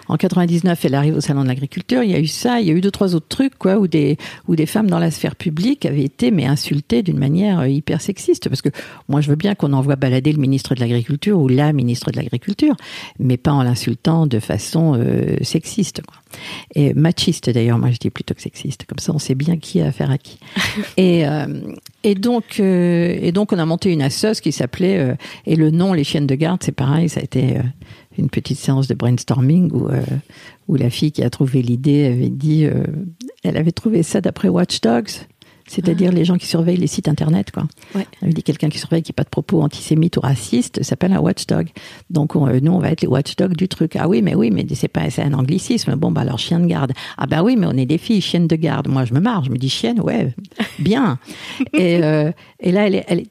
en 0.08 0.16
99, 0.16 0.84
elle 0.84 0.94
arrive 0.94 1.16
au 1.16 1.20
salon 1.20 1.42
de 1.42 1.48
l'agriculture. 1.48 2.02
Il 2.02 2.10
y 2.10 2.14
a 2.14 2.20
eu 2.20 2.26
ça, 2.26 2.60
il 2.60 2.66
y 2.66 2.70
a 2.70 2.74
eu 2.74 2.80
deux 2.80 2.90
trois 2.90 3.14
autres 3.14 3.28
trucs, 3.28 3.56
quoi, 3.56 3.78
où 3.78 3.86
des 3.86 4.18
où 4.48 4.56
des 4.56 4.66
femmes 4.66 4.88
dans 4.88 4.98
la 4.98 5.10
sphère 5.10 5.36
publique 5.36 5.86
avaient 5.86 6.04
été 6.04 6.30
mais 6.30 6.46
insultées 6.46 7.02
d'une 7.02 7.18
manière 7.18 7.60
euh, 7.60 7.68
hyper 7.68 8.00
sexiste. 8.00 8.48
Parce 8.48 8.62
que 8.62 8.70
moi, 9.08 9.20
je 9.20 9.28
veux 9.28 9.36
bien 9.36 9.54
qu'on 9.54 9.72
envoie 9.72 9.96
balader 9.96 10.32
le 10.32 10.38
ministre 10.38 10.74
de 10.74 10.80
l'agriculture 10.80 11.38
ou 11.38 11.48
la 11.48 11.72
ministre 11.72 12.10
de 12.10 12.16
l'agriculture, 12.16 12.76
mais 13.18 13.36
pas 13.36 13.52
en 13.52 13.62
l'insultant 13.62 14.26
de 14.26 14.38
façon 14.38 14.94
euh, 14.96 15.36
sexiste, 15.42 16.02
quoi. 16.06 16.20
Et 16.74 16.94
machiste 16.94 17.50
d'ailleurs, 17.50 17.78
moi 17.78 17.90
je 17.90 17.98
dis 17.98 18.10
plutôt 18.10 18.34
que 18.34 18.42
sexiste. 18.42 18.84
Comme 18.86 18.98
ça, 18.98 19.12
on 19.12 19.18
sait 19.18 19.34
bien 19.34 19.56
qui 19.56 19.80
a 19.80 19.88
affaire 19.88 20.10
à 20.10 20.18
qui. 20.18 20.38
et 20.96 21.26
euh, 21.26 21.46
et 22.02 22.14
donc 22.14 22.60
euh, 22.60 23.18
et 23.20 23.32
donc 23.32 23.52
on 23.52 23.58
a 23.58 23.64
monté 23.66 23.90
une 23.90 24.02
assoce 24.10 24.40
qui 24.40 24.52
s'appelait 24.52 24.98
euh, 24.98 25.14
et 25.46 25.56
le 25.56 25.70
nom 25.70 25.92
les 25.92 26.04
chiennes 26.04 26.26
de 26.26 26.34
garde, 26.34 26.62
c'est 26.62 26.72
pareil, 26.72 27.08
ça 27.08 27.20
a 27.20 27.22
été 27.22 27.56
euh, 27.56 27.62
une 28.18 28.28
petite 28.28 28.58
séance 28.58 28.88
de 28.88 28.94
brainstorming 28.94 29.70
où, 29.72 29.88
euh, 29.88 30.02
où 30.68 30.74
la 30.76 30.90
fille 30.90 31.12
qui 31.12 31.22
a 31.22 31.30
trouvé 31.30 31.62
l'idée 31.62 32.06
avait 32.06 32.28
dit, 32.30 32.66
elle 33.44 33.56
avait 33.56 33.72
trouvé 33.72 34.02
ça 34.02 34.20
d'après 34.20 34.48
Watchdogs, 34.48 35.08
c'est-à-dire 35.66 36.10
les 36.10 36.24
gens 36.24 36.36
qui 36.36 36.46
surveillent 36.48 36.76
les 36.76 36.88
sites 36.88 37.06
internet, 37.06 37.52
quoi. 37.52 37.62
Ouais. 37.94 38.04
Elle 38.20 38.24
avait 38.26 38.32
dit 38.32 38.42
quelqu'un 38.42 38.68
qui 38.68 38.78
surveille 38.78 39.02
qui 39.02 39.12
n'a 39.12 39.14
pas 39.14 39.22
de 39.22 39.28
propos 39.28 39.62
antisémites 39.62 40.16
ou 40.16 40.20
racistes 40.20 40.82
s'appelle 40.82 41.12
un 41.12 41.20
watchdog. 41.20 41.68
Donc 42.10 42.34
on- 42.34 42.46
nous 42.60 42.72
on 42.72 42.80
va 42.80 42.90
être 42.90 43.02
les 43.02 43.08
watchdogs 43.08 43.54
du 43.56 43.68
truc. 43.68 43.94
Ah 43.96 44.08
oui 44.08 44.20
mais 44.20 44.34
oui 44.34 44.50
mais 44.50 44.66
c'est 44.74 44.88
pas 44.88 45.08
c'est 45.10 45.22
un 45.22 45.32
anglicisme. 45.32 45.94
Bon 45.94 46.10
bah 46.10 46.22
alors 46.22 46.40
chien 46.40 46.58
de 46.58 46.66
garde. 46.66 46.92
Ah 47.16 47.26
bah 47.28 47.42
oui 47.44 47.54
mais 47.56 47.66
on 47.68 47.76
est 47.76 47.86
des 47.86 47.98
filles 47.98 48.20
chiennes 48.20 48.48
de 48.48 48.56
garde. 48.56 48.88
Moi 48.88 49.04
je 49.04 49.14
me 49.14 49.20
marre, 49.20 49.44
je 49.44 49.50
me 49.50 49.56
dis 49.58 49.68
chienne 49.70 50.00
ouais 50.00 50.34
bien. 50.80 51.18
et 51.72 52.02
euh, 52.02 52.32
et 52.58 52.72
là 52.72 52.88
elle 52.88 52.96
est, 52.96 53.04
elle 53.06 53.20
est- 53.20 53.30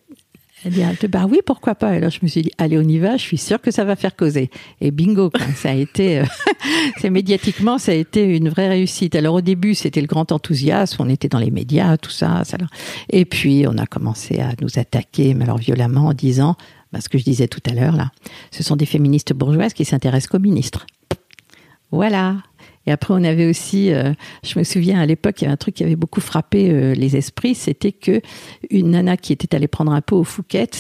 elle 0.66 0.74
dit, 0.74 0.84
ah, 0.84 0.92
bah 1.08 1.26
oui, 1.30 1.40
pourquoi 1.46 1.76
pas. 1.76 1.96
Et 1.96 2.00
là, 2.00 2.10
je 2.10 2.20
me 2.22 2.28
suis 2.28 2.42
dit, 2.42 2.52
allez, 2.58 2.78
on 2.78 2.82
y 2.82 3.00
va, 3.00 3.16
je 3.16 3.22
suis 3.22 3.38
sûre 3.38 3.62
que 3.62 3.72
ça 3.72 3.86
va 3.86 3.96
faire 3.96 4.16
causer. 4.16 4.50
Et 4.82 4.92
bingo, 4.92 5.32
ça 5.56 5.70
a 5.70 5.74
été, 5.74 6.20
euh, 6.20 6.26
c'est 6.98 7.10
médiatiquement, 7.10 7.78
ça 7.78 7.94
a 7.94 7.96
été 7.96 8.24
une 8.24 8.50
vraie 8.50 8.68
réussite. 8.68 9.16
Alors 9.16 9.36
au 9.36 9.42
début, 9.42 9.74
c'était 9.74 10.02
le 10.02 10.08
grand 10.08 10.32
enthousiasme, 10.32 11.02
on 11.02 11.10
était 11.10 11.30
dans 11.30 11.40
les 11.40 11.52
médias, 11.52 11.98
tout 11.98 12.10
ça, 12.10 12.44
ça. 12.44 12.58
Et 13.10 13.26
puis, 13.26 13.66
on 13.68 13.78
a 13.78 13.86
commencé 13.86 14.40
à 14.40 14.52
nous 14.62 14.78
attaquer, 14.78 15.34
mais 15.34 15.46
alors 15.46 15.58
violemment, 15.58 16.08
en 16.08 16.14
disant, 16.14 16.56
bah, 16.92 17.00
ce 17.00 17.08
que 17.08 17.18
je 17.18 17.24
disais 17.24 17.48
tout 17.48 17.62
à 17.70 17.74
l'heure, 17.74 17.96
là, 17.96 18.12
ce 18.52 18.64
sont 18.64 18.76
des 18.76 18.86
féministes 18.86 19.34
bourgeoises 19.34 19.74
qui 19.74 19.86
s'intéressent 19.86 20.28
qu'aux 20.28 20.40
ministres. 20.40 20.86
Voilà. 21.92 22.38
Et 22.90 22.92
après, 22.92 23.14
on 23.14 23.24
avait 23.24 23.46
aussi, 23.46 23.94
euh, 23.94 24.14
je 24.44 24.58
me 24.58 24.64
souviens 24.64 25.00
à 25.00 25.06
l'époque, 25.06 25.40
il 25.40 25.44
y 25.44 25.46
avait 25.46 25.54
un 25.54 25.58
truc 25.58 25.76
qui 25.76 25.84
avait 25.84 25.96
beaucoup 25.96 26.22
frappé 26.22 26.72
euh, 26.72 26.96
les 26.96 27.16
esprits, 27.16 27.54
c'était 27.54 27.92
que 27.92 28.20
une 28.72 28.90
nana 28.90 29.16
qui 29.16 29.32
était 29.32 29.54
allée 29.54 29.68
prendre 29.68 29.92
un 29.92 30.02
pot 30.02 30.18
au 30.18 30.24
Fouquet, 30.24 30.72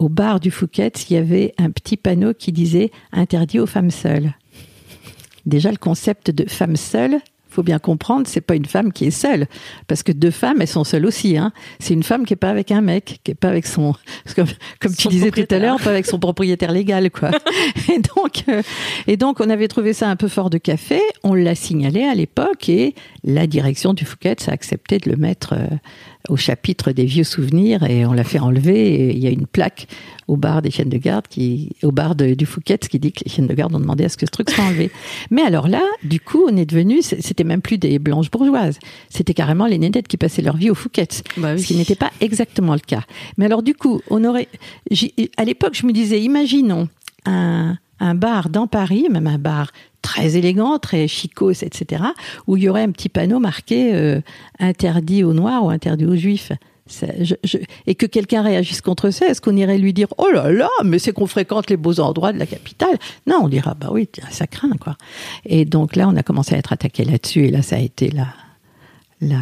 au 0.00 0.08
bar 0.08 0.40
du 0.40 0.50
Fouquet, 0.50 0.90
il 1.08 1.14
y 1.14 1.16
avait 1.16 1.54
un 1.56 1.70
petit 1.70 1.96
panneau 1.96 2.34
qui 2.34 2.50
disait 2.50 2.90
interdit 3.12 3.60
aux 3.60 3.66
femmes 3.66 3.92
seules. 3.92 4.32
Déjà, 5.46 5.70
le 5.70 5.76
concept 5.76 6.32
de 6.32 6.44
femme 6.48 6.74
seule, 6.74 7.20
faut 7.48 7.62
bien 7.62 7.78
comprendre, 7.78 8.26
c'est 8.26 8.40
pas 8.40 8.54
une 8.54 8.66
femme 8.66 8.92
qui 8.92 9.06
est 9.06 9.10
seule, 9.10 9.46
parce 9.86 10.02
que 10.02 10.12
deux 10.12 10.30
femmes, 10.30 10.60
elles 10.60 10.68
sont 10.68 10.84
seules 10.84 11.06
aussi. 11.06 11.36
Hein. 11.36 11.52
C'est 11.78 11.94
une 11.94 12.02
femme 12.02 12.24
qui 12.24 12.34
est 12.34 12.36
pas 12.36 12.50
avec 12.50 12.70
un 12.70 12.80
mec, 12.80 13.20
qui 13.24 13.30
est 13.30 13.34
pas 13.34 13.48
avec 13.48 13.66
son, 13.66 13.94
comme 14.36 14.94
tu 14.94 15.08
disais 15.08 15.30
tout 15.30 15.46
à 15.50 15.58
l'heure, 15.58 15.78
pas 15.80 15.90
avec 15.90 16.06
son 16.06 16.18
propriétaire 16.18 16.72
légal, 16.72 17.10
quoi. 17.10 17.30
et 17.92 17.98
donc, 17.98 18.44
euh, 18.48 18.62
et 19.06 19.16
donc, 19.16 19.40
on 19.40 19.50
avait 19.50 19.68
trouvé 19.68 19.92
ça 19.92 20.08
un 20.08 20.16
peu 20.16 20.28
fort 20.28 20.50
de 20.50 20.58
café. 20.58 21.00
On 21.22 21.34
l'a 21.34 21.54
signalé 21.54 22.04
à 22.04 22.14
l'époque 22.14 22.68
et 22.68 22.94
la 23.24 23.46
direction 23.46 23.94
du 23.94 24.04
Fouquet 24.04 24.36
a 24.46 24.52
accepté 24.52 24.98
de 24.98 25.10
le 25.10 25.16
mettre 25.16 25.54
euh, 25.54 25.66
au 26.28 26.36
chapitre 26.36 26.92
des 26.92 27.04
vieux 27.04 27.24
souvenirs 27.24 27.82
et 27.88 28.04
on 28.04 28.12
l'a 28.12 28.24
fait 28.24 28.38
enlever. 28.38 28.94
Et 28.94 29.12
il 29.16 29.18
y 29.18 29.26
a 29.26 29.30
une 29.30 29.46
plaque 29.46 29.86
au 30.26 30.36
bar 30.36 30.60
des 30.60 30.70
chiennes 30.70 30.88
de 30.90 30.98
garde 30.98 31.26
qui, 31.28 31.70
au 31.82 31.90
bar 31.92 32.14
de- 32.14 32.34
du 32.34 32.44
Fouquet, 32.44 32.76
qui 32.78 32.98
dit 32.98 33.12
que 33.12 33.20
les 33.24 33.30
chiennes 33.30 33.46
de 33.46 33.54
garde 33.54 33.74
ont 33.74 33.80
demandé 33.80 34.04
à 34.04 34.08
ce 34.10 34.16
que 34.16 34.26
ce 34.26 34.30
truc 34.30 34.50
soit 34.50 34.64
enlevé. 34.64 34.90
Mais 35.30 35.42
alors 35.42 35.68
là, 35.68 35.82
du 36.02 36.20
coup, 36.20 36.44
on 36.50 36.56
est 36.56 36.66
devenu, 36.66 37.00
c'était 37.02 37.44
même 37.44 37.62
plus 37.62 37.78
des 37.78 37.98
blanches 37.98 38.30
bourgeoises. 38.30 38.78
C'était 39.08 39.34
carrément 39.34 39.66
les 39.66 39.78
nénettes 39.78 40.08
qui 40.08 40.16
passaient 40.18 40.42
leur 40.42 40.56
vie 40.56 40.70
au 40.70 40.74
Fouquet. 40.74 41.08
Bah 41.38 41.52
oui. 41.54 41.60
Ce 41.62 41.66
qui 41.66 41.76
n'était 41.76 41.94
pas 41.94 42.10
exactement 42.20 42.74
le 42.74 42.80
cas. 42.80 43.02
Mais 43.38 43.46
alors, 43.46 43.62
du 43.62 43.74
coup, 43.74 44.02
on 44.10 44.22
aurait, 44.24 44.48
à 45.36 45.44
l'époque, 45.44 45.74
je 45.74 45.86
me 45.86 45.92
disais, 45.92 46.20
imaginons 46.20 46.88
un, 47.24 47.78
un 48.00 48.14
bar 48.14 48.48
dans 48.48 48.66
Paris, 48.66 49.06
même 49.10 49.26
un 49.26 49.38
bar 49.38 49.70
très 50.02 50.36
élégant, 50.36 50.78
très 50.78 51.08
chicos, 51.08 51.62
etc., 51.62 52.04
où 52.46 52.56
il 52.56 52.64
y 52.64 52.68
aurait 52.68 52.82
un 52.82 52.90
petit 52.90 53.08
panneau 53.08 53.40
marqué 53.40 53.94
euh, 53.94 54.20
interdit 54.58 55.24
aux 55.24 55.32
Noirs 55.32 55.64
ou 55.64 55.70
interdit 55.70 56.06
aux 56.06 56.16
Juifs. 56.16 56.52
Et 57.86 57.94
que 57.94 58.06
quelqu'un 58.06 58.40
réagisse 58.40 58.80
contre 58.80 59.10
ça, 59.10 59.26
est-ce 59.26 59.42
qu'on 59.42 59.56
irait 59.56 59.76
lui 59.76 59.92
dire 59.92 60.08
oh 60.16 60.30
là 60.32 60.50
là, 60.50 60.70
mais 60.84 60.98
c'est 60.98 61.12
qu'on 61.12 61.26
fréquente 61.26 61.68
les 61.68 61.76
beaux 61.76 62.00
endroits 62.00 62.32
de 62.32 62.38
la 62.38 62.46
capitale? 62.46 62.96
Non, 63.26 63.40
on 63.42 63.48
dira 63.48 63.74
bah 63.74 63.88
oui, 63.92 64.08
ça 64.30 64.46
craint 64.46 64.70
quoi. 64.80 64.96
Et 65.44 65.66
donc 65.66 65.96
là, 65.96 66.08
on 66.08 66.16
a 66.16 66.22
commencé 66.22 66.54
à 66.54 66.58
être 66.58 66.72
attaqué 66.72 67.04
là-dessus, 67.04 67.44
et 67.44 67.50
là, 67.50 67.60
ça 67.60 67.76
a 67.76 67.80
été 67.80 68.08
la, 68.10 68.28
la 69.20 69.40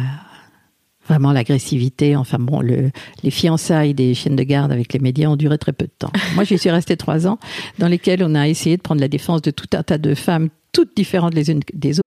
vraiment 1.07 1.31
l'agressivité. 1.31 2.15
Enfin 2.15 2.37
bon, 2.39 2.61
le, 2.61 2.91
les 3.23 3.31
fiançailles 3.31 3.93
des 3.93 4.13
chiennes 4.13 4.35
de 4.35 4.43
garde 4.43 4.71
avec 4.71 4.93
les 4.93 4.99
médias 4.99 5.29
ont 5.29 5.35
duré 5.35 5.57
très 5.57 5.73
peu 5.73 5.85
de 5.85 5.91
temps. 5.97 6.11
Moi, 6.35 6.43
j'y 6.43 6.57
suis 6.57 6.69
restée 6.69 6.97
trois 6.97 7.27
ans, 7.27 7.39
dans 7.79 7.87
lesquels 7.87 8.23
on 8.23 8.35
a 8.35 8.47
essayé 8.47 8.77
de 8.77 8.81
prendre 8.81 9.01
la 9.01 9.07
défense 9.07 9.41
de 9.41 9.51
tout 9.51 9.69
un 9.73 9.83
tas 9.83 9.97
de 9.97 10.13
femmes, 10.13 10.49
toutes 10.71 10.95
différentes 10.95 11.33
les 11.33 11.49
unes 11.49 11.61
des 11.73 11.99
autres. 11.99 12.01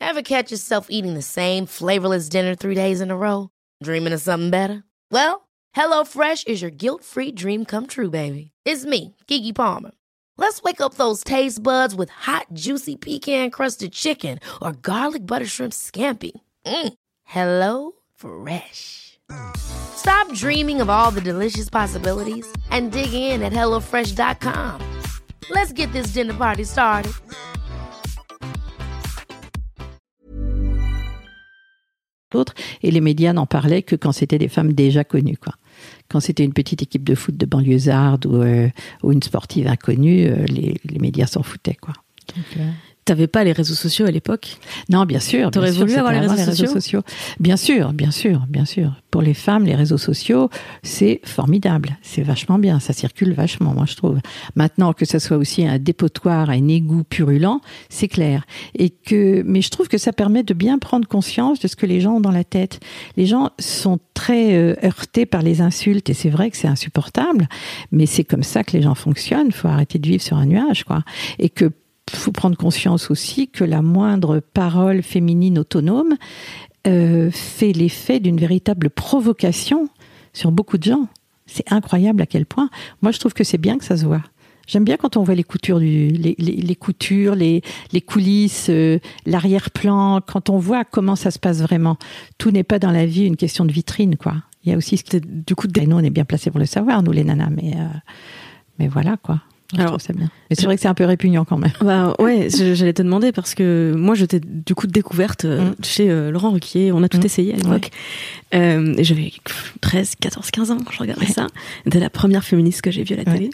Ever 0.00 0.22
catch 0.22 0.50
yourself 0.50 0.86
eating 0.90 1.14
the 1.14 1.22
same 1.22 1.66
flavorless 1.66 2.28
dinner 2.28 2.54
three 2.56 2.74
days 2.74 3.00
in 3.00 3.10
a 3.10 3.16
row? 3.16 3.50
Dreaming 3.82 4.12
of 4.12 4.20
something 4.20 4.50
better? 4.50 4.82
Well, 5.12 5.42
HelloFresh 5.76 6.48
is 6.48 6.60
your 6.60 6.72
guilt-free 6.72 7.32
dream 7.32 7.64
come 7.64 7.86
true, 7.86 8.10
baby. 8.10 8.50
It's 8.64 8.84
me, 8.84 9.14
Kiki 9.28 9.52
Palmer. 9.52 9.92
Let's 10.36 10.62
wake 10.62 10.80
up 10.80 10.94
those 10.94 11.22
taste 11.22 11.62
buds 11.62 11.94
with 11.94 12.10
hot, 12.10 12.46
juicy 12.54 12.96
pecan-crusted 12.96 13.92
chicken 13.92 14.40
or 14.60 14.72
garlic 14.72 15.26
butter 15.26 15.46
shrimp 15.46 15.72
scampi. 15.72 16.32
Mm. 16.70 16.92
Hello 17.24 17.92
Fresh. 18.14 19.18
Stop 19.56 20.32
dreaming 20.34 20.80
of 20.80 20.88
all 20.88 21.10
the 21.10 21.20
delicious 21.20 21.68
possibilities 21.68 22.46
and 22.70 22.92
dig 22.92 23.12
in 23.12 23.42
at 23.42 23.52
HelloFresh.com. 23.52 24.80
Let's 25.50 25.72
get 25.72 25.92
this 25.92 26.12
dinner 26.12 26.34
party 26.34 26.64
started. 26.64 27.12
Et 32.82 32.92
les 32.92 33.00
médias 33.00 33.32
n'en 33.32 33.46
parlaient 33.46 33.82
que 33.82 33.96
quand 33.96 34.12
c'était 34.12 34.38
des 34.38 34.46
femmes 34.46 34.72
déjà 34.72 35.02
connues, 35.02 35.36
quoi. 35.36 35.54
Quand 36.08 36.20
c'était 36.20 36.44
une 36.44 36.52
petite 36.52 36.80
équipe 36.80 37.02
de 37.02 37.16
foot 37.16 37.36
de 37.36 37.44
banlieusarde 37.44 38.24
ou, 38.26 38.42
euh, 38.42 38.68
ou 39.02 39.10
une 39.10 39.22
sportive 39.22 39.66
inconnue, 39.66 40.28
euh, 40.28 40.44
les, 40.46 40.80
les, 40.84 40.98
médias 41.00 41.26
s'en 41.26 41.42
foutaient, 41.42 41.74
quoi. 41.74 41.94
Euh... 42.56 42.70
T'avais 43.10 43.26
pas 43.26 43.42
les 43.42 43.50
réseaux 43.50 43.74
sociaux 43.74 44.06
à 44.06 44.12
l'époque 44.12 44.58
Non, 44.88 45.04
bien 45.04 45.18
sûr. 45.18 45.50
T'aurais 45.50 45.72
voulu 45.72 45.94
avoir 45.94 46.12
les 46.12 46.20
réseaux, 46.20 46.36
les 46.36 46.44
réseaux, 46.44 46.66
sociaux, 46.66 47.02
Bien 47.40 47.56
sûr, 47.56 47.92
bien 47.92 48.12
sûr, 48.12 48.44
bien 48.48 48.64
sûr. 48.64 49.02
Pour 49.10 49.20
les 49.20 49.34
femmes, 49.34 49.64
les 49.64 49.74
réseaux 49.74 49.98
sociaux, 49.98 50.48
c'est 50.84 51.20
formidable. 51.24 51.98
C'est 52.02 52.22
vachement 52.22 52.60
bien. 52.60 52.78
Ça 52.78 52.92
circule 52.92 53.32
vachement, 53.32 53.74
moi, 53.74 53.84
je 53.84 53.96
trouve. 53.96 54.20
Maintenant, 54.54 54.92
que 54.92 55.04
ça 55.04 55.18
soit 55.18 55.38
aussi 55.38 55.66
un 55.66 55.80
dépotoir, 55.80 56.50
un 56.50 56.68
égout 56.68 57.02
purulent, 57.02 57.60
c'est 57.88 58.06
clair. 58.06 58.44
Et 58.78 58.90
que, 58.90 59.42
mais 59.44 59.60
je 59.60 59.70
trouve 59.70 59.88
que 59.88 59.98
ça 59.98 60.12
permet 60.12 60.44
de 60.44 60.54
bien 60.54 60.78
prendre 60.78 61.08
conscience 61.08 61.58
de 61.58 61.66
ce 61.66 61.74
que 61.74 61.86
les 61.86 62.00
gens 62.00 62.18
ont 62.18 62.20
dans 62.20 62.30
la 62.30 62.44
tête. 62.44 62.78
Les 63.16 63.26
gens 63.26 63.50
sont 63.58 63.98
très 64.14 64.54
euh, 64.54 64.76
heurtés 64.84 65.26
par 65.26 65.42
les 65.42 65.62
insultes 65.62 66.10
et 66.10 66.14
c'est 66.14 66.30
vrai 66.30 66.48
que 66.48 66.56
c'est 66.56 66.68
insupportable. 66.68 67.48
Mais 67.90 68.06
c'est 68.06 68.22
comme 68.22 68.44
ça 68.44 68.62
que 68.62 68.76
les 68.76 68.82
gens 68.82 68.94
fonctionnent. 68.94 69.48
Il 69.48 69.52
faut 69.52 69.66
arrêter 69.66 69.98
de 69.98 70.06
vivre 70.06 70.22
sur 70.22 70.36
un 70.36 70.46
nuage, 70.46 70.84
quoi. 70.84 71.02
Et 71.40 71.48
que 71.48 71.72
faut 72.12 72.32
prendre 72.32 72.56
conscience 72.56 73.10
aussi 73.10 73.48
que 73.48 73.64
la 73.64 73.82
moindre 73.82 74.40
parole 74.40 75.02
féminine 75.02 75.58
autonome 75.58 76.16
euh, 76.86 77.30
fait 77.30 77.72
l'effet 77.72 78.20
d'une 78.20 78.38
véritable 78.38 78.90
provocation 78.90 79.88
sur 80.32 80.50
beaucoup 80.50 80.78
de 80.78 80.84
gens. 80.84 81.08
C'est 81.46 81.70
incroyable 81.72 82.22
à 82.22 82.26
quel 82.26 82.46
point. 82.46 82.70
Moi, 83.02 83.12
je 83.12 83.18
trouve 83.18 83.34
que 83.34 83.44
c'est 83.44 83.58
bien 83.58 83.78
que 83.78 83.84
ça 83.84 83.96
se 83.96 84.06
voit. 84.06 84.22
J'aime 84.66 84.84
bien 84.84 84.96
quand 84.96 85.16
on 85.16 85.24
voit 85.24 85.34
les 85.34 85.42
coutures, 85.42 85.80
du, 85.80 86.08
les, 86.08 86.36
les, 86.38 86.52
les 86.52 86.76
coutures, 86.76 87.34
les, 87.34 87.62
les 87.92 88.00
coulisses, 88.00 88.68
euh, 88.70 89.00
l'arrière-plan, 89.26 90.20
quand 90.24 90.48
on 90.48 90.58
voit 90.58 90.84
comment 90.84 91.16
ça 91.16 91.32
se 91.32 91.40
passe 91.40 91.60
vraiment. 91.60 91.96
Tout 92.38 92.52
n'est 92.52 92.62
pas 92.62 92.78
dans 92.78 92.92
la 92.92 93.04
vie 93.04 93.26
une 93.26 93.36
question 93.36 93.64
de 93.64 93.72
vitrine, 93.72 94.16
quoi. 94.16 94.36
Il 94.64 94.70
y 94.70 94.74
a 94.74 94.76
aussi 94.76 94.96
ce 94.96 95.16
du 95.16 95.54
coup, 95.56 95.66
et 95.76 95.86
nous, 95.86 95.96
on 95.96 96.04
est 96.04 96.10
bien 96.10 96.24
placés 96.24 96.50
pour 96.50 96.60
le 96.60 96.66
savoir, 96.66 97.02
nous 97.02 97.12
les 97.12 97.24
nanas, 97.24 97.50
mais 97.50 97.72
euh, 97.74 97.86
mais 98.78 98.88
voilà, 98.88 99.16
quoi. 99.16 99.40
Alors, 99.78 100.00
c'est 100.00 100.16
bien. 100.16 100.30
Mais 100.48 100.56
c'est 100.56 100.64
vrai 100.64 100.76
que 100.76 100.82
c'est 100.82 100.88
un 100.88 100.94
peu 100.94 101.04
répugnant 101.04 101.44
quand 101.44 101.58
même. 101.58 101.72
Bah 101.80 102.14
ouais, 102.18 102.48
j'allais 102.50 102.92
te 102.92 103.02
demander 103.02 103.32
parce 103.32 103.54
que 103.54 103.94
moi 103.96 104.14
j'étais 104.14 104.40
du 104.40 104.74
coup 104.74 104.86
découverte 104.86 105.44
mm. 105.44 105.74
chez 105.82 106.10
euh, 106.10 106.30
Laurent 106.30 106.50
Ruquier, 106.50 106.92
on 106.92 107.02
a 107.02 107.08
tout 107.08 107.18
mm. 107.18 107.26
essayé 107.26 107.54
à 107.54 107.56
l'époque. 107.56 107.90
Ouais. 107.92 108.58
Euh, 108.58 108.94
j'avais 108.98 109.32
13, 109.80 110.14
14, 110.20 110.50
15 110.50 110.70
ans 110.72 110.78
quand 110.84 110.90
je 110.90 110.98
regardais 110.98 111.26
ouais. 111.26 111.32
ça. 111.32 111.46
C'était 111.84 112.00
la 112.00 112.10
première 112.10 112.42
féministe 112.42 112.82
que 112.82 112.90
j'ai 112.90 113.04
vue 113.04 113.14
à 113.14 113.18
la 113.18 113.24
télé. 113.24 113.50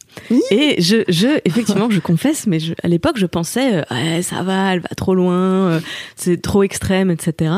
Et 0.51 0.81
je, 0.81 1.05
je, 1.09 1.39
effectivement, 1.45 1.91
je 1.91 2.01
confesse, 2.01 2.47
mais 2.47 2.61
je, 2.61 2.73
à 2.83 2.89
l'époque 2.89 3.19
je 3.19 3.27
pensais, 3.27 3.77
euh, 3.77 3.83
ouais, 3.91 4.23
ça 4.23 4.43
va, 4.43 4.73
elle 4.73 4.81
va 4.81 4.89
trop 4.97 5.15
loin, 5.15 5.35
euh, 5.35 5.81
c'est 6.17 6.41
trop 6.41 6.63
extrême, 6.63 7.11
etc. 7.11 7.53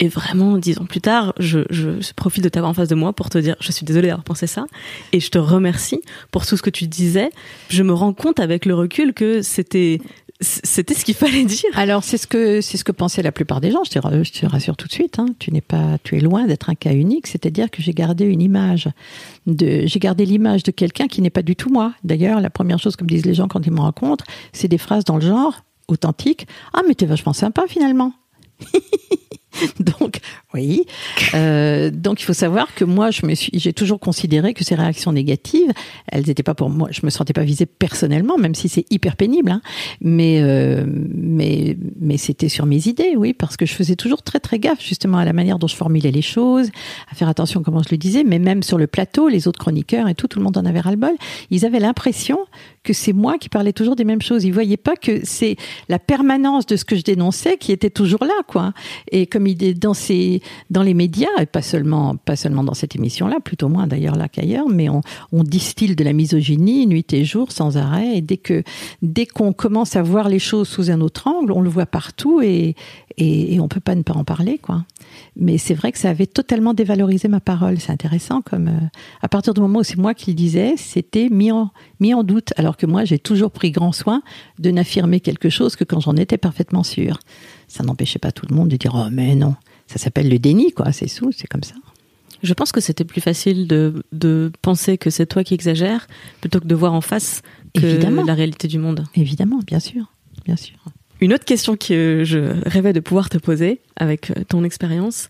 Et 0.00 0.08
vraiment, 0.08 0.58
dix 0.58 0.78
ans 0.78 0.84
plus 0.84 1.00
tard, 1.00 1.32
je, 1.38 1.60
je, 1.70 2.00
je 2.00 2.12
profite 2.12 2.44
de 2.44 2.48
t'avoir 2.50 2.70
en 2.70 2.74
face 2.74 2.88
de 2.88 2.94
moi 2.94 3.12
pour 3.12 3.30
te 3.30 3.38
dire, 3.38 3.56
je 3.60 3.72
suis 3.72 3.86
désolée 3.86 4.08
d'avoir 4.08 4.24
pensé 4.24 4.46
ça, 4.46 4.66
et 5.12 5.20
je 5.20 5.30
te 5.30 5.38
remercie 5.38 6.02
pour 6.30 6.46
tout 6.46 6.56
ce 6.56 6.62
que 6.62 6.70
tu 6.70 6.86
disais. 6.86 7.30
Je 7.70 7.82
me 7.82 7.92
rends 8.02 8.12
compte 8.12 8.40
avec 8.40 8.66
le 8.66 8.74
recul 8.74 9.14
que 9.14 9.42
c'était 9.42 10.00
c'était 10.40 10.94
ce 10.94 11.04
qu'il 11.04 11.14
fallait 11.14 11.44
dire. 11.44 11.70
Alors 11.74 12.02
c'est 12.02 12.18
ce 12.18 12.26
que 12.26 12.60
c'est 12.60 12.76
ce 12.76 12.82
que 12.82 12.90
pensaient 12.92 13.22
la 13.22 13.30
plupart 13.30 13.60
des 13.60 13.70
gens. 13.70 13.84
Je 13.84 13.90
te, 13.90 14.24
je 14.24 14.32
te 14.32 14.46
rassure 14.46 14.76
tout 14.76 14.88
de 14.88 14.92
suite. 14.92 15.18
Hein. 15.18 15.26
Tu 15.38 15.52
n'es 15.52 15.60
pas, 15.60 15.98
tu 16.02 16.16
es 16.16 16.20
loin 16.20 16.46
d'être 16.46 16.68
un 16.68 16.74
cas 16.74 16.92
unique. 16.92 17.28
C'est-à-dire 17.28 17.70
que 17.70 17.80
j'ai 17.80 17.92
gardé 17.92 18.24
une 18.24 18.42
image 18.42 18.88
de, 19.46 19.86
j'ai 19.86 19.98
gardé 20.00 20.26
l'image 20.26 20.64
de 20.64 20.72
quelqu'un 20.72 21.06
qui 21.06 21.22
n'est 21.22 21.30
pas 21.30 21.42
du 21.42 21.54
tout 21.54 21.70
moi. 21.70 21.94
D'ailleurs, 22.02 22.40
la 22.40 22.50
première 22.50 22.78
chose 22.78 22.96
que 22.96 23.04
me 23.04 23.08
disent 23.08 23.24
les 23.24 23.34
gens 23.34 23.46
quand 23.46 23.64
ils 23.64 23.72
me 23.72 23.80
rencontrent, 23.80 24.24
c'est 24.52 24.68
des 24.68 24.78
phrases 24.78 25.04
dans 25.04 25.16
le 25.16 25.22
genre 25.22 25.62
authentique. 25.88 26.46
Ah 26.72 26.80
mais 26.86 26.94
t'es 26.94 27.06
vachement 27.06 27.32
sympa 27.32 27.64
finalement. 27.68 28.12
donc, 29.80 30.18
oui. 30.54 30.84
Euh, 31.34 31.90
donc, 31.90 32.20
il 32.20 32.24
faut 32.24 32.32
savoir 32.32 32.74
que 32.74 32.84
moi, 32.84 33.10
je 33.10 33.24
me 33.26 33.34
suis, 33.34 33.50
j'ai 33.54 33.72
toujours 33.72 33.98
considéré 34.00 34.54
que 34.54 34.64
ces 34.64 34.74
réactions 34.74 35.12
négatives, 35.12 35.72
elles 36.08 36.26
n'étaient 36.26 36.42
pas 36.42 36.54
pour 36.54 36.70
moi. 36.70 36.88
Je 36.90 37.00
me 37.04 37.10
sentais 37.10 37.32
pas 37.32 37.42
visée 37.42 37.66
personnellement, 37.66 38.36
même 38.38 38.54
si 38.54 38.68
c'est 38.68 38.84
hyper 38.90 39.16
pénible. 39.16 39.50
Hein. 39.50 39.62
Mais, 40.00 40.40
euh, 40.42 40.84
mais, 40.86 41.76
mais 42.00 42.18
c'était 42.18 42.48
sur 42.48 42.66
mes 42.66 42.86
idées, 42.86 43.14
oui, 43.16 43.32
parce 43.32 43.56
que 43.56 43.66
je 43.66 43.72
faisais 43.72 43.96
toujours 43.96 44.22
très 44.22 44.40
très 44.40 44.58
gaffe 44.58 44.84
justement 44.84 45.18
à 45.18 45.24
la 45.24 45.32
manière 45.32 45.58
dont 45.58 45.66
je 45.66 45.76
formulais 45.76 46.10
les 46.10 46.22
choses, 46.22 46.68
à 47.10 47.14
faire 47.14 47.28
attention 47.28 47.60
à 47.60 47.62
comment 47.62 47.82
je 47.82 47.90
le 47.90 47.98
disais. 47.98 48.24
Mais 48.24 48.38
même 48.38 48.62
sur 48.62 48.78
le 48.78 48.86
plateau, 48.86 49.28
les 49.28 49.48
autres 49.48 49.58
chroniqueurs 49.58 50.08
et 50.08 50.14
tout, 50.14 50.28
tout 50.28 50.38
le 50.38 50.44
monde 50.44 50.56
en 50.58 50.66
avait 50.66 50.80
ras 50.80 50.90
le 50.90 50.96
bol. 50.96 51.14
Ils 51.50 51.64
avaient 51.64 51.80
l'impression 51.80 52.38
que 52.82 52.92
c'est 52.92 53.12
moi 53.12 53.38
qui 53.38 53.48
parlais 53.48 53.72
toujours 53.72 53.96
des 53.96 54.04
mêmes 54.04 54.22
choses. 54.22 54.44
Ils 54.44 54.52
voyaient 54.52 54.76
pas 54.76 54.96
que 54.96 55.20
c'est 55.24 55.56
la 55.88 55.98
permanence 55.98 56.66
de 56.66 56.76
ce 56.76 56.84
que 56.84 56.96
je 56.96 57.02
dénonçais 57.02 57.56
qui 57.56 57.72
était 57.72 57.90
toujours 57.90 58.24
là, 58.24 58.42
quoi. 58.46 58.72
Et 59.10 59.26
comme 59.26 59.46
il 59.46 59.62
est 59.62 59.74
dans 59.74 59.94
ces, 59.94 60.41
dans 60.70 60.82
les 60.82 60.94
médias, 60.94 61.28
et 61.40 61.46
pas 61.46 61.62
seulement, 61.62 62.16
pas 62.16 62.36
seulement 62.36 62.64
dans 62.64 62.74
cette 62.74 62.96
émission-là, 62.96 63.40
plutôt 63.40 63.68
moins 63.68 63.86
d'ailleurs 63.86 64.16
là 64.16 64.28
qu'ailleurs, 64.28 64.68
mais 64.68 64.88
on, 64.88 65.00
on 65.32 65.42
distille 65.42 65.94
de 65.94 66.04
la 66.04 66.12
misogynie 66.12 66.86
nuit 66.86 67.06
et 67.12 67.24
jour 67.24 67.52
sans 67.52 67.76
arrêt. 67.76 68.16
Et 68.16 68.20
dès 68.20 68.36
que, 68.36 68.62
dès 69.02 69.26
qu'on 69.26 69.52
commence 69.52 69.96
à 69.96 70.02
voir 70.02 70.28
les 70.28 70.38
choses 70.38 70.68
sous 70.68 70.90
un 70.90 71.00
autre 71.00 71.28
angle, 71.28 71.52
on 71.52 71.60
le 71.60 71.70
voit 71.70 71.86
partout 71.86 72.40
et, 72.40 72.74
et, 73.16 73.54
et 73.54 73.60
on 73.60 73.68
peut 73.68 73.80
pas 73.80 73.94
ne 73.94 74.02
pas 74.02 74.14
en 74.14 74.24
parler, 74.24 74.58
quoi. 74.58 74.84
Mais 75.36 75.58
c'est 75.58 75.74
vrai 75.74 75.92
que 75.92 75.98
ça 75.98 76.10
avait 76.10 76.26
totalement 76.26 76.74
dévalorisé 76.74 77.28
ma 77.28 77.40
parole. 77.40 77.78
C'est 77.78 77.92
intéressant 77.92 78.42
comme, 78.42 78.68
euh, 78.68 78.86
à 79.20 79.28
partir 79.28 79.54
du 79.54 79.60
moment 79.60 79.80
où 79.80 79.82
c'est 79.82 79.98
moi 79.98 80.14
qui 80.14 80.30
le 80.30 80.36
disais, 80.36 80.74
c'était 80.76 81.28
mis 81.30 81.52
en, 81.52 81.70
mis 82.00 82.14
en 82.14 82.22
doute. 82.22 82.52
Alors 82.56 82.76
que 82.76 82.86
moi, 82.86 83.04
j'ai 83.04 83.18
toujours 83.18 83.50
pris 83.50 83.70
grand 83.70 83.92
soin 83.92 84.22
de 84.58 84.70
n'affirmer 84.70 85.20
quelque 85.20 85.50
chose 85.50 85.76
que 85.76 85.84
quand 85.84 86.00
j'en 86.00 86.16
étais 86.16 86.38
parfaitement 86.38 86.82
sûre. 86.82 87.18
Ça 87.68 87.82
n'empêchait 87.84 88.18
pas 88.18 88.32
tout 88.32 88.46
le 88.48 88.54
monde 88.54 88.68
de 88.68 88.76
dire, 88.76 88.92
oh, 88.94 89.08
mais 89.10 89.34
non. 89.34 89.54
Ça 89.92 89.98
s'appelle 89.98 90.28
le 90.30 90.38
déni, 90.38 90.72
quoi. 90.72 90.90
C'est 90.92 91.06
sous, 91.08 91.32
c'est 91.32 91.46
comme 91.46 91.62
ça. 91.62 91.74
Je 92.42 92.54
pense 92.54 92.72
que 92.72 92.80
c'était 92.80 93.04
plus 93.04 93.20
facile 93.20 93.68
de, 93.68 94.02
de 94.12 94.50
penser 94.62 94.96
que 94.96 95.10
c'est 95.10 95.26
toi 95.26 95.44
qui 95.44 95.52
exagères 95.54 96.06
plutôt 96.40 96.60
que 96.60 96.66
de 96.66 96.74
voir 96.74 96.94
en 96.94 97.02
face 97.02 97.42
que 97.74 97.84
Évidemment. 97.84 98.24
la 98.24 98.34
réalité 98.34 98.68
du 98.68 98.78
monde. 98.78 99.04
Évidemment, 99.14 99.60
bien 99.66 99.80
sûr, 99.80 100.10
bien 100.46 100.56
sûr. 100.56 100.76
Une 101.20 101.34
autre 101.34 101.44
question 101.44 101.76
que 101.76 102.22
je 102.24 102.38
rêvais 102.66 102.92
de 102.92 103.00
pouvoir 103.00 103.28
te 103.28 103.38
poser 103.38 103.80
avec 103.96 104.32
ton 104.48 104.64
expérience. 104.64 105.28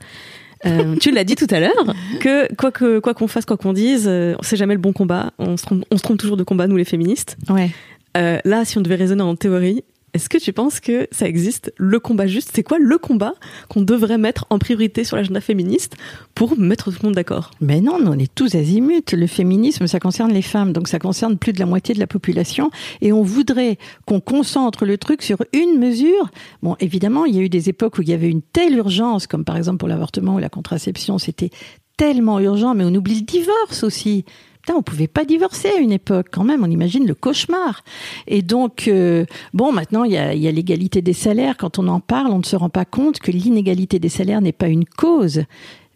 Euh, 0.64 0.94
tu 1.00 1.10
l'as 1.10 1.24
dit 1.24 1.34
tout 1.34 1.48
à 1.50 1.58
l'heure 1.60 1.94
que 2.20 2.54
quoi 2.54 2.70
que 2.70 3.00
quoi 3.00 3.14
qu'on 3.14 3.26
fasse, 3.26 3.44
quoi 3.44 3.56
qu'on 3.56 3.72
dise, 3.72 4.04
euh, 4.06 4.34
c'est 4.42 4.56
jamais 4.56 4.74
le 4.74 4.80
bon 4.80 4.92
combat. 4.92 5.32
On 5.38 5.56
se 5.56 5.64
trompe, 5.64 5.84
on 5.90 5.96
se 5.96 6.02
trompe 6.02 6.18
toujours 6.18 6.36
de 6.36 6.44
combat 6.44 6.68
nous 6.68 6.76
les 6.76 6.84
féministes. 6.84 7.36
Ouais. 7.50 7.70
Euh, 8.16 8.38
là, 8.44 8.64
si 8.64 8.78
on 8.78 8.80
devait 8.80 8.94
raisonner 8.94 9.22
en 9.22 9.36
théorie, 9.36 9.84
est-ce 10.14 10.28
que 10.28 10.36
tu 10.36 10.52
penses 10.52 10.80
que 10.80 11.08
ça 11.10 11.26
existe 11.26 11.72
le 11.78 11.98
combat 11.98 12.26
juste? 12.26 12.50
C'est 12.54 12.62
quoi 12.62 12.78
le 12.78 12.98
combat 12.98 13.32
qu'on 13.68 13.80
devrait 13.80 14.18
mettre 14.18 14.44
en 14.50 14.58
priorité 14.58 15.04
sur 15.04 15.16
l'agenda 15.16 15.40
féministe 15.40 15.96
pour 16.34 16.58
mettre 16.58 16.90
tout 16.90 16.98
le 17.00 17.06
monde 17.08 17.14
d'accord? 17.14 17.50
Mais 17.62 17.80
non, 17.80 17.98
on 18.04 18.18
est 18.18 18.32
tous 18.34 18.54
azimuts. 18.54 19.12
Le 19.12 19.26
féminisme, 19.26 19.86
ça 19.86 20.00
concerne 20.00 20.30
les 20.32 20.42
femmes, 20.42 20.74
donc 20.74 20.88
ça 20.88 20.98
concerne 20.98 21.38
plus 21.38 21.54
de 21.54 21.60
la 21.60 21.66
moitié 21.66 21.94
de 21.94 21.98
la 21.98 22.06
population. 22.06 22.70
Et 23.00 23.10
on 23.12 23.22
voudrait 23.22 23.78
qu'on 24.04 24.20
concentre 24.20 24.84
le 24.84 24.98
truc 24.98 25.22
sur 25.22 25.38
une 25.54 25.78
mesure. 25.78 26.30
Bon, 26.62 26.76
évidemment, 26.78 27.24
il 27.24 27.34
y 27.34 27.38
a 27.38 27.42
eu 27.42 27.48
des 27.48 27.70
époques 27.70 27.96
où 27.96 28.02
il 28.02 28.08
y 28.10 28.14
avait 28.14 28.28
une 28.28 28.42
telle 28.42 28.76
urgence, 28.76 29.26
comme 29.26 29.46
par 29.46 29.56
exemple 29.56 29.78
pour 29.78 29.88
l'avortement 29.88 30.34
ou 30.34 30.38
la 30.38 30.50
contraception, 30.50 31.16
c'était 31.16 31.50
tellement 31.96 32.38
urgent, 32.40 32.74
mais 32.74 32.84
on 32.84 32.94
oublie 32.94 33.20
le 33.20 33.24
divorce 33.24 33.82
aussi. 33.82 34.24
Putain, 34.62 34.78
on 34.78 34.82
pouvait 34.82 35.08
pas 35.08 35.24
divorcer 35.24 35.68
à 35.76 35.78
une 35.78 35.90
époque, 35.90 36.28
quand 36.30 36.44
même. 36.44 36.62
On 36.62 36.70
imagine 36.70 37.04
le 37.04 37.14
cauchemar. 37.14 37.82
Et 38.28 38.42
donc, 38.42 38.86
euh, 38.86 39.26
bon, 39.52 39.72
maintenant 39.72 40.04
il 40.04 40.12
y 40.12 40.16
a, 40.16 40.34
y 40.34 40.46
a 40.46 40.52
l'égalité 40.52 41.02
des 41.02 41.12
salaires. 41.12 41.56
Quand 41.56 41.80
on 41.80 41.88
en 41.88 41.98
parle, 41.98 42.30
on 42.30 42.38
ne 42.38 42.44
se 42.44 42.54
rend 42.54 42.68
pas 42.68 42.84
compte 42.84 43.18
que 43.18 43.32
l'inégalité 43.32 43.98
des 43.98 44.08
salaires 44.08 44.40
n'est 44.40 44.52
pas 44.52 44.68
une 44.68 44.84
cause 44.84 45.42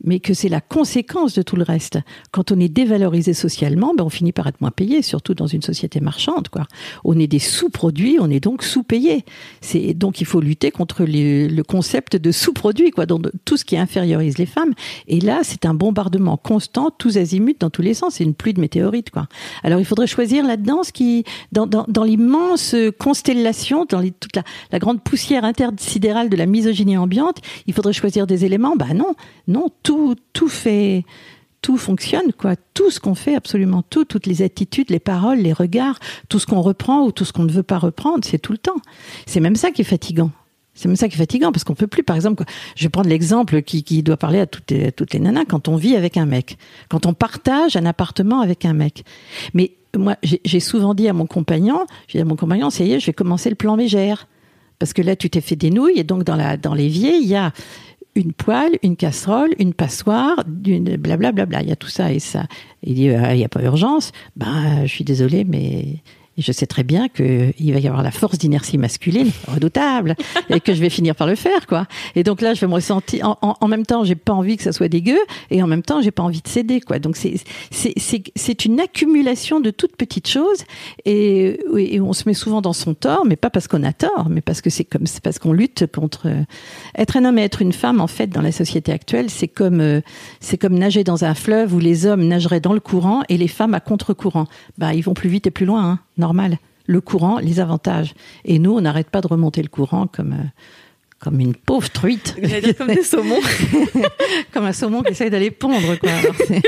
mais 0.05 0.21
que 0.21 0.35
c'est 0.35 0.49
la 0.49 0.61
conséquence 0.61 1.35
de 1.35 1.43
tout 1.43 1.57
le 1.57 1.63
reste. 1.63 1.99
Quand 2.31 2.53
on 2.53 2.61
est 2.61 2.69
dévalorisé 2.69 3.35
socialement, 3.35 3.95
ben 3.95 4.05
on 4.05 4.09
finit 4.11 4.33
par 4.33 4.47
être 4.47 4.61
moins 4.61 4.71
payé, 4.71 5.03
surtout 5.03 5.35
dans 5.35 5.47
une 5.47 5.63
société 5.63 6.01
marchande. 6.01 6.49
Quoi. 6.49 6.65
On 7.05 7.19
est 7.19 7.27
des 7.27 7.39
sous-produits, 7.39 8.19
on 8.21 8.31
est 8.31 8.41
donc 8.41 8.63
sous-payé. 8.63 9.25
C'est 9.61 9.95
donc 9.95 10.21
il 10.21 10.27
faut 10.27 10.41
lutter 10.41 10.71
contre 10.71 11.05
le 11.07 11.63
concept 11.63 12.17
de 12.17 12.31
sous-produit, 12.31 12.91
quoi, 12.91 13.07
tout 13.07 13.57
ce 13.57 13.65
qui 13.65 13.77
infériorise 13.77 14.39
les 14.39 14.47
femmes. 14.47 14.73
Et 15.09 15.21
là, 15.21 15.41
c'est 15.43 15.67
un 15.67 15.75
bombardement 15.75 16.37
constant, 16.37 16.91
tous 16.91 17.17
azimuts, 17.17 17.57
dans 17.59 17.71
tous 17.71 17.83
les 17.83 17.95
sens. 17.95 18.15
C'est 18.15 18.25
une 18.25 18.35
pluie 18.35 18.55
de 18.55 18.61
météorites, 18.61 19.11
quoi. 19.11 19.27
Alors 19.63 19.81
il 19.81 19.85
faudrait 19.85 20.07
choisir 20.07 20.47
là-dedans 20.47 20.83
ce 20.83 20.93
qui, 20.93 21.25
dans, 21.53 21.67
dans, 21.67 21.85
dans 21.89 22.05
l'immense 22.05 22.75
constellation, 22.99 23.87
dans 23.89 24.01
les, 24.01 24.13
toute 24.13 24.37
la, 24.37 24.43
la 24.73 24.79
grande 24.79 25.03
poussière 25.03 25.45
intersidérale 25.45 26.29
de 26.29 26.37
la 26.37 26.47
misogynie 26.47 26.97
ambiante, 26.97 27.39
il 27.67 27.75
faudrait 27.75 27.93
choisir 27.93 28.27
des 28.27 28.45
éléments. 28.45 28.77
Bah 28.77 28.95
non, 28.95 29.15
non, 29.49 29.69
tout, 29.87 30.17
tout 30.33 30.49
fait, 30.49 31.05
tout 31.63 31.77
fonctionne, 31.77 32.33
quoi. 32.37 32.57
Tout 32.75 32.91
ce 32.91 32.99
qu'on 32.99 33.15
fait, 33.15 33.37
absolument 33.37 33.83
tout, 33.83 34.05
toutes 34.05 34.27
les 34.27 34.43
attitudes, 34.43 34.91
les 34.91 34.99
paroles, 34.99 35.39
les 35.39 35.53
regards, 35.53 36.01
tout 36.29 36.41
ce 36.41 36.47
qu'on 36.47 36.61
reprend 36.61 37.05
ou 37.05 37.13
tout 37.13 37.25
ce 37.25 37.33
qu'on 37.33 37.45
ne 37.45 37.53
veut 37.53 37.63
pas 37.63 37.79
reprendre, 37.79 38.25
c'est 38.25 38.39
tout 38.39 38.51
le 38.51 38.59
temps. 38.59 38.81
C'est 39.27 39.39
même 39.39 39.55
ça 39.55 39.71
qui 39.71 39.83
est 39.83 39.85
fatigant. 39.85 40.33
C'est 40.75 40.89
même 40.89 40.97
ça 40.97 41.09
qui 41.09 41.15
est 41.15 41.19
fatigant 41.19 41.53
parce 41.53 41.63
qu'on 41.63 41.77
peut 41.77 41.87
plus, 41.87 42.03
par 42.03 42.17
exemple, 42.17 42.43
je 42.75 42.83
vais 42.83 42.89
prendre 42.89 43.09
l'exemple 43.09 43.63
qui, 43.63 43.85
qui 43.85 44.03
doit 44.03 44.17
parler 44.17 44.41
à 44.41 44.47
toutes 44.47 44.73
toutes 44.97 45.15
les 45.15 45.21
nanas 45.21 45.45
quand 45.45 45.69
on 45.69 45.77
vit 45.77 45.95
avec 45.95 46.17
un 46.17 46.27
mec, 46.27 46.59
quand 46.91 47.07
on 47.07 47.15
partage 47.15 47.77
un 47.77 47.87
appartement 47.87 48.41
avec 48.41 48.65
un 48.65 48.75
mec. 48.75 49.05
Mais 49.55 49.73
moi, 49.97 50.17
j'ai 50.23 50.61
souvent 50.61 50.95
dit 50.95 51.09
à 51.09 51.13
mon 51.13 51.27
compagnon, 51.27 51.87
j'ai 52.09 52.19
dit 52.19 52.23
à 52.23 52.27
mon 52.27 52.37
compagnon, 52.37 52.71
ça 52.71 52.83
y 52.83 52.93
est, 52.93 53.01
je 53.01 53.07
vais 53.07 53.15
commencer 53.15 53.51
le 53.51 53.57
plan 53.57 53.77
mégère. 53.77 54.27
Parce 54.79 54.93
que 54.93 55.01
là, 55.01 55.17
tu 55.17 55.31
t'es 55.31 55.41
fait 55.41 55.57
des 55.57 55.71
nouilles 55.71 55.99
et 55.99 56.05
donc 56.05 56.25
dans 56.25 56.37
la 56.37 56.59
dans 56.59 56.75
l'évier, 56.75 57.17
il 57.17 57.27
y 57.27 57.37
a 57.37 57.53
une 58.17 58.33
poêle, 58.33 58.79
une 58.83 58.97
casserole, 58.97 59.51
une 59.59 59.75
passoire, 59.75 60.43
blablabla. 60.47 61.63
Il 61.63 61.69
y 61.69 61.73
a 61.73 61.77
tout 61.77 61.89
ça 61.89 62.13
et 62.13 62.19
ça. 62.19 62.47
Il 62.83 62.95
dit, 62.95 63.11
euh, 63.11 63.33
il 63.33 63.37
n'y 63.37 63.45
a 63.45 63.49
pas 63.49 63.63
urgence. 63.63 64.13
Ben, 64.37 64.83
je 64.83 64.93
suis 64.93 65.05
désolée, 65.05 65.45
mais 65.45 66.03
et 66.39 66.43
je 66.43 66.53
sais 66.53 66.67
très 66.67 66.83
bien 66.83 67.09
qu'il 67.09 67.73
va 67.73 67.79
y 67.79 67.89
avoir 67.89 68.03
la 68.03 68.11
force 68.11 68.39
d'inertie 68.39 68.77
masculine 68.77 69.31
redoutable 69.49 70.17
et 70.51 70.61
que 70.61 70.75
je 70.75 70.81
vais 70.81 70.91
finir 70.91 71.15
par 71.15 71.27
le 71.27 71.35
faire, 71.35 71.67
quoi. 71.67 71.87
Et 72.15 72.23
donc 72.23 72.41
là, 72.41 72.53
je 72.53 72.61
vais 72.61 72.67
me 72.67 72.75
ressentir. 72.75 73.37
En, 73.41 73.57
en, 73.59 73.69
même 73.69 73.87
temps, 73.87 74.05
j'ai 74.05 74.15
pas 74.15 74.35
envie 74.35 74.57
que 74.57 74.63
ça 74.63 74.73
soit 74.73 74.89
dégueu 74.89 75.19
et 75.51 75.63
en 75.63 75.67
même 75.67 75.83
temps, 75.83 76.03
j'ai 76.03 76.11
pas 76.11 76.23
envie 76.23 76.43
de 76.43 76.49
céder, 76.49 76.81
quoi. 76.81 76.99
Donc 76.99 77.17
c'est 77.17 77.37
c'est 77.71 78.65
une 78.65 78.81
accumulation 78.81 79.61
de 79.61 79.71
toutes 79.71 79.97
petites 79.97 80.29
choses 80.29 80.65
et, 81.05 81.59
et, 81.77 82.01
on 82.01 82.13
se 82.13 82.25
met 82.27 82.35
souvent 82.35 82.61
dans 82.61 82.73
son 82.73 82.95
tort, 82.95 83.25
mais 83.27 83.37
pas 83.37 83.51
parce 83.51 83.69
qu'on 83.69 83.83
a 83.83 83.93
tort, 83.93 84.29
mais 84.29 84.41
parce 84.41 84.61
que 84.61 84.71
c'est 84.71 84.85
comme 84.85 85.07
c'est 85.07 85.23
parce 85.23 85.39
qu'on 85.39 85.53
lutte 85.53 85.87
contre 85.93 86.29
être 86.97 87.17
un 87.17 87.25
homme 87.25 87.39
et 87.39 87.43
être 87.43 87.63
une 87.63 87.73
femme. 87.73 88.01
En 88.01 88.07
fait, 88.07 88.27
dans 88.29 88.43
la 88.43 88.53
société 88.53 88.93
actuelle, 88.93 89.31
c'est 89.31 89.49
comme 89.49 90.03
c'est 90.41 90.59
comme 90.59 90.79
nager 90.79 91.05
dans 91.05 91.25
un 91.25 91.35
fleuve 91.35 91.75
où 91.75 91.79
les 91.79 92.07
hommes 92.07 92.27
nageraient 92.27 92.61
dans 92.61 92.75
le 92.75 92.81
courant 92.81 93.23
et 93.29 93.39
les 93.39 93.49
femmes 93.49 93.75
à 93.75 93.81
contre-courant. 93.81 94.47
Bah, 94.79 94.95
ils 94.95 95.03
vont 95.03 95.15
plus 95.15 95.29
vite 95.29 95.47
et 95.47 95.51
plus 95.51 95.67
loin. 95.67 95.91
Hein 95.91 95.99
normal. 96.17 96.59
Le 96.87 97.01
courant, 97.01 97.39
les 97.39 97.59
avantages. 97.61 98.15
Et 98.45 98.59
nous, 98.59 98.73
on 98.73 98.81
n'arrête 98.81 99.11
pas 99.11 99.21
de 99.21 99.27
remonter 99.27 99.63
le 99.63 99.69
courant 99.69 100.07
comme, 100.07 100.33
euh, 100.33 100.45
comme 101.19 101.41
une 101.41 101.55
pauvre 101.55 101.91
truite. 101.91 102.37
comme 102.79 102.89
des 102.89 103.03
saumons. 103.03 103.41
comme 104.53 104.65
un 104.65 104.73
saumon 104.73 105.03
qui 105.03 105.13
essaye 105.13 105.31
d'aller 105.31 105.51
pondre, 105.51 105.99
quoi. 105.99 106.11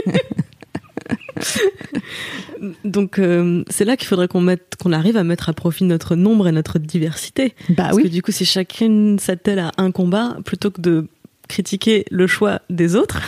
Donc 2.85 3.19
euh, 3.19 3.63
c'est 3.69 3.85
là 3.85 3.97
qu'il 3.97 4.09
faudrait 4.09 4.29
qu'on 4.29 4.41
mette, 4.41 4.75
qu'on 4.83 4.93
arrive 4.93 5.17
à 5.17 5.25
mettre 5.25 5.49
à 5.49 5.53
profit 5.53 5.85
notre 5.85 6.17
nombre 6.17 6.49
et 6.49 6.53
notre 6.53 6.79
diversité. 6.79 7.55
Bah 7.69 7.85
Parce 7.85 7.97
oui. 7.97 8.03
que 8.05 8.09
du 8.09 8.23
coup, 8.23 8.33
si 8.33 8.45
chacune 8.45 9.19
s'attelle 9.19 9.61
à 9.61 9.73
un 9.79 9.91
combat, 9.91 10.37
plutôt 10.45 10.71
que 10.71 10.81
de 10.81 11.07
critiquer 11.49 12.05
le 12.11 12.27
choix 12.27 12.61
des 12.69 12.97
autres, 12.97 13.23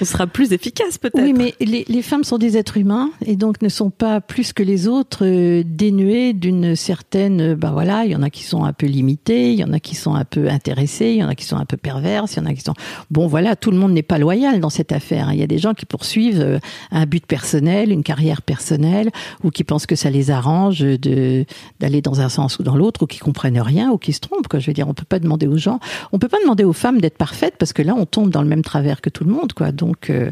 on 0.00 0.04
sera 0.04 0.26
plus 0.26 0.52
efficace 0.52 0.98
peut-être. 0.98 1.22
Oui, 1.22 1.32
mais 1.32 1.54
les, 1.60 1.84
les, 1.88 2.02
femmes 2.02 2.24
sont 2.24 2.38
des 2.38 2.56
êtres 2.56 2.76
humains 2.76 3.10
et 3.24 3.36
donc 3.36 3.62
ne 3.62 3.68
sont 3.68 3.90
pas 3.90 4.20
plus 4.20 4.52
que 4.52 4.62
les 4.62 4.88
autres 4.88 5.24
euh, 5.24 5.62
dénuées 5.64 6.32
d'une 6.32 6.76
certaine. 6.76 7.54
Bah 7.54 7.70
voilà, 7.72 8.04
il 8.04 8.12
y 8.12 8.16
en 8.16 8.22
a 8.22 8.30
qui 8.30 8.42
sont 8.42 8.64
un 8.64 8.72
peu 8.72 8.86
limités, 8.86 9.52
il 9.52 9.58
y 9.58 9.64
en 9.64 9.72
a 9.72 9.80
qui 9.80 9.94
sont 9.94 10.14
un 10.14 10.24
peu 10.24 10.48
intéressés, 10.48 11.10
il 11.10 11.16
y 11.16 11.24
en 11.24 11.28
a 11.28 11.34
qui 11.34 11.44
sont 11.44 11.56
un 11.56 11.64
peu 11.64 11.76
perverses, 11.76 12.34
il 12.34 12.40
y 12.40 12.42
en 12.42 12.46
a 12.46 12.54
qui 12.54 12.62
sont. 12.62 12.74
Bon 13.10 13.26
voilà, 13.26 13.56
tout 13.56 13.70
le 13.70 13.76
monde 13.76 13.92
n'est 13.92 14.02
pas 14.02 14.18
loyal 14.18 14.60
dans 14.60 14.70
cette 14.70 14.92
affaire. 14.92 15.32
Il 15.32 15.38
y 15.38 15.42
a 15.42 15.46
des 15.46 15.58
gens 15.58 15.74
qui 15.74 15.86
poursuivent 15.86 16.40
euh, 16.40 16.58
un 16.90 17.06
but 17.06 17.24
personnel, 17.24 17.92
une 17.92 18.02
carrière 18.02 18.42
personnelle, 18.42 19.10
ou 19.42 19.50
qui 19.50 19.64
pensent 19.64 19.86
que 19.86 19.96
ça 19.96 20.10
les 20.10 20.30
arrange 20.30 20.80
de 20.80 21.44
d'aller 21.80 22.02
dans 22.02 22.20
un 22.20 22.28
sens 22.28 22.58
ou 22.58 22.62
dans 22.62 22.76
l'autre, 22.76 23.02
ou 23.02 23.06
qui 23.06 23.18
comprennent 23.18 23.60
rien, 23.60 23.90
ou 23.90 23.98
qui 23.98 24.12
se 24.12 24.20
trompent. 24.20 24.48
Quoi. 24.48 24.58
Je 24.58 24.66
veux 24.66 24.74
dire, 24.74 24.88
on 24.88 24.94
peut 24.94 25.04
pas 25.04 25.18
demander 25.18 25.46
aux 25.46 25.56
gens, 25.56 25.78
on 26.12 26.18
peut 26.18 26.28
pas 26.28 26.40
demander 26.40 26.64
aux 26.64 26.72
femmes 26.72 27.00
d'être 27.00 27.18
parfaites 27.18 27.54
parce 27.58 27.72
que 27.72 27.82
là, 27.82 27.94
on 27.96 28.06
tombe 28.06 28.30
dans 28.30 28.42
le 28.42 28.48
même 28.48 28.62
travers 28.62 29.00
que 29.00 29.10
tout 29.10 29.24
le 29.24 29.32
monde, 29.32 29.52
quoi. 29.52 29.72
Donc 29.72 29.93
euh, 30.10 30.30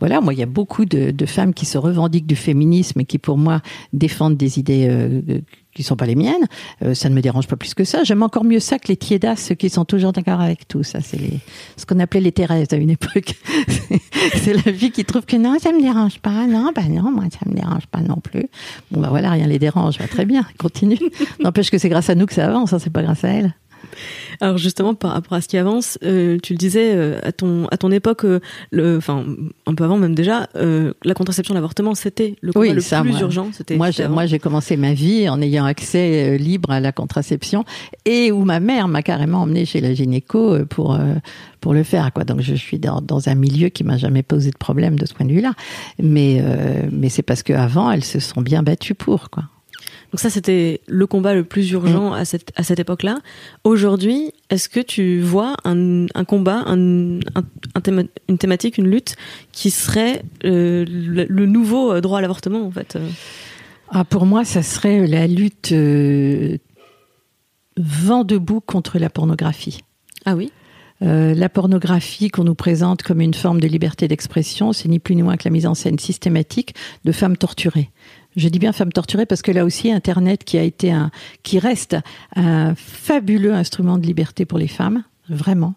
voilà, 0.00 0.20
moi 0.20 0.32
il 0.32 0.38
y 0.38 0.42
a 0.42 0.46
beaucoup 0.46 0.84
de, 0.84 1.10
de, 1.10 1.26
femmes 1.26 1.54
qui 1.54 1.66
se 1.66 1.78
revendiquent 1.78 2.26
du 2.26 2.36
féminisme 2.36 3.00
et 3.00 3.04
qui 3.04 3.18
pour 3.18 3.38
moi 3.38 3.60
défendent 3.92 4.36
des 4.36 4.58
idées 4.58 4.86
euh, 4.88 5.20
qui 5.74 5.82
sont 5.82 5.96
pas 5.96 6.06
les 6.06 6.14
miennes. 6.14 6.46
Euh, 6.82 6.94
ça 6.94 7.08
ne 7.08 7.14
me 7.14 7.20
dérange 7.20 7.48
pas 7.48 7.56
plus 7.56 7.74
que 7.74 7.84
ça. 7.84 8.04
J'aime 8.04 8.22
encore 8.22 8.44
mieux 8.44 8.60
ça 8.60 8.78
que 8.78 8.88
les 8.88 8.96
tiédas, 8.96 9.36
ceux 9.36 9.54
qui 9.54 9.68
sont 9.68 9.84
toujours 9.84 10.12
d'accord 10.12 10.40
avec 10.40 10.66
tout. 10.68 10.82
Ça 10.82 11.00
c'est 11.00 11.18
les, 11.18 11.40
ce 11.76 11.84
qu'on 11.84 11.98
appelait 11.98 12.20
les 12.20 12.32
Thérèse 12.32 12.68
à 12.72 12.76
une 12.76 12.90
époque. 12.90 13.34
c'est 14.36 14.54
la 14.64 14.72
vie 14.72 14.90
qui 14.90 15.04
trouve 15.04 15.26
que 15.26 15.36
non, 15.36 15.58
ça 15.58 15.72
me 15.72 15.80
dérange 15.80 16.20
pas. 16.20 16.46
Non, 16.46 16.72
bah 16.74 16.88
non, 16.88 17.10
moi 17.10 17.24
ça 17.30 17.48
me 17.48 17.54
dérange 17.54 17.86
pas 17.86 18.00
non 18.00 18.16
plus. 18.16 18.46
Bon 18.90 19.00
bah 19.00 19.08
voilà, 19.10 19.30
rien 19.30 19.46
les 19.46 19.58
dérange. 19.58 19.98
Bah, 19.98 20.06
très 20.08 20.24
bien, 20.24 20.46
continue. 20.58 20.98
N'empêche 21.40 21.70
que 21.70 21.78
c'est 21.78 21.88
grâce 21.88 22.08
à 22.08 22.14
nous 22.14 22.26
que 22.26 22.34
ça 22.34 22.46
avance, 22.46 22.72
hein, 22.72 22.78
c'est 22.78 22.92
pas 22.92 23.02
grâce 23.02 23.24
à 23.24 23.28
elle. 23.28 23.54
Alors 24.40 24.58
justement, 24.58 24.94
par 24.94 25.12
rapport 25.12 25.34
à 25.34 25.40
ce 25.40 25.48
qui 25.48 25.56
avance, 25.56 25.98
euh, 26.04 26.38
tu 26.42 26.52
le 26.52 26.58
disais 26.58 26.92
euh, 26.94 27.18
à 27.22 27.32
ton 27.32 27.66
à 27.68 27.76
ton 27.76 27.90
époque, 27.90 28.24
euh, 28.24 28.40
le, 28.70 28.96
enfin 28.96 29.24
un 29.66 29.74
peu 29.74 29.84
avant 29.84 29.96
même 29.96 30.14
déjà, 30.14 30.48
la 30.54 31.14
contraception, 31.14 31.54
l'avortement, 31.54 31.94
c'était 31.94 32.36
le 32.40 32.52
combat 32.52 32.66
oui, 32.66 32.72
le 32.72 32.80
ça, 32.80 33.00
plus 33.02 33.10
moi, 33.10 33.20
urgent. 33.20 33.48
C'était 33.52 33.76
moi, 33.76 33.90
j'ai, 33.90 34.08
moi, 34.08 34.26
j'ai 34.26 34.38
commencé 34.38 34.76
ma 34.76 34.92
vie 34.92 35.28
en 35.28 35.40
ayant 35.40 35.64
accès 35.64 36.36
libre 36.38 36.70
à 36.70 36.80
la 36.80 36.92
contraception 36.92 37.64
et 38.04 38.32
où 38.32 38.44
ma 38.44 38.60
mère 38.60 38.88
m'a 38.88 39.02
carrément 39.02 39.42
emmené 39.42 39.64
chez 39.64 39.80
la 39.80 39.94
gynéco 39.94 40.58
pour 40.66 40.98
pour 41.60 41.74
le 41.74 41.82
faire. 41.82 42.12
Quoi. 42.12 42.24
Donc 42.24 42.40
je 42.40 42.54
suis 42.54 42.78
dans, 42.78 43.00
dans 43.00 43.28
un 43.28 43.34
milieu 43.34 43.68
qui 43.68 43.84
m'a 43.84 43.96
jamais 43.96 44.22
posé 44.22 44.50
de 44.50 44.58
problème 44.58 44.98
de 44.98 45.06
ce 45.06 45.14
point 45.14 45.26
de 45.26 45.32
vue-là. 45.32 45.52
Mais 46.02 46.42
mais 46.90 47.08
c'est 47.08 47.22
parce 47.22 47.42
qu'avant, 47.42 47.90
elles 47.90 48.04
se 48.04 48.20
sont 48.20 48.42
bien 48.42 48.62
battues 48.62 48.94
pour 48.94 49.30
quoi. 49.30 49.44
Donc 50.14 50.20
ça, 50.20 50.30
c'était 50.30 50.80
le 50.86 51.08
combat 51.08 51.34
le 51.34 51.42
plus 51.42 51.72
urgent 51.72 52.10
Mm. 52.10 52.12
à 52.12 52.24
cette, 52.24 52.52
à 52.54 52.62
cette 52.62 52.78
époque-là. 52.78 53.18
Aujourd'hui, 53.64 54.30
est-ce 54.48 54.68
que 54.68 54.78
tu 54.78 55.20
vois 55.20 55.56
un, 55.64 56.06
un 56.14 56.24
combat, 56.24 56.62
un, 56.66 57.18
un, 57.18 57.42
un 57.74 57.80
théma, 57.80 58.02
une 58.28 58.38
thématique, 58.38 58.78
une 58.78 58.88
lutte 58.88 59.16
qui 59.50 59.72
serait 59.72 60.22
euh, 60.44 60.84
le, 60.88 61.26
le, 61.28 61.46
nouveau 61.46 62.00
droit 62.00 62.18
à 62.18 62.20
l'avortement, 62.22 62.64
en 62.64 62.70
fait 62.70 62.96
ah, 63.90 64.04
Pour 64.04 64.24
moi, 64.24 64.44
ça 64.44 64.62
serait 64.62 65.04
la 65.08 65.26
lutte 65.26 65.72
euh, 65.72 66.58
vent 67.76 68.22
debout 68.22 68.60
contre 68.60 69.00
la 69.00 69.10
pornographie. 69.10 69.80
Ah 70.26 70.36
oui? 70.36 70.52
Euh, 71.02 71.34
la 71.34 71.48
pornographie 71.48 72.28
qu'on 72.28 72.44
nous 72.44 72.54
présente 72.54 73.02
comme 73.02 73.20
une 73.20 73.34
forme 73.34 73.60
de 73.60 73.66
liberté 73.66 74.06
d'expression, 74.06 74.72
c'est 74.72 74.88
ni 74.88 75.00
plus 75.00 75.16
ni 75.16 75.24
moins 75.24 75.36
que 75.36 75.44
la 75.44 75.50
mise 75.50 75.66
en 75.66 75.74
scène 75.74 75.98
systématique 75.98 76.76
de 77.04 77.10
femmes 77.10 77.36
torturées. 77.36 77.90
Je 78.36 78.48
dis 78.48 78.58
bien 78.58 78.72
femmes 78.72 78.92
torturées 78.92 79.26
parce 79.26 79.42
que 79.42 79.52
là 79.52 79.64
aussi, 79.64 79.92
Internet 79.92 80.44
qui 80.44 80.58
a 80.58 80.62
été 80.62 80.90
un, 80.90 81.10
qui 81.42 81.58
reste 81.58 81.96
un 82.36 82.74
fabuleux 82.74 83.54
instrument 83.54 83.98
de 83.98 84.06
liberté 84.06 84.44
pour 84.44 84.58
les 84.58 84.68
femmes, 84.68 85.04
vraiment 85.28 85.74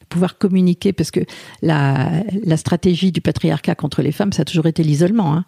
de 0.00 0.06
pouvoir 0.06 0.38
communiquer 0.38 0.92
parce 0.92 1.10
que 1.10 1.20
la, 1.62 2.10
la 2.44 2.56
stratégie 2.56 3.12
du 3.12 3.20
patriarcat 3.20 3.74
contre 3.74 4.02
les 4.02 4.12
femmes, 4.12 4.32
ça 4.32 4.42
a 4.42 4.44
toujours 4.44 4.66
été 4.66 4.82
l'isolement. 4.82 5.34
Hein. 5.34 5.44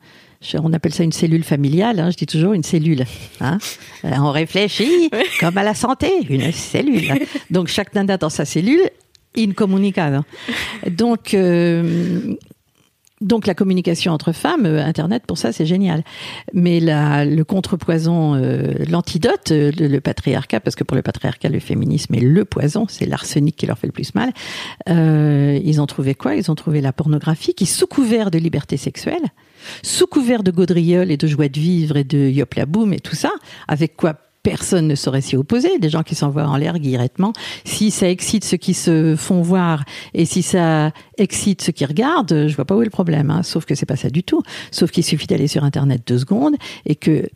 On 0.54 0.72
appelle 0.72 0.92
ça 0.92 1.04
une 1.04 1.12
cellule 1.12 1.44
familiale, 1.44 2.00
hein, 2.00 2.10
je 2.10 2.16
dis 2.16 2.26
toujours 2.26 2.52
une 2.52 2.64
cellule. 2.64 3.04
Hein. 3.40 3.58
On 4.04 4.30
réfléchit 4.30 5.10
comme 5.40 5.56
à 5.58 5.62
la 5.62 5.74
santé, 5.74 6.10
une 6.28 6.52
cellule. 6.52 7.12
Donc 7.50 7.68
chaque 7.68 7.94
nana 7.94 8.16
dans 8.16 8.30
sa 8.30 8.44
cellule, 8.44 8.82
incommunicado. 9.36 10.24
Donc, 10.90 11.34
euh, 11.34 12.34
donc 13.22 13.46
la 13.46 13.54
communication 13.54 14.12
entre 14.12 14.32
femmes, 14.32 14.66
euh, 14.66 14.84
Internet, 14.84 15.24
pour 15.26 15.38
ça, 15.38 15.52
c'est 15.52 15.66
génial. 15.66 16.04
Mais 16.52 16.80
le 16.80 17.42
contrepoison, 17.42 18.34
euh, 18.34 18.74
l'antidote, 18.90 19.50
le, 19.50 19.70
le, 19.70 20.00
patriarcat, 20.00 20.60
parce 20.60 20.76
que 20.76 20.84
pour 20.84 20.96
le 20.96 21.02
patriarcat, 21.02 21.48
le 21.48 21.60
féminisme 21.60 22.14
est 22.14 22.20
le 22.20 22.44
poison, 22.44 22.86
c'est 22.88 23.06
l'arsenic 23.06 23.56
qui 23.56 23.66
leur 23.66 23.78
fait 23.78 23.86
le 23.86 23.92
plus 23.92 24.14
mal. 24.14 24.32
Euh, 24.88 25.58
ils 25.64 25.80
ont 25.80 25.86
trouvé 25.86 26.14
quoi? 26.14 26.34
Ils 26.34 26.50
ont 26.50 26.54
trouvé 26.54 26.80
la 26.80 26.92
pornographie 26.92 27.54
qui, 27.54 27.66
sous 27.66 27.86
couvert 27.86 28.30
de 28.30 28.38
liberté 28.38 28.76
sexuelle, 28.76 29.22
sous 29.82 30.06
couvert 30.06 30.42
de 30.42 30.50
gaudriole 30.50 31.10
et 31.10 31.16
de 31.16 31.26
joie 31.26 31.48
de 31.48 31.58
vivre 31.58 31.96
et 31.96 32.04
de 32.04 32.28
yop 32.28 32.54
la 32.54 32.66
boum 32.66 32.92
et 32.92 33.00
tout 33.00 33.16
ça, 33.16 33.30
avec 33.68 33.96
quoi? 33.96 34.16
Personne 34.42 34.88
ne 34.88 34.94
saurait 34.94 35.20
s'y 35.20 35.36
opposer. 35.36 35.78
Des 35.78 35.88
gens 35.88 36.02
qui 36.02 36.14
s'envoient 36.14 36.46
en 36.46 36.56
l'air 36.56 36.78
guillerement. 36.78 37.32
Si 37.64 37.90
ça 37.90 38.08
excite 38.08 38.44
ceux 38.44 38.56
qui 38.56 38.74
se 38.74 39.16
font 39.16 39.42
voir 39.42 39.84
et 40.14 40.24
si 40.24 40.42
ça 40.42 40.92
excite 41.18 41.62
ceux 41.62 41.72
qui 41.72 41.84
regardent, 41.84 42.48
je 42.48 42.56
vois 42.56 42.64
pas 42.64 42.76
où 42.76 42.82
est 42.82 42.86
le 42.86 42.90
problème. 42.90 43.30
Hein. 43.30 43.42
Sauf 43.42 43.64
que 43.64 43.74
c'est 43.74 43.86
pas 43.86 43.96
ça 43.96 44.10
du 44.10 44.22
tout. 44.22 44.42
Sauf 44.70 44.90
qu'il 44.90 45.04
suffit 45.04 45.26
d'aller 45.26 45.46
sur 45.46 45.64
Internet 45.64 46.02
deux 46.06 46.18
secondes 46.18 46.56
et 46.86 46.96
que 46.96 47.28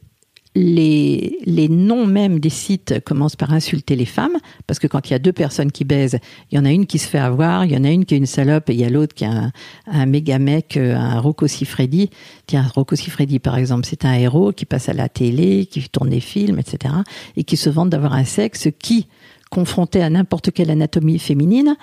les, 0.56 1.38
les 1.44 1.68
noms 1.68 2.06
même 2.06 2.40
des 2.40 2.48
sites 2.48 3.04
commencent 3.04 3.36
par 3.36 3.52
insulter 3.52 3.94
les 3.94 4.06
femmes, 4.06 4.38
parce 4.66 4.78
que 4.78 4.86
quand 4.86 5.08
il 5.08 5.12
y 5.12 5.14
a 5.14 5.18
deux 5.18 5.32
personnes 5.32 5.70
qui 5.70 5.84
baisent, 5.84 6.18
il 6.50 6.56
y 6.56 6.58
en 6.58 6.64
a 6.64 6.72
une 6.72 6.86
qui 6.86 6.98
se 6.98 7.06
fait 7.06 7.18
avoir, 7.18 7.66
il 7.66 7.72
y 7.72 7.76
en 7.76 7.84
a 7.84 7.90
une 7.90 8.06
qui 8.06 8.14
est 8.14 8.18
une 8.18 8.26
salope, 8.26 8.70
et 8.70 8.72
il 8.72 8.80
y 8.80 8.84
a 8.84 8.88
l'autre 8.88 9.14
qui 9.14 9.24
est 9.24 9.28
un, 9.28 9.52
un 9.86 10.06
méga 10.06 10.38
mec, 10.38 10.78
euh, 10.78 10.96
un 10.96 11.20
Rocco 11.20 11.46
Siffredi. 11.46 12.08
Tiens, 12.46 12.66
Rocco 12.74 12.96
Siffredi, 12.96 13.38
par 13.38 13.58
exemple, 13.58 13.86
c'est 13.86 14.06
un 14.06 14.14
héros 14.14 14.52
qui 14.52 14.64
passe 14.64 14.88
à 14.88 14.94
la 14.94 15.10
télé, 15.10 15.66
qui 15.66 15.86
tourne 15.90 16.08
des 16.08 16.20
films, 16.20 16.58
etc., 16.58 16.94
et 17.36 17.44
qui 17.44 17.58
se 17.58 17.68
vante 17.68 17.90
d'avoir 17.90 18.14
un 18.14 18.24
sexe 18.24 18.68
qui, 18.78 19.08
confronté 19.50 20.02
à 20.02 20.10
n'importe 20.10 20.50
quelle 20.52 20.70
anatomie 20.70 21.18
féminine, 21.18 21.76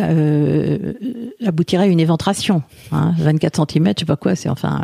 euh, 0.00 0.92
aboutirait 1.44 1.84
à 1.84 1.86
une 1.86 2.00
éventration. 2.00 2.62
Hein, 2.92 3.14
24 3.18 3.66
cm, 3.70 3.92
je 3.96 4.00
sais 4.00 4.06
pas 4.06 4.16
quoi, 4.16 4.36
c'est 4.36 4.48
enfin. 4.48 4.82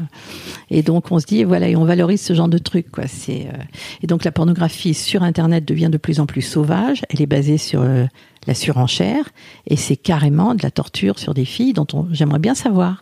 Et 0.70 0.82
donc 0.82 1.12
on 1.12 1.18
se 1.18 1.26
dit 1.26 1.44
voilà, 1.44 1.68
et 1.68 1.76
on 1.76 1.84
valorise 1.84 2.22
ce 2.22 2.32
genre 2.32 2.48
de 2.48 2.58
truc 2.58 2.90
quoi. 2.90 3.06
C'est 3.06 3.46
euh, 3.46 3.62
et 4.02 4.06
donc 4.06 4.24
la 4.24 4.32
pornographie 4.32 4.94
sur 4.94 5.22
Internet 5.22 5.64
devient 5.66 5.90
de 5.90 5.98
plus 5.98 6.18
en 6.20 6.26
plus 6.26 6.42
sauvage. 6.42 7.02
Elle 7.10 7.20
est 7.20 7.26
basée 7.26 7.58
sur 7.58 7.82
euh, 7.82 8.06
la 8.46 8.54
surenchère 8.54 9.28
et 9.66 9.76
c'est 9.76 9.96
carrément 9.96 10.54
de 10.54 10.62
la 10.62 10.70
torture 10.70 11.18
sur 11.18 11.34
des 11.34 11.44
filles 11.44 11.74
dont 11.74 11.86
on, 11.92 12.08
j'aimerais 12.12 12.38
bien 12.38 12.54
savoir 12.54 13.00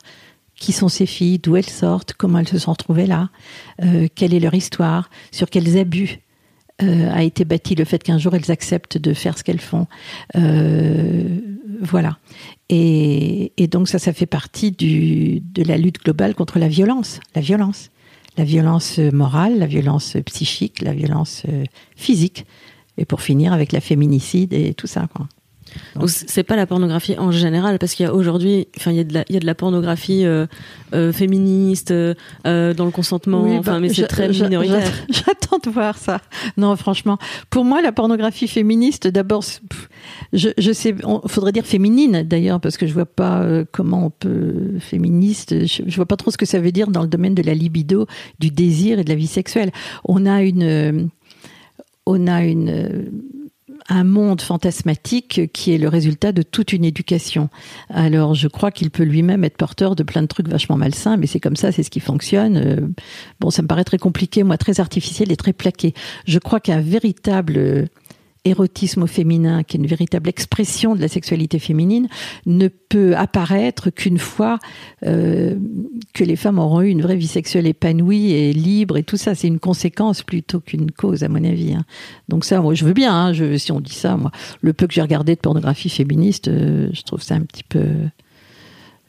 qui 0.61 0.73
sont 0.73 0.89
ces 0.89 1.07
filles, 1.07 1.39
d'où 1.39 1.57
elles 1.57 1.68
sortent, 1.68 2.12
comment 2.12 2.39
elles 2.39 2.49
se 2.49 2.59
sont 2.59 2.73
retrouvées 2.73 3.07
là, 3.07 3.31
euh, 3.83 4.09
quelle 4.14 4.35
est 4.35 4.41
leur 4.41 4.55
histoire, 4.55 5.09
sur 5.33 5.49
quels 5.49 5.79
abus 5.79 6.21
euh, 6.83 7.12
a 7.12 7.22
été 7.22 7.45
bâti 7.45 7.74
le 7.74 7.85
fait 7.85 8.03
qu'un 8.03 8.18
jour 8.18 8.35
elles 8.35 8.51
acceptent 8.51 8.99
de 8.99 9.12
faire 9.14 9.37
ce 9.37 9.45
qu'elles 9.45 9.61
font. 9.61 9.87
Euh, 10.37 11.39
voilà. 11.81 12.18
Et, 12.68 13.53
et, 13.57 13.66
donc 13.66 13.89
ça, 13.89 13.99
ça 13.99 14.12
fait 14.12 14.26
partie 14.26 14.70
du, 14.70 15.41
de 15.41 15.62
la 15.62 15.76
lutte 15.76 16.03
globale 16.03 16.35
contre 16.35 16.59
la 16.59 16.68
violence. 16.68 17.20
La 17.35 17.41
violence. 17.41 17.91
La 18.37 18.45
violence 18.45 18.99
morale, 18.99 19.59
la 19.59 19.66
violence 19.66 20.16
psychique, 20.26 20.83
la 20.83 20.93
violence 20.93 21.43
euh, 21.49 21.64
physique. 21.97 22.47
Et 22.97 23.05
pour 23.05 23.22
finir 23.22 23.53
avec 23.53 23.72
la 23.72 23.81
féminicide 23.81 24.53
et 24.53 24.74
tout 24.74 24.87
ça. 24.87 25.09
Quoi. 25.14 25.26
Donc 25.97 26.09
c'est 26.11 26.43
pas 26.43 26.57
la 26.57 26.66
pornographie 26.66 27.16
en 27.18 27.31
général 27.31 27.79
parce 27.79 27.95
qu'il 27.95 28.05
y 28.05 28.09
a 28.09 28.14
aujourd'hui, 28.14 28.68
enfin 28.77 28.91
il 28.91 28.97
y 28.97 29.01
a 29.01 29.05
de 29.05 29.14
la, 29.14 29.25
il 29.29 29.35
y 29.35 29.37
a 29.37 29.41
de 29.41 29.47
la 29.47 29.55
pornographie 29.55 30.25
euh, 30.25 30.47
euh, 30.95 31.12
féministe 31.12 31.91
euh, 31.91 32.14
dans 32.45 32.85
le 32.85 32.91
consentement, 32.91 33.43
Oui, 33.43 33.57
enfin 33.59 33.73
bah, 33.75 33.81
mais 33.81 33.89
c'est 33.89 34.07
très 34.07 34.29
minoritaire. 34.29 34.81
j'a- 35.09 35.23
J'attends 35.27 35.59
de 35.62 35.71
voir 35.71 35.97
ça. 35.99 36.21
Non, 36.57 36.75
franchement, 36.77 37.18
pour 37.51 37.64
moi, 37.64 37.83
la 37.83 37.93
pornographie 37.93 38.49
féministe, 38.49 39.07
d'abord, 39.09 39.45
je, 40.33 40.49
je 40.57 40.73
sais, 40.73 40.95
on, 41.05 41.21
faudrait 41.29 41.53
dire 41.53 41.64
féminine 41.66 42.23
d'ailleurs, 42.23 42.61
parce 42.61 42.77
que 42.77 42.87
je 42.87 42.93
vois 42.93 43.07
pas 43.07 43.47
comment 43.73 44.07
on 44.07 44.11
peut 44.11 44.79
féministe. 44.79 45.66
Je, 45.66 45.83
je 45.87 45.97
vois 45.97 46.07
pas 46.07 46.16
trop 46.16 46.31
ce 46.31 46.37
que 46.39 46.47
ça 46.47 46.61
veut 46.61 46.73
dire 46.73 46.89
dans 46.89 47.03
le 47.03 47.09
domaine 47.09 47.35
de 47.35 47.43
la 47.43 47.55
libido, 47.55 48.07
du 48.39 48.51
désir 48.51 48.99
et 48.99 49.05
de 49.05 49.09
la 49.09 49.14
vie 49.16 49.27
sexuelle. 49.27 49.71
On 50.05 50.27
a 50.27 50.43
une, 50.43 51.11
on 52.07 52.27
a 52.27 52.45
une 52.45 53.11
un 53.91 54.05
monde 54.05 54.41
fantasmatique 54.41 55.53
qui 55.53 55.74
est 55.74 55.78
le 55.78 55.88
résultat 55.88 56.32
de 56.32 56.43
toute 56.43 56.72
une 56.72 56.84
éducation. 56.84 57.51
Alors, 57.91 58.34
je 58.34 58.49
crois 58.49 58.70
qu'il 58.70 58.91
peut 58.91 59.03
lui-même 59.03 59.45
être 59.45 59.57
porteur 59.57 59.97
de 59.97 60.03
plein 60.03 60.22
de 60.22 60.26
trucs 60.26 60.49
vachement 60.49 60.76
malsains, 60.76 61.16
mais 61.16 61.26
c'est 61.26 61.41
comme 61.41 61.57
ça, 61.57 61.72
c'est 61.72 61.82
ce 61.82 61.91
qui 61.91 62.01
fonctionne. 62.01 62.57
Euh, 62.57 62.76
Bon, 63.41 63.51
ça 63.51 63.62
me 63.62 63.68
paraît 63.68 63.84
très 63.84 63.99
compliqué, 63.99 64.43
moi, 64.43 64.59
très 64.59 64.80
artificiel 64.80 65.32
et 65.32 65.36
très 65.36 65.53
plaqué. 65.53 65.95
Je 66.26 66.38
crois 66.38 66.61
qu'un 66.61 66.80
véritable 66.80 67.55
euh, 67.57 67.86
érotisme 68.45 69.07
féminin, 69.07 69.62
qui 69.62 69.76
est 69.76 69.80
une 69.80 69.86
véritable 69.86 70.28
expression 70.28 70.95
de 70.95 71.01
la 71.01 71.09
sexualité 71.09 71.59
féminine, 71.59 72.09
ne 72.47 72.68
peut 72.68 73.14
apparaître 73.16 73.91
qu'une 73.91 74.18
fois 74.18 74.59
euh, 75.05 75.57
que 76.14 76.24
les 76.24 76.36
femmes 76.36 76.59
auront 76.59 76.80
eu 76.80 76.88
une 76.88 77.03
vraie 77.03 77.16
vie 77.16 77.26
sexuelle 77.26 77.66
épanouie 77.66 78.32
et 78.32 78.53
libre 78.53 78.97
et 78.97 79.03
tout 79.03 79.16
ça. 79.18 79.34
C'est 79.34 79.49
une 79.49 79.59
conséquence 79.59 80.22
plutôt 80.22 80.61
qu'une 80.61 80.91
cause, 80.91 81.22
à 81.22 81.28
mon 81.28 81.45
avis. 81.45 81.74
hein. 81.74 81.84
Donc 82.28 82.45
ça, 82.45 82.62
je 82.72 82.84
veux 82.84 82.95
bien, 82.95 83.14
hein, 83.14 83.59
si 83.59 83.72
on 83.72 83.80
dit 83.80 83.95
ça, 83.95 84.16
moi. 84.16 84.30
Le 84.62 84.72
peu 84.72 84.86
que 84.86 84.95
j'ai 84.95 85.03
regardé 85.03 85.34
de 85.34 85.41
pornographie 85.41 85.91
féministe, 85.91 86.49
euh, 86.49 86.88
je 86.93 87.03
trouve 87.03 87.22
ça 87.22 87.34
un 87.34 87.43
petit 87.43 87.64
peu... 87.64 87.84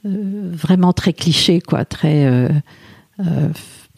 euh, 0.05 0.51
vraiment 0.51 0.93
très 0.93 1.13
cliché, 1.13 1.61
quoi, 1.61 1.85
très... 1.85 2.49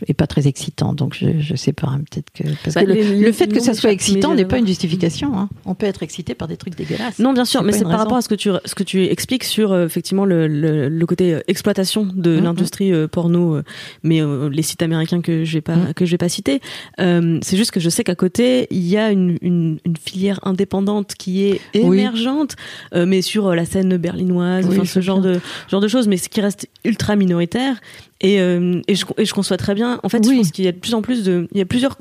et 0.08 0.14
pas 0.14 0.28
très 0.28 0.48
excitant, 0.48 0.94
donc 0.94 1.14
je, 1.16 1.40
je 1.40 1.56
sais 1.56 1.74
pas, 1.74 1.88
hein, 1.88 2.02
peut-être 2.10 2.30
que 2.34 2.44
parce 2.64 2.76
Bah, 2.76 2.82
que 2.84 2.88
le, 2.88 2.94
les- 2.96 3.20
le 3.20 3.32
fait 3.32 3.48
que 3.48 3.60
ça 3.62 3.74
soit 3.74 3.92
excitant 3.92 4.34
n'est 4.36 4.46
pas 4.46 4.58
une 4.58 4.68
justification. 4.68 5.38
Hein. 5.38 5.50
On 5.66 5.76
peut 5.76 5.86
être 5.86 6.04
excité 6.04 6.36
par 6.36 6.48
des 6.48 6.58
trucs 6.58 6.76
dégueulasses. 6.76 7.20
Non, 7.20 7.34
bien 7.34 7.46
sûr, 7.46 7.64
mais 7.64 7.72
c'est 7.72 7.84
par 7.84 7.92
raison. 7.92 8.04
rapport 8.04 8.18
à 8.18 8.22
ce 8.22 8.30
que 8.30 8.36
tu 8.36 8.50
ce 8.66 8.76
que 8.76 8.84
tu 8.84 9.06
expliques 9.06 9.44
sur 9.44 9.72
euh, 9.72 9.86
effectivement 9.86 10.26
le, 10.26 10.48
le, 10.48 10.90
le 10.90 11.06
côté 11.06 11.34
euh, 11.36 11.40
exploitation 11.48 12.06
de 12.06 12.38
Mhm. 12.38 12.44
l'industrie 12.44 12.92
euh, 12.94 13.08
porno, 13.08 13.56
euh, 13.56 13.64
mais 14.04 14.22
euh, 14.22 14.50
les 14.50 14.62
sites 14.62 14.82
américains 14.82 15.22
que 15.22 15.44
je 15.46 15.54
vais 15.54 15.62
pas 15.62 15.76
Mhm. 15.76 15.94
que 15.94 16.06
je 16.06 16.12
vais 16.12 16.18
pas 16.18 16.30
citer. 16.30 16.60
Euh, 17.00 17.40
c'est 17.42 17.58
juste 17.58 17.72
que 17.72 17.80
je 17.80 17.90
sais 17.90 18.04
qu'à 18.04 18.16
côté 18.16 18.68
il 18.72 18.86
y 18.88 18.98
a 18.98 19.12
une, 19.12 19.38
une, 19.42 19.80
une 19.86 19.98
filière 19.98 20.40
indépendante 20.44 21.14
qui 21.18 21.44
est 21.46 21.62
Oui. 21.76 22.00
émergente, 22.00 22.56
euh, 22.96 23.06
mais 23.06 23.22
sur 23.22 23.48
euh, 23.48 23.56
la 23.56 23.66
scène 23.66 23.98
berlinoise, 23.98 24.66
Oui, 24.68 24.76
enfin 24.78 24.86
ce 24.86 25.00
genre 25.02 25.20
bien. 25.22 25.34
de 25.34 25.40
genre 25.70 25.82
de 25.82 25.88
choses, 25.88 26.08
mais 26.08 26.18
ce 26.18 26.30
qui 26.30 26.42
reste 26.42 26.68
ultra 26.84 27.16
minoritaire. 27.16 27.78
Et, 28.24 28.40
euh, 28.40 28.82
et, 28.88 28.96
je, 28.96 29.06
et 29.18 29.26
je 29.26 29.34
conçois 29.34 29.58
très 29.58 29.76
bien. 29.76 30.00
En 30.02 30.10
fait, 30.10 30.24
je 30.24 30.30
Oui. 30.30 30.38
pense 30.38 30.52
qu'il 30.52 30.66
y 30.66 30.68
a 30.68 30.72
de 30.72 30.78
plus 30.80 30.94
en 30.96 31.02
plus 31.02 31.24
de, 31.24 31.48
il 31.52 31.58
y 31.58 31.62
a 31.62 31.66
plusieurs 31.66 31.98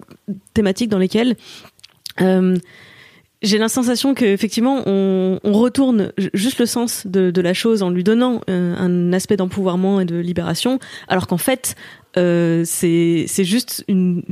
thématiques 0.54 0.88
dans 0.88 0.98
lesquelles 0.98 1.36
euh, 2.20 2.56
j'ai 3.42 3.58
la 3.58 3.68
sensation 3.68 4.14
que 4.14 4.24
effectivement 4.24 4.82
on, 4.86 5.40
on 5.42 5.52
retourne 5.52 6.12
ju- 6.16 6.30
juste 6.32 6.60
le 6.60 6.66
sens 6.66 7.06
de, 7.08 7.32
de 7.32 7.40
la 7.40 7.54
chose 7.54 7.82
en 7.82 7.90
lui 7.90 8.04
donnant 8.04 8.40
euh, 8.48 8.76
un 8.76 9.12
aspect 9.12 9.36
d'empouvoirment 9.36 10.00
et 10.00 10.04
de 10.04 10.16
libération, 10.16 10.78
alors 11.08 11.26
qu'en 11.26 11.38
fait 11.38 11.74
euh, 12.16 12.62
c'est 12.64 13.26
juste 13.44 13.84
une 13.88 14.22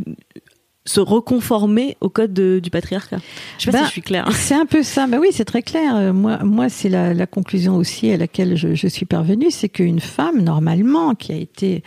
se 0.87 0.99
reconformer 1.01 1.97
au 2.01 2.09
code 2.09 2.33
de- 2.33 2.59
du 2.63 2.71
patriarcat. 2.71 3.19
Je 3.59 3.65
sais 3.67 3.71
pas 3.71 3.79
Ben, 3.79 3.85
si 3.85 3.89
je 3.89 3.93
suis 3.93 4.03
claire. 4.03 4.29
C'est 4.33 4.55
un 4.55 4.65
peu 4.67 4.83
ça. 4.83 5.07
Bah 5.07 5.19
oui, 5.21 5.29
c'est 5.31 5.45
très 5.45 5.63
clair. 5.63 5.95
Euh, 5.95 6.13
Moi, 6.13 6.39
moi, 6.43 6.69
c'est 6.71 6.89
la, 6.89 7.13
la 7.15 7.27
conclusion 7.27 7.77
aussi 7.77 8.11
à 8.11 8.17
laquelle 8.17 8.57
je, 8.57 8.75
je 8.75 8.89
suis 8.89 9.05
parvenue, 9.07 9.51
c'est 9.51 9.69
qu'une 9.69 10.01
femme, 10.01 10.41
normalement, 10.43 11.15
qui 11.15 11.33
a 11.33 11.37
été, 11.37 11.83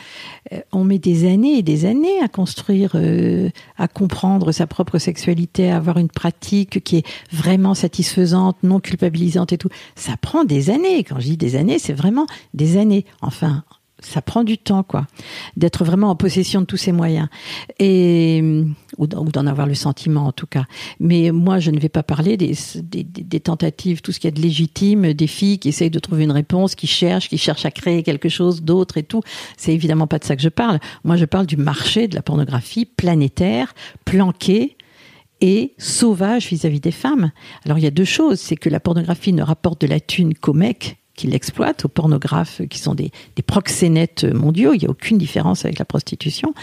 euh, 0.53 0.59
on 0.71 0.83
met 0.83 0.99
des 0.99 1.25
années 1.27 1.57
et 1.57 1.63
des 1.63 1.85
années 1.85 2.21
à 2.23 2.27
construire, 2.27 2.91
euh, 2.95 3.49
à 3.77 3.87
comprendre 3.87 4.51
sa 4.51 4.67
propre 4.67 4.99
sexualité, 4.99 5.71
à 5.71 5.77
avoir 5.77 5.97
une 5.97 6.09
pratique 6.09 6.83
qui 6.83 6.97
est 6.97 7.05
vraiment 7.31 7.73
satisfaisante, 7.73 8.57
non 8.63 8.79
culpabilisante 8.79 9.53
et 9.53 9.57
tout. 9.57 9.69
Ça 9.95 10.13
prend 10.21 10.43
des 10.43 10.69
années. 10.69 11.03
Quand 11.03 11.19
je 11.19 11.25
dis 11.25 11.37
des 11.37 11.55
années, 11.55 11.79
c'est 11.79 11.93
vraiment 11.93 12.27
des 12.53 12.77
années. 12.77 13.05
Enfin. 13.21 13.63
Ça 14.03 14.21
prend 14.21 14.43
du 14.43 14.57
temps, 14.57 14.83
quoi, 14.83 15.07
d'être 15.57 15.85
vraiment 15.85 16.09
en 16.09 16.15
possession 16.15 16.61
de 16.61 16.65
tous 16.65 16.77
ces 16.77 16.91
moyens, 16.91 17.29
et 17.79 18.43
ou 18.97 19.07
d'en 19.07 19.47
avoir 19.47 19.67
le 19.67 19.73
sentiment, 19.73 20.27
en 20.27 20.31
tout 20.31 20.45
cas. 20.45 20.65
Mais 20.99 21.31
moi, 21.31 21.59
je 21.59 21.71
ne 21.71 21.79
vais 21.79 21.89
pas 21.89 22.03
parler 22.03 22.37
des, 22.37 23.39
tentatives, 23.39 24.01
tout 24.01 24.11
ce 24.11 24.19
qu'il 24.19 24.29
y 24.29 24.33
a 24.33 24.35
de 24.35 24.41
légitime, 24.41 25.13
des 25.13 25.27
filles 25.27 25.59
qui 25.59 25.69
essayent 25.69 25.89
de 25.89 25.99
trouver 25.99 26.23
une 26.23 26.31
réponse, 26.31 26.75
qui 26.75 26.87
cherchent, 26.87 27.29
qui 27.29 27.37
cherchent 27.37 27.65
à 27.65 27.71
créer 27.71 28.03
quelque 28.03 28.29
chose 28.29 28.61
d'autre 28.61 28.97
et 28.97 29.03
tout. 29.03 29.21
C'est 29.57 29.73
évidemment 29.73 30.07
pas 30.07 30.19
de 30.19 30.25
ça 30.25 30.35
que 30.35 30.41
je 30.41 30.49
parle. 30.49 30.79
Moi, 31.03 31.15
je 31.15 31.25
parle 31.25 31.45
du 31.45 31.57
marché 31.57 32.07
de 32.07 32.15
la 32.15 32.21
pornographie 32.21 32.85
planétaire, 32.85 33.73
planqué 34.05 34.77
et 35.41 35.73
sauvage 35.77 36.47
vis-à-vis 36.47 36.79
des 36.79 36.91
femmes. 36.91 37.31
Alors, 37.65 37.77
il 37.77 37.83
y 37.83 37.87
a 37.87 37.91
deux 37.91 38.05
choses. 38.05 38.39
C'est 38.39 38.55
que 38.55 38.69
la 38.69 38.79
pornographie 38.79 39.33
ne 39.33 39.43
rapporte 39.43 39.81
de 39.81 39.87
la 39.87 39.99
thune 39.99 40.33
qu'aux 40.35 40.53
mecs 40.53 41.02
qui 41.15 41.27
l'exploitent, 41.27 41.85
aux 41.85 41.89
pornographes 41.89 42.61
qui 42.69 42.79
sont 42.79 42.95
des, 42.95 43.11
proxénètes 43.45 44.23
mondiaux. 44.23 44.73
Il 44.73 44.79
n'y 44.79 44.85
a 44.85 44.89
aucune 44.89 45.17
différence 45.17 45.63
avec 45.65 45.77
la 45.79 45.85
prostitution. 45.85 46.53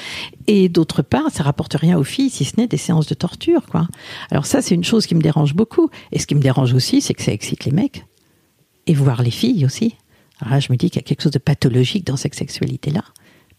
Et 0.47 0.69
d'autre 0.69 1.03
part, 1.03 1.31
ça 1.31 1.43
rapporte 1.45 1.75
rien 1.75 1.99
aux 1.99 2.05
filles, 2.05 2.31
si 2.31 2.45
ce 2.45 2.57
n'est 2.57 2.67
des 2.67 2.77
séances 2.77 3.07
de 3.07 3.15
torture, 3.15 3.67
quoi. 3.67 3.87
Alors 4.31 4.47
ça, 4.47 4.61
c'est 4.63 4.75
une 4.75 4.85
chose 4.85 5.07
qui 5.07 5.15
me 5.15 5.23
dérange 5.23 5.55
beaucoup. 5.55 5.89
Et 6.13 6.19
ce 6.19 6.27
qui 6.27 6.35
me 6.35 6.41
dérange 6.41 6.75
aussi, 6.75 7.01
c'est 7.01 7.15
que 7.15 7.23
ça 7.23 7.33
excite 7.33 7.65
les 7.65 7.73
mecs. 7.73 8.05
Et 8.87 8.95
voir 8.95 9.23
les 9.23 9.31
filles 9.31 9.65
aussi. 9.65 9.95
Alors 10.41 10.55
là, 10.55 10.61
je 10.61 10.73
me 10.73 10.77
dis 10.77 10.91
qu'il 10.91 11.01
y 11.01 11.05
a 11.05 11.07
quelque 11.07 11.23
chose 11.23 11.33
de 11.33 11.39
pathologique 11.39 12.05
dans 12.07 12.17
cette 12.17 12.35
sexualité-là. 12.35 13.05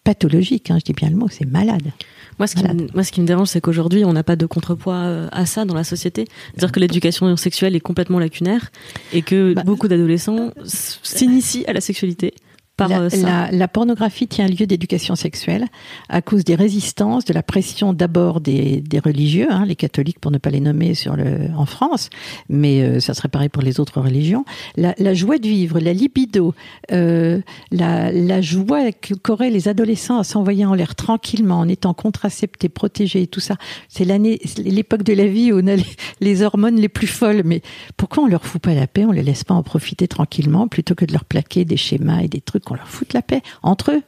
Pathologique, 0.04 0.72
hein, 0.72 0.78
je 0.80 0.86
dis 0.86 0.94
bien 0.94 1.10
le 1.10 1.16
mot, 1.16 1.28
c'est 1.30 1.46
malade. 1.46 1.92
Moi, 2.40 2.48
ce 2.48 2.56
qui, 2.56 2.64
me, 2.64 2.88
moi, 2.96 3.04
ce 3.04 3.12
qui 3.12 3.22
me 3.22 3.28
dérange, 3.28 3.50
c'est 3.50 3.62
qu'aujourd'hui, 3.62 4.04
on 4.04 4.14
n'a 4.14 4.24
pas 4.24 4.36
de 4.36 4.48
contrepoids 4.48 4.96
euh, 4.96 5.28
à 5.32 5.46
ça 5.46 5.64
dans 5.64 5.76
la 5.76 5.84
société. 5.84 6.26
C'est-à-dire 6.52 6.72
que 6.72 6.80
l'éducation 6.80 7.36
sexuelle 7.38 7.76
est 7.76 7.82
complètement 7.82 8.18
lacunaire 8.18 8.72
et 9.14 9.22
que 9.22 9.54
Bah, 9.54 9.62
beaucoup 9.64 9.88
d'adolescents 9.88 10.52
s'initient 10.64 11.66
à 11.68 11.74
la 11.74 11.82
sexualité 11.82 12.34
par 12.82 12.90
la, 12.90 13.02
euh, 13.02 13.10
ça. 13.10 13.18
la- 13.18 13.52
la 13.52 13.68
pornographie 13.68 14.28
tient 14.28 14.48
lieu 14.48 14.66
d'éducation 14.68 15.16
sexuelle 15.16 15.66
à 16.10 16.22
cause 16.22 16.44
des 16.44 16.56
résistances, 16.56 17.26
de 17.26 17.34
la 17.34 17.44
pression 17.44 17.94
d'abord 17.94 18.42
des, 18.42 18.82
des 18.82 19.00
religieux, 19.00 19.48
hein, 19.50 19.66
les 19.66 19.76
catholiques 19.76 20.20
pour 20.20 20.32
ne 20.32 20.38
pas 20.38 20.50
les 20.50 20.60
nommer 20.60 20.94
sur 20.94 21.16
le, 21.16 21.50
en 21.56 21.66
France, 21.66 22.10
mais 22.50 22.82
euh, 22.82 23.00
ça 23.00 23.14
serait 23.14 23.30
pareil 23.30 23.50
pour 23.50 23.62
les 23.64 23.80
autres 23.80 24.02
religions. 24.02 24.46
La, 24.76 24.94
la 24.98 25.14
joie 25.14 25.38
de 25.38 25.48
vivre, 25.48 25.80
la 25.80 25.94
libido, 25.94 26.54
euh, 26.92 27.42
la, 27.72 28.12
la 28.12 28.42
joie 28.42 28.92
qu'auraient 28.92 29.50
les 29.50 29.68
adolescents 29.68 30.20
à 30.20 30.24
s'envoyer 30.24 30.66
en 30.66 30.74
l'air 30.74 30.96
tranquillement, 30.96 31.60
en 31.60 31.68
étant 31.68 31.94
contraceptés, 31.94 32.70
protégés 32.70 33.22
et 33.24 33.28
tout 33.28 33.40
ça. 33.40 33.56
C'est 33.90 34.06
l'année, 34.06 34.40
c'est 34.46 34.64
l'époque 34.64 35.04
de 35.04 35.14
la 35.14 35.28
vie 35.28 35.52
où 35.52 35.60
on 35.62 35.68
a 35.68 35.76
les, 35.76 35.86
les 36.20 36.42
hormones 36.42 36.78
les 36.78 36.90
plus 36.90 37.08
folles. 37.08 37.42
Mais 37.46 37.62
pourquoi 37.98 38.24
on 38.24 38.28
leur 38.28 38.46
fout 38.46 38.62
pas 38.62 38.74
la 38.74 38.88
paix? 38.88 39.06
On 39.06 39.12
les 39.12 39.24
laisse 39.24 39.44
pas 39.44 39.54
en 39.54 39.64
profiter 39.64 40.08
tranquillement 40.08 40.68
plutôt 40.68 40.96
que 40.96 41.06
de 41.06 41.14
leur 41.14 41.26
plaquer 41.26 41.66
des 41.66 41.78
schémas 41.78 42.22
et 42.22 42.28
des 42.28 42.42
trucs 42.42 42.71
qu'on 42.72 42.78
leur 42.78 42.88
foute 42.88 43.14
la 43.14 43.22
paix 43.22 43.42
entre 43.64 43.92
eux. 43.92 44.02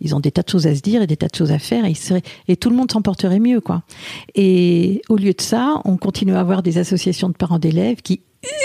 ils 0.00 0.14
ont 0.14 0.20
des 0.20 0.30
tas 0.30 0.42
de 0.42 0.48
choses 0.48 0.66
à 0.66 0.74
se 0.74 0.80
dire 0.80 1.02
et 1.02 1.06
des 1.06 1.16
tas 1.16 1.28
de 1.28 1.34
choses 1.34 1.52
à 1.52 1.58
faire, 1.58 1.84
et, 1.84 2.56
tout 2.56 2.70
le 2.70 2.76
monde 2.76 2.90
s'en 2.90 3.02
porterait 3.02 3.40
mieux, 3.40 3.60
quoi. 3.60 3.82
Et 4.34 5.02
au 5.08 5.16
lieu 5.16 5.32
de 5.32 5.40
ça, 5.40 5.80
on 5.84 5.96
continue 5.96 6.34
à 6.34 6.40
avoir 6.40 6.62
des 6.62 6.78
associations 6.78 7.28
de 7.28 7.34
parents 7.34 7.58
d'élèves 7.58 8.02
qui 8.02 8.20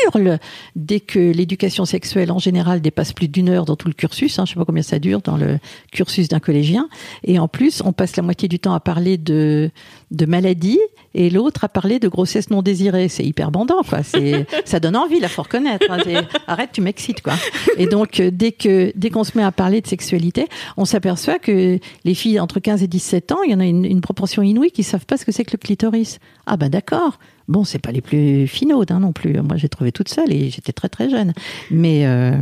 hurlent 0.06 0.40
dès 0.76 1.00
que 1.00 1.20
l'éducation 1.20 1.86
sexuelle 1.86 2.32
en 2.32 2.40
général 2.40 2.82
dépasse 2.82 3.14
plus 3.14 3.28
d'une 3.28 3.50
heure 3.50 3.66
dans 3.66 3.76
tout 3.76 3.88
le 3.88 3.94
cursus. 3.94 4.38
Hein, 4.40 4.46
je 4.46 4.54
sais 4.54 4.60
pas 4.60 4.66
combien 4.66 4.84
ça 4.84 5.00
dure 5.00 5.22
dans 5.22 5.38
le 5.38 5.60
cursus 5.92 6.28
d'un 6.28 6.40
collégien. 6.40 6.88
Et 7.24 7.40
en 7.40 7.48
plus, 7.48 7.82
on 7.84 7.94
passe 7.94 8.16
la 8.16 8.24
moitié 8.24 8.48
du 8.48 8.60
temps 8.60 8.74
à 8.74 8.80
parler 8.80 9.18
de 9.18 9.72
de 10.12 10.26
maladies 10.26 10.80
et 11.14 11.30
l'autre 11.30 11.64
à 11.64 11.70
parler 11.70 12.00
de 12.00 12.08
grossesse 12.08 12.50
non 12.50 12.62
désirée. 12.62 13.08
C'est 13.10 13.26
hyper 13.26 13.50
bandant, 13.52 13.82
quoi. 13.88 14.04
C'est 14.04 14.46
ça 14.66 14.80
donne 14.80 14.96
envie, 14.96 15.20
là, 15.20 15.28
faut 15.28 15.42
reconnaître. 15.42 15.86
hein. 15.90 16.00
Arrête, 16.48 16.70
tu 16.74 16.82
m'excites, 16.82 17.22
quoi. 17.22 17.34
Et 17.78 17.88
donc, 17.88 18.20
euh, 18.20 18.30
dès 18.32 18.52
que 18.52 18.92
dès 18.96 19.10
qu'on 19.10 19.24
se 19.24 19.38
met 19.38 19.44
à 19.44 19.52
parler 19.52 19.82
de 19.82 19.88
sexualité, 19.88 20.48
on 20.78 20.86
s'aperçoit 20.86 21.40
que 21.40 21.80
les 22.04 22.14
filles 22.14 22.40
entre 22.40 22.60
15 22.60 22.84
et 22.84 22.88
17 22.88 23.32
ans, 23.32 23.42
il 23.44 23.52
y 23.52 23.56
en 23.56 23.60
a 23.60 23.66
une, 23.66 23.86
une 23.86 24.02
proportion 24.02 24.42
inouïe 24.44 24.72
qui 24.72 24.84
savent 24.84 25.06
pas 25.06 25.18
ce 25.18 25.26
que 25.26 25.32
c'est 25.32 25.44
que 25.46 25.52
le 25.54 25.58
clitoris. 25.58 26.20
Ah 26.46 26.58
ben 26.58 26.70
d'accord. 26.70 27.18
Bon, 27.48 27.64
c'est 27.64 27.80
pas 27.80 27.92
les 27.92 28.02
plus 28.02 28.48
finaudes 28.48 28.92
hein, 28.92 29.00
non 29.00 29.12
plus. 29.12 29.34
Moi, 29.42 29.58
j'ai 29.58 29.68
trouvé 29.70 29.92
toute 29.92 30.08
seule 30.10 30.32
et 30.32 30.50
j'étais 30.50 30.72
très 30.74 30.90
très 30.90 31.10
jeune. 31.10 31.34
Mais 31.70 32.06
euh, 32.06 32.34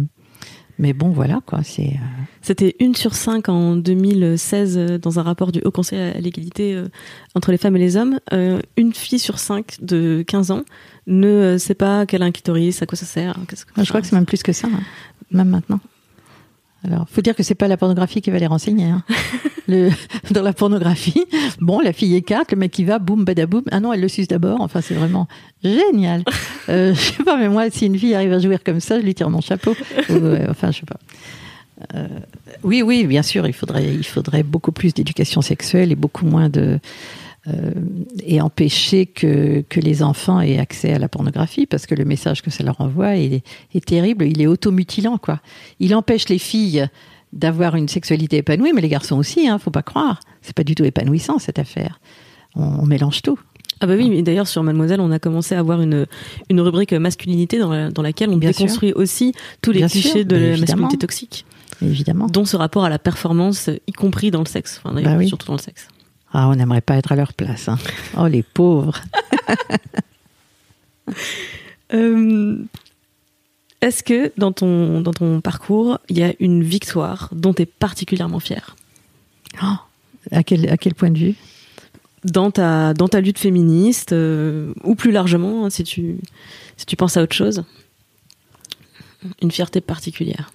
mais 0.80 0.93
bon, 0.93 1.09
voilà 1.09 1.39
quoi. 1.45 1.59
C'est 1.63 1.89
euh, 1.89 2.23
C'était 2.41 2.75
une 2.80 2.95
sur 2.95 3.13
cinq 3.13 3.49
en 3.49 3.75
2016 3.75 4.77
euh, 4.77 4.97
dans 4.97 5.19
un 5.19 5.23
rapport 5.23 5.51
du 5.51 5.59
Haut 5.63 5.71
Conseil 5.71 5.99
à 5.99 6.19
l'égalité 6.19 6.73
euh, 6.73 6.88
entre 7.36 7.51
les 7.51 7.57
femmes 7.57 7.75
et 7.75 7.80
les 7.80 7.95
hommes. 7.97 8.19
Une 8.77 8.93
fille 8.93 9.19
sur 9.19 9.38
cinq 9.39 9.75
de 9.82 10.23
15 10.25 10.51
ans 10.51 10.63
ne 11.05 11.57
sait 11.59 11.75
pas 11.75 12.05
quel 12.05 12.21
est 12.21 12.25
un 12.25 12.32
clitoris, 12.32 12.82
à 12.82 12.86
quoi 12.86 12.97
ça 12.97 13.05
sert. 13.05 13.34
que- 13.47 13.55
Moi, 13.75 13.84
je 13.84 13.89
crois 13.89 14.01
que 14.01 14.07
c'est 14.07 14.15
même 14.15 14.25
plus 14.25 14.41
que 14.41 14.53
ça, 14.53 14.67
hein, 14.67 14.80
même 15.32 15.49
maintenant. 15.49 15.80
Alors, 16.86 17.07
faut 17.09 17.21
dire 17.21 17.36
que 17.36 17.43
c'est 17.43 17.55
pas 17.55 17.67
la 17.67 17.77
pornographie 17.77 18.21
qui 18.21 18.32
va 18.32 18.39
les 18.39 18.47
renseigner. 18.47 18.86
hein. 18.86 19.03
Le, 19.67 19.91
dans 20.32 20.41
la 20.41 20.51
pornographie, 20.51 21.25
bon, 21.61 21.80
la 21.80 21.93
fille 21.93 22.15
écarte, 22.15 22.51
le 22.53 22.57
mec 22.57 22.71
qui 22.71 22.86
va, 22.86 22.97
boum, 22.97 23.23
badaboum. 23.23 23.61
Ah 23.69 23.80
non, 23.80 23.93
elle 23.93 24.01
le 24.01 24.07
suce 24.07 24.27
d'abord. 24.27 24.61
Enfin, 24.61 24.82
c'est 24.82 24.95
vraiment 24.95 25.27
génial. 25.63 26.23
Euh, 26.69 26.93
je 26.93 26.99
sais 26.99 27.23
pas, 27.23 27.36
mais 27.36 27.49
moi, 27.49 27.71
si 27.71 27.88
une 27.88 27.97
fille 27.97 28.13
arrive 28.13 28.32
à 28.32 28.38
jouir 28.38 28.63
comme 28.63 28.80
ça, 28.80 28.99
je 28.99 29.03
lui 29.03 29.15
tire 29.15 29.27
mon 29.32 29.41
chapeau. 29.41 29.71
Ou, 30.09 30.13
euh, 30.13 30.45
enfin, 30.51 30.69
je 30.69 30.82
sais 30.82 30.86
pas. 30.86 30.99
Euh, 31.95 32.07
oui, 32.61 32.84
oui, 32.84 33.07
bien 33.07 33.23
sûr, 33.23 33.47
il 33.47 33.53
faudrait, 33.53 33.88
il 33.88 34.03
faudrait 34.05 34.43
beaucoup 34.43 34.71
plus 34.71 34.93
d'éducation 34.93 35.41
sexuelle 35.41 35.91
et 35.91 35.95
beaucoup 35.95 36.25
moins 36.27 36.47
de 36.47 36.80
et 38.23 38.41
empêcher 38.41 39.05
que, 39.05 39.61
que 39.69 39.79
les 39.79 40.03
enfants 40.03 40.39
aient 40.41 40.59
accès 40.59 40.93
à 40.93 40.99
la 40.99 41.07
pornographie 41.07 41.65
parce 41.65 41.85
que 41.87 41.95
le 41.95 42.05
message 42.05 42.41
que 42.41 42.51
ça 42.51 42.63
leur 42.63 42.79
envoie 42.81 43.15
est, 43.17 43.43
est 43.73 43.85
terrible, 43.85 44.25
il 44.25 44.41
est 44.41 44.47
automutilant 44.47 45.17
quoi. 45.17 45.39
Il 45.79 45.95
empêche 45.95 46.29
les 46.29 46.37
filles 46.37 46.87
d'avoir 47.33 47.75
une 47.75 47.87
sexualité 47.87 48.37
épanouie, 48.37 48.71
mais 48.73 48.81
les 48.81 48.89
garçons 48.89 49.17
aussi, 49.17 49.47
hein, 49.47 49.57
faut 49.59 49.71
pas 49.71 49.83
croire. 49.83 50.19
C'est 50.41 50.55
pas 50.55 50.63
du 50.63 50.75
tout 50.75 50.83
épanouissant 50.83 51.39
cette 51.39 51.59
affaire. 51.59 51.99
On, 52.55 52.63
on 52.63 52.85
mélange 52.85 53.21
tout. 53.21 53.39
Ah 53.81 53.87
bah 53.87 53.93
oui, 53.97 54.09
mais 54.09 54.21
d'ailleurs 54.21 54.47
sur 54.47 54.61
Mademoiselle, 54.61 54.99
on 54.99 55.11
a 55.11 55.19
commencé 55.19 55.55
à 55.55 55.59
avoir 55.59 55.81
une, 55.81 56.05
une 56.49 56.59
rubrique 56.59 56.91
masculinité 56.93 57.57
dans, 57.59 57.69
la- 57.71 57.89
dans 57.91 58.01
laquelle 58.01 58.29
on 58.29 58.37
Bien 58.37 58.49
déconstruit 58.49 58.91
aussi 58.93 59.33
tous 59.61 59.71
les 59.71 59.79
Bien 59.79 59.87
clichés 59.87 60.09
sûr, 60.09 60.25
de 60.25 60.35
la 60.35 60.41
évidemment. 60.41 60.57
masculinité 60.81 60.97
toxique, 60.97 61.45
Évidemment. 61.81 62.27
dont 62.27 62.43
ce 62.45 62.57
rapport 62.57 62.83
à 62.83 62.89
la 62.89 62.99
performance, 62.99 63.69
y 63.87 63.91
compris 63.93 64.31
dans 64.31 64.41
le 64.41 64.47
sexe, 64.47 64.81
enfin, 64.83 64.99
Bah 65.01 65.15
oui. 65.17 65.27
surtout 65.29 65.47
dans 65.47 65.53
le 65.53 65.59
sexe. 65.59 65.87
Ah, 66.32 66.47
on 66.47 66.55
n'aimerait 66.55 66.82
pas 66.82 66.95
être 66.95 67.11
à 67.11 67.15
leur 67.15 67.34
place. 67.34 67.67
Hein. 67.69 67.77
Oh 68.17 68.27
les 68.27 68.43
pauvres. 68.43 69.01
Euh, 71.91 72.63
Est-ce 73.82 74.03
que 74.03 74.32
dans 74.38 74.51
ton, 74.51 75.01
dans 75.01 75.11
ton 75.11 75.41
parcours, 75.41 75.97
il 76.07 76.19
y 76.19 76.23
a 76.23 76.34
une 76.39 76.61
victoire 76.61 77.30
dont 77.32 77.51
tu 77.51 77.63
es 77.63 77.65
particulièrement 77.65 78.39
fière? 78.39 78.75
Oh, 79.63 79.73
à 80.32 80.43
quel 80.43 80.69
à 80.69 80.77
quel 80.77 80.93
point 80.93 81.09
de 81.09 81.17
vue? 81.17 81.36
Dans 82.25 82.51
ta, 82.51 82.93
dans 82.93 83.07
ta 83.07 83.21
lutte 83.21 83.39
féministe, 83.39 84.11
euh, 84.13 84.71
ou 84.84 84.93
plus 84.93 85.11
largement, 85.11 85.65
hein, 85.65 85.71
si, 85.71 85.84
tu, 85.84 86.17
si 86.77 86.86
tu 86.86 86.95
penses 86.95 87.17
à 87.17 87.23
autre 87.23 87.36
chose? 87.36 87.63
Une 89.41 89.49
fierté 89.49 89.82
particulière. 89.82 90.51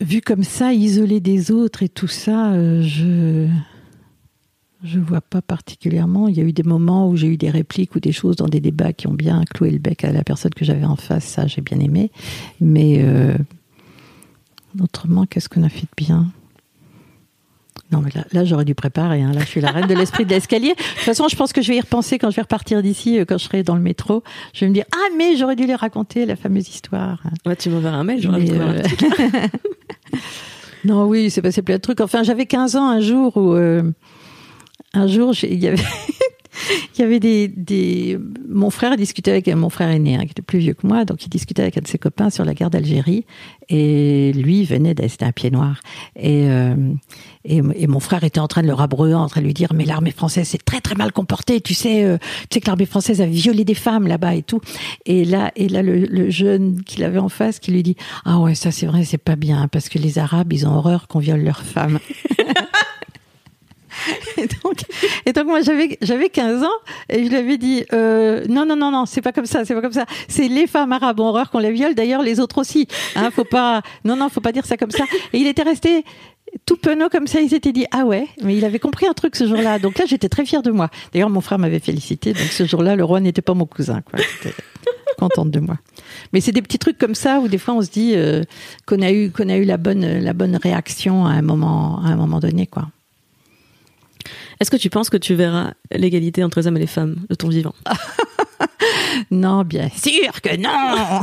Vu 0.00 0.20
comme 0.20 0.44
ça, 0.44 0.72
isolé 0.72 1.20
des 1.20 1.50
autres 1.50 1.82
et 1.82 1.88
tout 1.88 2.08
ça, 2.08 2.52
euh, 2.52 2.82
je 2.82 3.48
je 4.82 4.98
vois 4.98 5.20
pas 5.20 5.42
particulièrement. 5.42 6.28
Il 6.28 6.38
y 6.38 6.40
a 6.40 6.42
eu 6.42 6.54
des 6.54 6.62
moments 6.62 7.08
où 7.08 7.16
j'ai 7.16 7.26
eu 7.26 7.36
des 7.36 7.50
répliques 7.50 7.94
ou 7.94 8.00
des 8.00 8.12
choses 8.12 8.36
dans 8.36 8.48
des 8.48 8.60
débats 8.60 8.94
qui 8.94 9.06
ont 9.08 9.12
bien 9.12 9.44
cloué 9.44 9.70
le 9.70 9.78
bec 9.78 10.04
à 10.04 10.12
la 10.12 10.24
personne 10.24 10.54
que 10.54 10.64
j'avais 10.64 10.86
en 10.86 10.96
face. 10.96 11.24
Ça, 11.24 11.46
j'ai 11.46 11.60
bien 11.60 11.78
aimé. 11.80 12.10
Mais 12.62 12.96
euh, 13.00 13.36
autrement, 14.80 15.26
qu'est-ce 15.26 15.50
qu'on 15.50 15.64
a 15.64 15.68
fait 15.68 15.82
de 15.82 16.04
bien? 16.04 16.32
Non, 17.92 18.00
mais 18.02 18.10
là, 18.14 18.24
là, 18.32 18.44
j'aurais 18.44 18.64
dû 18.64 18.74
préparer. 18.74 19.22
hein. 19.22 19.32
Là, 19.32 19.40
je 19.40 19.46
suis 19.46 19.60
la 19.60 19.70
reine 19.70 19.86
de 19.86 19.94
l'esprit 19.94 20.24
de 20.24 20.30
l'escalier. 20.30 20.70
De 20.70 20.74
toute 20.74 20.98
façon, 20.98 21.26
je 21.28 21.36
pense 21.36 21.52
que 21.52 21.60
je 21.62 21.68
vais 21.68 21.76
y 21.76 21.80
repenser 21.80 22.18
quand 22.18 22.30
je 22.30 22.36
vais 22.36 22.42
repartir 22.42 22.82
d'ici, 22.82 23.18
euh, 23.18 23.24
quand 23.24 23.38
je 23.38 23.44
serai 23.44 23.62
dans 23.62 23.74
le 23.74 23.80
métro. 23.82 24.22
Je 24.54 24.60
vais 24.64 24.68
me 24.68 24.74
dire 24.74 24.84
Ah, 24.94 25.08
mais 25.16 25.36
j'aurais 25.36 25.56
dû 25.56 25.66
les 25.66 25.74
raconter, 25.74 26.24
la 26.26 26.36
fameuse 26.36 26.68
histoire. 26.68 27.20
Ouais, 27.46 27.56
tu 27.56 27.68
m'enverras 27.70 27.96
un 27.96 28.04
mail, 28.04 28.20
j'aurais 28.22 28.44
euh. 28.50 28.82
Non, 30.84 31.04
oui, 31.06 31.30
c'est 31.30 31.42
passé 31.42 31.62
plein 31.62 31.76
de 31.76 31.80
trucs. 31.80 32.00
Enfin, 32.00 32.22
j'avais 32.22 32.46
15 32.46 32.76
ans 32.76 32.88
un 32.88 33.00
jour 33.00 33.36
où. 33.36 33.52
euh, 33.54 33.82
un 34.94 35.06
jour, 35.06 35.34
il 35.42 35.62
y 35.62 35.68
avait. 35.68 35.82
Il 36.96 37.00
y 37.00 37.04
avait 37.04 37.20
des, 37.20 37.48
des... 37.48 38.18
Mon 38.48 38.70
frère 38.70 38.96
discutait 38.96 39.30
avec 39.30 39.48
mon 39.48 39.70
frère 39.70 39.88
aîné, 39.90 40.16
hein, 40.16 40.24
qui 40.24 40.30
était 40.30 40.42
plus 40.42 40.58
vieux 40.58 40.74
que 40.74 40.86
moi, 40.86 41.04
donc 41.04 41.24
il 41.24 41.28
discutait 41.28 41.62
avec 41.62 41.76
un 41.78 41.80
de 41.80 41.86
ses 41.86 41.98
copains 41.98 42.30
sur 42.30 42.44
la 42.44 42.54
guerre 42.54 42.70
d'Algérie. 42.70 43.24
Et 43.68 44.32
lui 44.34 44.64
venait 44.64 44.94
d'être 44.94 45.10
c'était 45.10 45.24
un 45.24 45.32
pied 45.32 45.50
noir. 45.50 45.80
Et, 46.16 46.46
euh, 46.48 46.74
et, 47.44 47.86
mon 47.86 48.00
frère 48.00 48.24
était 48.24 48.40
en 48.40 48.48
train 48.48 48.62
de 48.62 48.66
le 48.66 48.74
rabreuer, 48.74 49.14
en 49.14 49.28
train 49.28 49.40
de 49.40 49.46
lui 49.46 49.54
dire 49.54 49.72
Mais 49.74 49.84
l'armée 49.84 50.10
française 50.10 50.48
s'est 50.48 50.58
très 50.58 50.80
très 50.80 50.94
mal 50.94 51.12
comportée. 51.12 51.60
Tu 51.60 51.74
sais, 51.74 52.04
euh, 52.04 52.18
tu 52.48 52.54
sais 52.54 52.60
que 52.60 52.66
l'armée 52.66 52.86
française 52.86 53.20
a 53.20 53.26
violé 53.26 53.64
des 53.64 53.74
femmes 53.74 54.06
là-bas 54.06 54.34
et 54.34 54.42
tout. 54.42 54.60
Et 55.06 55.24
là, 55.24 55.52
et 55.56 55.68
là 55.68 55.82
le, 55.82 55.98
le 55.98 56.30
jeune 56.30 56.82
qu'il 56.82 57.04
avait 57.04 57.18
en 57.18 57.28
face 57.28 57.58
qui 57.58 57.72
lui 57.72 57.82
dit 57.82 57.96
Ah 58.24 58.38
ouais, 58.38 58.54
ça 58.54 58.70
c'est 58.70 58.86
vrai, 58.86 59.04
c'est 59.04 59.18
pas 59.18 59.36
bien, 59.36 59.68
parce 59.68 59.88
que 59.88 59.98
les 59.98 60.18
Arabes, 60.18 60.52
ils 60.52 60.66
ont 60.66 60.74
horreur 60.74 61.08
qu'on 61.08 61.18
viole 61.18 61.42
leurs 61.42 61.62
femmes. 61.62 61.98
Et 65.26 65.32
donc, 65.32 65.46
moi 65.46 65.60
j'avais 65.62 65.98
j'avais 66.02 66.28
15 66.28 66.62
ans 66.62 66.68
et 67.08 67.24
je 67.24 67.30
lui 67.30 67.36
avais 67.36 67.58
dit 67.58 67.84
euh, 67.92 68.44
non 68.48 68.64
non 68.64 68.76
non 68.76 68.90
non 68.90 69.06
c'est 69.06 69.22
pas 69.22 69.32
comme 69.32 69.46
ça 69.46 69.64
c'est 69.64 69.74
pas 69.74 69.80
comme 69.80 69.92
ça. 69.92 70.06
C'est 70.28 70.48
les 70.48 70.66
femmes 70.66 70.92
arabes 70.92 71.20
ont 71.20 71.26
horreur 71.26 71.50
qu'on 71.50 71.58
les 71.58 71.72
viole 71.72 71.94
d'ailleurs 71.94 72.22
les 72.22 72.40
autres 72.40 72.58
aussi 72.58 72.86
hein 73.16 73.30
faut 73.30 73.44
pas 73.44 73.82
non 74.04 74.16
non 74.16 74.28
faut 74.28 74.40
pas 74.40 74.52
dire 74.52 74.66
ça 74.66 74.76
comme 74.76 74.90
ça. 74.90 75.04
Et 75.32 75.38
il 75.38 75.46
était 75.46 75.62
resté 75.62 76.04
tout 76.66 76.76
penaud 76.76 77.08
comme 77.08 77.26
ça 77.26 77.40
il 77.40 77.48
s'était 77.48 77.72
dit 77.72 77.86
ah 77.90 78.04
ouais 78.04 78.26
mais 78.42 78.56
il 78.56 78.64
avait 78.64 78.78
compris 78.78 79.06
un 79.06 79.14
truc 79.14 79.36
ce 79.36 79.46
jour-là. 79.46 79.78
Donc 79.78 79.98
là 79.98 80.04
j'étais 80.06 80.28
très 80.28 80.44
fière 80.44 80.62
de 80.62 80.70
moi. 80.70 80.90
D'ailleurs 81.12 81.30
mon 81.30 81.40
frère 81.40 81.58
m'avait 81.58 81.80
félicité 81.80 82.32
donc 82.32 82.46
ce 82.46 82.64
jour-là 82.64 82.96
le 82.96 83.04
roi 83.04 83.20
n'était 83.20 83.42
pas 83.42 83.54
mon 83.54 83.66
cousin 83.66 84.02
quoi. 84.02 84.18
J'étais 84.18 84.54
contente 85.18 85.50
de 85.50 85.60
moi. 85.60 85.76
Mais 86.32 86.40
c'est 86.40 86.52
des 86.52 86.62
petits 86.62 86.78
trucs 86.78 86.98
comme 86.98 87.14
ça 87.14 87.40
où 87.40 87.48
des 87.48 87.58
fois 87.58 87.74
on 87.74 87.82
se 87.82 87.90
dit 87.90 88.12
euh, 88.14 88.42
qu'on 88.86 89.02
a 89.02 89.12
eu 89.12 89.30
qu'on 89.30 89.48
a 89.48 89.56
eu 89.56 89.64
la 89.64 89.76
bonne 89.76 90.18
la 90.18 90.32
bonne 90.32 90.56
réaction 90.56 91.26
à 91.26 91.30
un 91.30 91.42
moment 91.42 92.00
à 92.04 92.08
un 92.08 92.16
moment 92.16 92.40
donné 92.40 92.66
quoi 92.66 92.88
Est-ce 94.60 94.70
que 94.70 94.76
tu 94.76 94.90
penses 94.90 95.10
que 95.10 95.16
tu 95.16 95.34
verras 95.34 95.72
l'égalité 95.90 96.44
entre 96.44 96.60
les 96.60 96.66
hommes 96.66 96.76
et 96.76 96.80
les 96.80 96.86
femmes 96.86 97.16
de 97.28 97.34
ton 97.34 97.48
vivant 97.48 97.74
Non, 99.30 99.62
bien 99.62 99.88
sûr 99.88 100.40
que 100.42 100.56
non. 100.56 101.20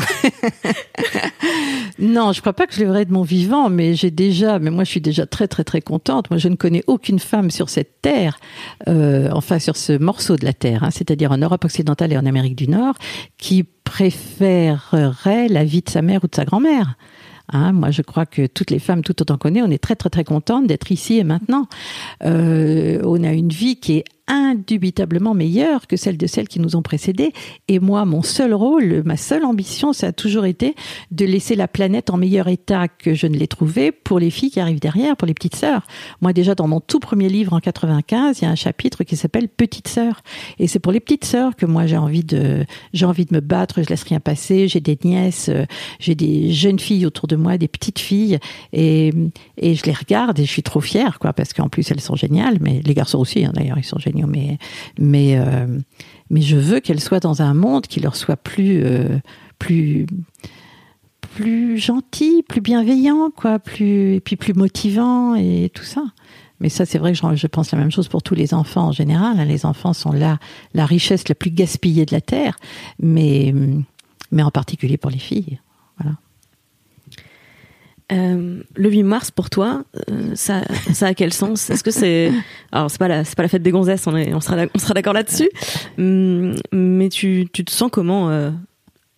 non, 2.00 2.32
je 2.32 2.42
crois 2.42 2.54
pas 2.54 2.68
que 2.68 2.74
je 2.74 2.80
le 2.82 2.88
verrai 2.88 3.06
de 3.06 3.14
mon 3.14 3.24
vivant, 3.24 3.70
mais 3.70 3.96
j'ai 3.96 4.12
déjà, 4.12 4.60
mais 4.60 4.70
moi 4.70 4.84
je 4.84 4.92
suis 4.92 5.02
déjà 5.02 5.26
très 5.26 5.48
très 5.48 5.64
très 5.64 5.82
contente. 5.82 6.30
Moi, 6.30 6.38
je 6.38 6.48
ne 6.48 6.56
connais 6.56 6.84
aucune 6.88 7.20
femme 7.20 7.52
sur 7.52 7.70
cette 7.70 8.02
terre, 8.02 8.40
euh, 8.88 9.30
enfin 9.34 9.60
sur 9.60 9.78
ce 9.78 9.98
morceau 9.98 10.36
de 10.36 10.46
la 10.46 10.54
terre, 10.54 10.84
hein, 10.84 10.92
c'est-à-dire 10.92 11.32
en 11.32 11.38
Europe 11.38 11.66
occidentale 11.66 12.14
et 12.14 12.18
en 12.18 12.26
Amérique 12.26 12.56
du 12.56 12.68
Nord, 12.68 12.96
qui 13.38 13.64
préférerait 13.64 15.48
la 15.48 15.64
vie 15.64 15.82
de 15.82 15.90
sa 15.90 16.02
mère 16.02 16.24
ou 16.24 16.28
de 16.28 16.36
sa 16.36 16.46
grand-mère. 16.46 16.96
Hein, 17.54 17.72
moi, 17.72 17.92
je 17.92 18.02
crois 18.02 18.26
que 18.26 18.46
toutes 18.46 18.72
les 18.72 18.80
femmes, 18.80 19.04
tout 19.04 19.22
autant 19.22 19.38
qu'on 19.38 19.56
est, 19.56 19.62
on 19.62 19.72
est 19.72 19.82
très 19.82 19.96
très 19.96 20.10
très 20.10 20.24
contentes 20.24 20.68
d'être 20.68 20.92
ici 20.92 21.18
et 21.18 21.24
maintenant. 21.24 21.68
Euh, 22.24 23.00
on 23.04 23.24
a 23.24 23.32
une 23.32 23.50
vie 23.50 23.80
qui 23.80 23.98
est 23.98 24.06
indubitablement 24.28 25.34
meilleure 25.34 25.88
que 25.88 25.96
celle 25.96 26.18
de 26.18 26.28
celles 26.28 26.48
qui 26.48 26.60
nous 26.60 26.76
ont 26.76 26.82
précédées. 26.82 27.32
Et 27.68 27.80
moi, 27.80 28.06
mon 28.06 28.22
seul 28.22 28.54
rôle, 28.54 29.02
ma 29.06 29.18
seule 29.18 29.46
ambition, 29.46 29.94
ça 29.94 30.08
a 30.08 30.12
toujours 30.12 30.46
été 30.46 30.76
de 31.12 31.26
laisser 31.26 31.56
la 31.56 31.68
planète 31.68 32.10
en 32.10 32.18
meilleur 32.18 32.48
état 32.48 32.88
que 32.88 33.14
je 33.14 33.28
ne 33.28 33.38
l'ai 33.38 33.48
trouvée 33.48 33.92
pour 33.92 34.20
les 34.20 34.30
filles 34.30 34.52
qui 34.52 34.60
arrivent 34.60 34.80
derrière, 34.80 35.16
pour 35.16 35.28
les 35.28 35.34
petites 35.34 35.56
sœurs. 35.56 35.88
Moi, 36.22 36.34
déjà, 36.34 36.56
dans 36.56 36.68
mon 36.68 36.82
tout 36.82 37.00
premier 37.00 37.30
livre 37.30 37.54
en 37.54 37.60
95, 37.60 38.40
il 38.40 38.46
y 38.46 38.48
a 38.48 38.52
un 38.52 38.56
chapitre 38.56 39.04
qui 39.04 39.16
s'appelle 39.16 39.48
Petites 39.48 39.88
sœurs. 39.88 40.22
Et 40.60 40.68
c'est 40.68 40.80
pour 40.80 40.92
les 40.92 41.00
petites 41.00 41.26
sœurs 41.26 41.56
que 41.56 41.66
moi, 41.66 41.88
j'ai 41.88 41.98
envie 41.98 42.24
de, 42.24 42.66
j'ai 42.94 43.06
envie 43.06 43.26
de 43.26 43.34
me 43.34 43.40
battre, 43.40 43.82
je 43.82 43.90
laisse 43.90 44.04
rien 44.04 44.20
passer. 44.20 44.68
J'ai 44.68 44.82
des 44.82 44.98
nièces, 45.04 45.50
euh, 45.50 45.66
j'ai 46.00 46.16
des 46.16 46.52
jeunes 46.52 46.80
filles 46.80 47.06
autour 47.06 47.28
de 47.28 47.36
moi, 47.36 47.58
des 47.58 47.68
petites 47.68 48.00
filles. 48.00 48.40
Et, 48.74 49.14
et 49.58 49.76
je 49.76 49.84
les 49.86 49.94
regarde 49.94 50.40
et 50.40 50.46
je 50.46 50.52
suis 50.52 50.64
trop 50.64 50.82
fière, 50.82 51.20
quoi, 51.20 51.34
parce 51.34 51.54
qu'en 51.54 51.70
plus, 51.70 51.90
elles 51.92 52.02
sont 52.02 52.16
géniales. 52.16 52.58
Mais 52.60 52.82
les 52.84 52.94
garçons 52.94 53.20
aussi, 53.20 53.46
hein, 53.46 53.52
d'ailleurs, 53.54 53.78
ils 53.78 53.86
sont 53.86 54.00
géniaux. 54.00 54.17
Mais, 54.26 54.58
mais, 54.98 55.38
euh, 55.38 55.68
mais 56.30 56.42
je 56.42 56.58
veux 56.58 56.80
qu'elles 56.80 57.00
soient 57.00 57.20
dans 57.20 57.42
un 57.42 57.54
monde 57.54 57.86
qui 57.88 58.00
leur 58.00 58.16
soit 58.16 58.38
plus, 58.38 58.84
euh, 58.84 59.20
plus, 59.60 60.08
plus 61.36 61.78
gentil, 61.78 62.44
plus 62.48 62.62
bienveillant, 62.62 63.30
quoi, 63.36 63.60
plus 63.60 64.16
et 64.16 64.20
puis 64.20 64.36
plus 64.36 64.54
motivant 64.54 65.36
et 65.36 65.70
tout 65.74 65.84
ça. 65.84 66.04
Mais 66.60 66.70
ça, 66.70 66.86
c'est 66.86 66.98
vrai 66.98 67.14
que 67.14 67.36
je, 67.36 67.48
pense 67.48 67.72
la 67.72 67.78
même 67.78 67.92
chose 67.92 68.08
pour 68.08 68.24
tous 68.24 68.34
les 68.34 68.54
enfants 68.54 68.88
en 68.88 68.92
général. 68.92 69.40
Hein. 69.40 69.46
Les 69.46 69.66
enfants 69.66 69.94
sont 69.94 70.12
là 70.12 70.40
la 70.74 70.86
richesse 70.86 71.30
la 71.30 71.36
plus 71.36 71.52
gaspillée 71.52 72.06
de 72.06 72.14
la 72.14 72.22
terre, 72.22 72.56
mais 73.00 73.54
mais 74.32 74.44
en 74.44 74.52
particulier 74.52 74.98
pour 74.98 75.12
les 75.12 75.20
filles. 75.20 75.60
Euh, 78.12 78.62
le 78.76 78.90
8 78.90 79.04
mars 79.04 79.32
pour 79.32 79.50
toi, 79.50 79.84
euh, 80.10 80.32
ça, 80.34 80.62
ça 80.94 81.08
a 81.08 81.14
quel 81.14 81.34
sens? 81.34 81.70
Est-ce 81.70 81.84
que 81.84 81.92
c'est 81.92 82.32
alors 82.72 82.90
c'est 82.90 83.00
pas 83.00 83.10
la 83.10 83.26
c'est 83.26 83.36
pas 83.36 83.44
la 83.44 83.50
fête 83.50 83.64
des 83.64 83.72
gonzesses, 83.72 84.08
on 84.08 84.16
est 84.16 84.34
on 84.34 84.40
sera 84.40 84.66
on 84.74 84.80
sera 84.80 84.94
d'accord 84.94 85.14
là-dessus. 85.14 85.50
Hum, 85.98 86.56
mais 86.72 87.10
tu 87.10 87.48
tu 87.52 87.66
te 87.66 87.72
sens 87.72 87.90
comment 87.92 88.30
euh, 88.30 88.52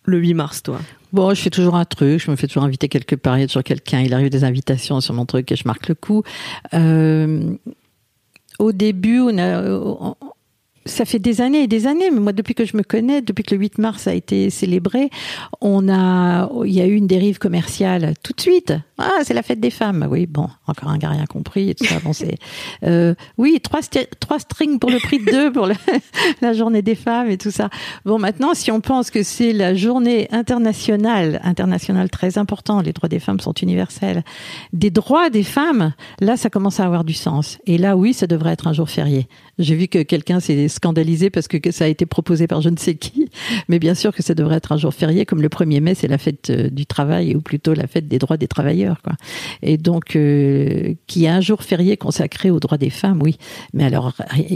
le 0.04 0.18
8 0.18 0.34
mars 0.34 0.62
toi? 0.64 0.78
Bon, 1.12 1.32
je 1.34 1.40
fais 1.40 1.50
toujours 1.50 1.76
un 1.76 1.84
truc, 1.84 2.20
je 2.20 2.30
me 2.30 2.36
fais 2.36 2.48
toujours 2.48 2.64
inviter 2.64 2.88
quelque 2.88 3.16
part, 3.16 3.36
il 3.38 3.42
y 3.42 3.44
a 3.44 3.46
toujours 3.46 3.62
quelqu'un, 3.62 4.00
il 4.00 4.12
arrive 4.12 4.30
des 4.30 4.44
invitations 4.44 5.00
sur 5.00 5.14
mon 5.14 5.26
truc 5.26 5.50
et 5.52 5.56
je 5.56 5.64
marque 5.66 5.88
le 5.88 5.94
coup. 5.94 6.22
au 8.58 8.72
début, 8.72 9.20
on 9.20 9.38
a, 9.38 10.14
ça 10.86 11.04
fait 11.04 11.18
des 11.18 11.40
années 11.40 11.62
et 11.62 11.66
des 11.66 11.86
années, 11.86 12.10
mais 12.10 12.20
moi, 12.20 12.32
depuis 12.32 12.54
que 12.54 12.64
je 12.64 12.76
me 12.76 12.82
connais, 12.82 13.22
depuis 13.22 13.42
que 13.44 13.54
le 13.54 13.60
8 13.60 13.78
mars 13.78 14.06
a 14.06 14.14
été 14.14 14.50
célébré, 14.50 15.10
on 15.60 15.88
a, 15.88 16.50
il 16.64 16.72
y 16.72 16.80
a 16.80 16.86
eu 16.86 16.94
une 16.94 17.06
dérive 17.06 17.38
commerciale 17.38 18.14
tout 18.22 18.32
de 18.32 18.40
suite. 18.40 18.72
Ah, 19.02 19.20
c'est 19.24 19.34
la 19.34 19.42
fête 19.42 19.60
des 19.60 19.70
femmes. 19.70 20.06
Oui, 20.10 20.26
bon, 20.26 20.48
encore 20.66 20.90
un 20.90 20.98
gars 20.98 21.08
rien 21.08 21.24
compris 21.24 21.74
tout 21.74 21.84
ça. 21.84 21.98
Bon, 22.04 22.12
euh, 22.84 23.14
oui, 23.38 23.60
trois, 23.60 23.80
strings 24.38 24.78
pour 24.78 24.90
le 24.90 24.98
prix 24.98 25.18
de 25.18 25.30
deux 25.30 25.52
pour 25.52 25.66
la 26.42 26.52
journée 26.52 26.82
des 26.82 26.94
femmes 26.94 27.30
et 27.30 27.38
tout 27.38 27.50
ça. 27.50 27.70
Bon, 28.04 28.18
maintenant, 28.18 28.52
si 28.52 28.70
on 28.70 28.80
pense 28.80 29.10
que 29.10 29.22
c'est 29.22 29.52
la 29.52 29.74
journée 29.74 30.28
internationale, 30.32 31.40
internationale 31.44 32.10
très 32.10 32.36
importante, 32.36 32.84
les 32.84 32.92
droits 32.92 33.08
des 33.08 33.20
femmes 33.20 33.40
sont 33.40 33.54
universels, 33.54 34.22
des 34.72 34.90
droits 34.90 35.30
des 35.30 35.44
femmes, 35.44 35.94
là, 36.20 36.36
ça 36.36 36.50
commence 36.50 36.78
à 36.78 36.84
avoir 36.84 37.04
du 37.04 37.14
sens. 37.14 37.58
Et 37.66 37.78
là, 37.78 37.96
oui, 37.96 38.12
ça 38.12 38.26
devrait 38.26 38.52
être 38.52 38.66
un 38.66 38.72
jour 38.72 38.90
férié. 38.90 39.28
J'ai 39.58 39.76
vu 39.76 39.88
que 39.88 40.02
quelqu'un 40.02 40.40
s'est 40.40 40.68
scandalisé 40.68 41.30
parce 41.30 41.48
que 41.48 41.70
ça 41.70 41.84
a 41.84 41.88
été 41.88 42.06
proposé 42.06 42.46
par 42.46 42.60
je 42.60 42.68
ne 42.68 42.76
sais 42.76 42.96
qui. 42.96 43.30
Mais 43.68 43.78
bien 43.78 43.94
sûr 43.94 44.14
que 44.14 44.22
ça 44.22 44.34
devrait 44.34 44.56
être 44.56 44.72
un 44.72 44.76
jour 44.76 44.92
férié, 44.92 45.24
comme 45.24 45.42
le 45.42 45.48
1er 45.48 45.80
mai, 45.80 45.94
c'est 45.94 46.08
la 46.08 46.18
fête 46.18 46.50
euh, 46.50 46.68
du 46.70 46.86
travail, 46.86 47.34
ou 47.34 47.40
plutôt 47.40 47.74
la 47.74 47.86
fête 47.86 48.08
des 48.08 48.18
droits 48.18 48.36
des 48.36 48.48
travailleurs. 48.48 48.89
Quoi. 49.02 49.14
Et 49.62 49.76
donc, 49.76 50.16
euh, 50.16 50.94
qu'il 51.06 51.22
y 51.22 51.24
ait 51.24 51.28
un 51.28 51.40
jour 51.40 51.62
férié 51.62 51.96
consacré 51.96 52.50
aux 52.50 52.60
droits 52.60 52.78
des 52.78 52.90
femmes, 52.90 53.20
oui. 53.22 53.36
Mais 53.72 53.84
alors, 53.84 54.12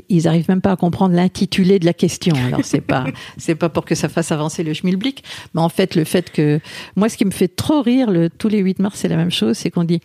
ils 0.09 0.29
arrivent 0.29 0.49
même 0.49 0.61
pas 0.61 0.73
à 0.73 0.77
comprendre 0.77 1.15
l'intitulé 1.15 1.79
de 1.79 1.87
la 1.87 1.95
question. 1.95 2.35
Alors, 2.47 2.61
c'est 2.65 2.81
pas, 2.81 3.05
c'est 3.37 3.55
pas 3.55 3.69
pour 3.69 3.85
que 3.85 3.95
ça 3.95 4.09
fasse 4.09 4.33
avancer 4.33 4.63
le 4.63 4.75
schmilblick, 4.75 5.25
mais 5.55 5.61
en 5.61 5.69
fait, 5.69 5.95
le 5.95 6.05
fait 6.05 6.31
que, 6.31 6.61
moi, 6.97 7.09
ce 7.09 7.17
qui 7.17 7.25
me 7.25 7.31
fait 7.31 7.49
trop 7.49 7.83
rire, 7.83 8.11
le, 8.11 8.31
tous 8.31 8.49
les 8.49 8.59
8 8.59 8.79
mars, 8.79 8.99
c'est 9.01 9.09
la 9.09 9.17
même 9.17 9.31
chose, 9.31 9.57
c'est 9.57 9.71
qu'on 9.71 9.85
dit, 9.85 10.01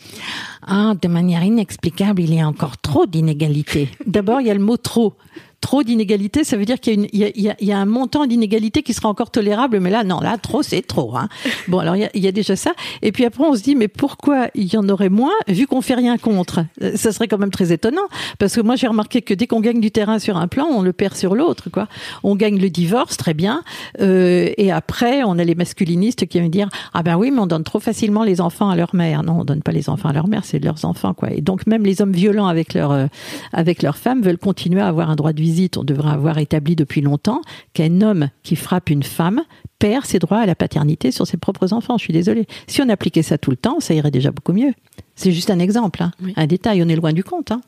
ah, 0.65 0.93
de 1.01 1.07
manière 1.07 1.43
inexplicable, 1.43 2.21
il 2.21 2.33
y 2.33 2.39
a 2.39 2.47
encore 2.47 2.77
trop 2.77 3.05
d'inégalités. 3.05 3.89
D'abord, 4.05 4.41
il 4.41 4.47
y 4.47 4.51
a 4.51 4.53
le 4.53 4.59
mot 4.59 4.77
trop 4.77 5.15
trop 5.61 5.83
d'inégalités, 5.83 6.43
ça 6.43 6.57
veut 6.57 6.65
dire 6.65 6.79
qu'il 6.79 7.07
y, 7.13 7.71
a, 7.71 7.77
un 7.77 7.85
montant 7.85 8.25
d'inégalité 8.25 8.83
qui 8.83 8.93
sera 8.93 9.09
encore 9.09 9.31
tolérable, 9.31 9.79
mais 9.79 9.89
là, 9.89 10.03
non, 10.03 10.19
là, 10.19 10.37
trop, 10.37 10.63
c'est 10.63 10.81
trop. 10.81 11.15
Hein. 11.17 11.27
Bon, 11.67 11.79
alors 11.79 11.95
il 11.95 12.09
y, 12.15 12.27
a, 12.27 12.31
déjà 12.31 12.55
ça. 12.55 12.71
Et 13.01 13.11
puis 13.11 13.25
après, 13.25 13.43
on 13.43 13.55
se 13.55 13.61
dit, 13.61 13.75
mais 13.75 13.87
pourquoi 13.87 14.47
il 14.55 14.73
y 14.73 14.77
en 14.77 14.87
aurait 14.89 15.09
moins, 15.09 15.33
vu 15.47 15.67
qu'on 15.67 15.81
fait 15.81 15.93
rien 15.93 16.17
contre? 16.17 16.65
Euh, 16.81 16.93
Ça 16.95 17.11
serait 17.11 17.27
quand 17.27 17.37
même 17.37 17.51
très 17.51 17.71
étonnant, 17.71 18.07
parce 18.39 18.55
que 18.55 18.61
moi, 18.61 18.75
j'ai 18.75 18.87
remarqué 18.87 19.21
que 19.21 19.33
dès 19.33 19.45
qu'on 19.47 19.59
gagne 19.59 19.79
du 19.79 19.91
terrain 19.91 20.19
sur 20.19 20.37
un 20.37 20.47
plan, 20.47 20.65
on 20.65 20.81
le 20.81 20.93
perd 20.93 21.15
sur 21.15 21.35
l'autre. 21.35 21.69
quoi. 21.69 21.87
On 22.23 22.35
gagne 22.35 22.59
le 22.59 22.69
divorce, 22.69 23.17
très 23.17 23.33
bien, 23.33 23.63
euh, 24.01 24.51
et 24.57 24.71
après, 24.71 25.23
on 25.23 25.37
a 25.37 25.43
les 25.43 25.55
masculinistes 25.55 26.25
qui 26.27 26.39
vont 26.39 26.49
dire, 26.49 26.69
ah 26.93 27.03
ben 27.03 27.17
oui, 27.17 27.31
mais 27.31 27.39
on 27.39 27.47
donne 27.47 27.63
trop 27.63 27.79
facilement 27.79 28.23
les 28.23 28.41
enfants 28.41 28.69
à 28.69 28.75
leur 28.75 28.95
mère. 28.95 29.23
Non, 29.23 29.39
on 29.41 29.43
donne 29.43 29.61
pas 29.61 29.71
les 29.71 29.89
enfants 29.89 30.09
à 30.09 30.13
leur 30.13 30.27
mère, 30.27 30.45
c'est 30.45 30.59
leurs 30.59 30.85
enfants, 30.85 31.13
quoi. 31.13 31.31
Et 31.31 31.41
donc 31.41 31.67
même 31.67 31.83
les 31.83 32.01
hommes 32.01 32.11
violents 32.11 32.47
avec 32.47 32.73
leur 32.73 32.91
euh, 32.91 33.07
avec 33.53 33.81
leurs 33.81 33.97
femmes 33.97 34.21
veulent 34.21 34.37
continuer 34.37 34.81
à 34.81 34.87
avoir 34.87 35.09
un 35.09 35.15
droit 35.15 35.33
de 35.33 35.41
vie 35.41 35.48
on 35.77 35.83
devrait 35.83 36.11
avoir 36.11 36.37
établi 36.37 36.75
depuis 36.75 37.01
longtemps 37.01 37.41
qu'un 37.73 38.01
homme 38.01 38.29
qui 38.43 38.55
frappe 38.55 38.89
une 38.89 39.03
femme 39.03 39.41
perd 39.79 40.05
ses 40.05 40.19
droits 40.19 40.39
à 40.39 40.45
la 40.45 40.55
paternité 40.55 41.11
sur 41.11 41.25
ses 41.25 41.37
propres 41.37 41.73
enfants. 41.73 41.97
Je 41.97 42.03
suis 42.03 42.13
désolée. 42.13 42.45
Si 42.67 42.81
on 42.81 42.89
appliquait 42.89 43.23
ça 43.23 43.37
tout 43.37 43.51
le 43.51 43.57
temps, 43.57 43.79
ça 43.79 43.93
irait 43.93 44.11
déjà 44.11 44.31
beaucoup 44.31 44.53
mieux. 44.53 44.73
C'est 45.15 45.31
juste 45.31 45.49
un 45.49 45.59
exemple, 45.59 46.03
hein. 46.03 46.11
un 46.35 46.47
détail. 46.47 46.83
On 46.83 46.89
est 46.89 46.95
loin 46.95 47.13
du 47.13 47.23
compte, 47.23 47.51
hein. 47.51 47.61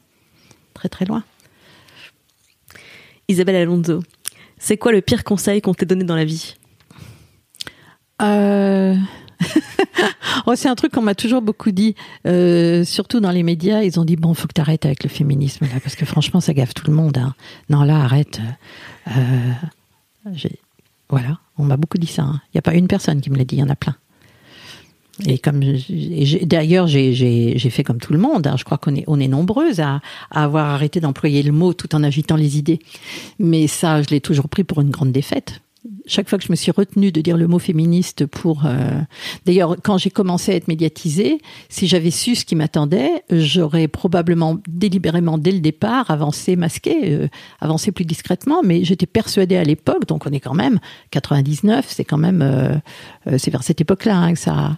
très 0.73 0.89
très 0.89 1.05
loin. 1.05 1.23
Isabelle 3.27 3.55
Alonso, 3.55 4.01
c'est 4.57 4.77
quoi 4.77 4.91
le 4.91 5.01
pire 5.01 5.23
conseil 5.23 5.61
qu'on 5.61 5.73
t'ait 5.73 5.85
donné 5.85 6.03
dans 6.03 6.15
la 6.15 6.25
vie? 6.25 6.55
Euh... 8.21 8.95
oh, 10.45 10.53
c'est 10.55 10.67
un 10.67 10.75
truc 10.75 10.91
qu'on 10.91 11.01
m'a 11.01 11.15
toujours 11.15 11.41
beaucoup 11.41 11.71
dit, 11.71 11.95
euh, 12.27 12.83
surtout 12.83 13.19
dans 13.19 13.31
les 13.31 13.43
médias. 13.43 13.83
Ils 13.83 13.99
ont 13.99 14.05
dit 14.05 14.15
bon, 14.15 14.33
faut 14.33 14.47
que 14.47 14.53
tu 14.53 14.61
arrêtes 14.61 14.85
avec 14.85 15.03
le 15.03 15.09
féminisme 15.09 15.65
là, 15.65 15.79
parce 15.81 15.95
que 15.95 16.05
franchement, 16.05 16.41
ça 16.41 16.53
gaffe 16.53 16.73
tout 16.73 16.87
le 16.87 16.93
monde. 16.93 17.17
Hein. 17.17 17.35
Non, 17.69 17.83
là, 17.83 18.01
arrête. 18.01 18.39
Euh, 19.07 19.51
voilà, 21.09 21.39
on 21.57 21.63
m'a 21.63 21.77
beaucoup 21.77 21.97
dit 21.97 22.07
ça. 22.07 22.23
Hein. 22.23 22.41
Il 22.47 22.57
n'y 22.57 22.59
a 22.59 22.61
pas 22.61 22.73
une 22.73 22.87
personne 22.87 23.21
qui 23.21 23.29
me 23.29 23.37
l'a 23.37 23.43
dit, 23.43 23.55
il 23.55 23.59
y 23.59 23.63
en 23.63 23.69
a 23.69 23.75
plein. 23.75 23.95
Et 25.25 25.37
comme 25.37 25.61
d'ailleurs, 26.43 26.87
j'ai 26.87 27.69
fait 27.69 27.83
comme 27.83 27.99
tout 27.99 28.13
le 28.13 28.19
monde. 28.19 28.47
Hein. 28.47 28.55
Je 28.57 28.63
crois 28.63 28.77
qu'on 28.77 28.95
est, 28.95 29.03
on 29.07 29.19
est 29.19 29.27
nombreuses 29.27 29.79
à, 29.79 30.01
à 30.31 30.43
avoir 30.43 30.67
arrêté 30.67 30.99
d'employer 30.99 31.43
le 31.43 31.51
mot 31.51 31.73
tout 31.73 31.93
en 31.95 32.03
agitant 32.03 32.35
les 32.35 32.57
idées. 32.57 32.79
Mais 33.37 33.67
ça, 33.67 34.01
je 34.01 34.09
l'ai 34.09 34.21
toujours 34.21 34.49
pris 34.49 34.63
pour 34.63 34.81
une 34.81 34.89
grande 34.89 35.11
défaite 35.11 35.61
chaque 36.11 36.29
fois 36.29 36.37
que 36.37 36.43
je 36.43 36.51
me 36.51 36.55
suis 36.55 36.71
retenue 36.71 37.11
de 37.11 37.21
dire 37.21 37.37
le 37.37 37.47
mot 37.47 37.57
féministe 37.57 38.25
pour... 38.25 38.65
Euh, 38.65 38.99
d'ailleurs, 39.45 39.77
quand 39.81 39.97
j'ai 39.97 40.09
commencé 40.09 40.51
à 40.51 40.55
être 40.55 40.67
médiatisée, 40.67 41.39
si 41.69 41.87
j'avais 41.87 42.11
su 42.11 42.35
ce 42.35 42.43
qui 42.43 42.55
m'attendait, 42.55 43.23
j'aurais 43.31 43.87
probablement 43.87 44.57
délibérément, 44.67 45.37
dès 45.37 45.51
le 45.51 45.59
départ, 45.59 46.11
avancé 46.11 46.55
masqué, 46.57 47.13
euh, 47.13 47.27
avancé 47.61 47.91
plus 47.93 48.05
discrètement, 48.05 48.61
mais 48.61 48.83
j'étais 48.83 49.05
persuadée 49.05 49.55
à 49.55 49.63
l'époque, 49.63 50.05
donc 50.05 50.25
on 50.25 50.31
est 50.31 50.41
quand 50.41 50.53
même 50.53 50.79
99, 51.11 51.85
c'est 51.87 52.05
quand 52.05 52.17
même... 52.17 52.41
Euh, 52.41 53.37
c'est 53.37 53.51
vers 53.51 53.63
cette 53.63 53.79
époque-là 53.79 54.17
hein, 54.17 54.33
que 54.33 54.39
ça 54.39 54.77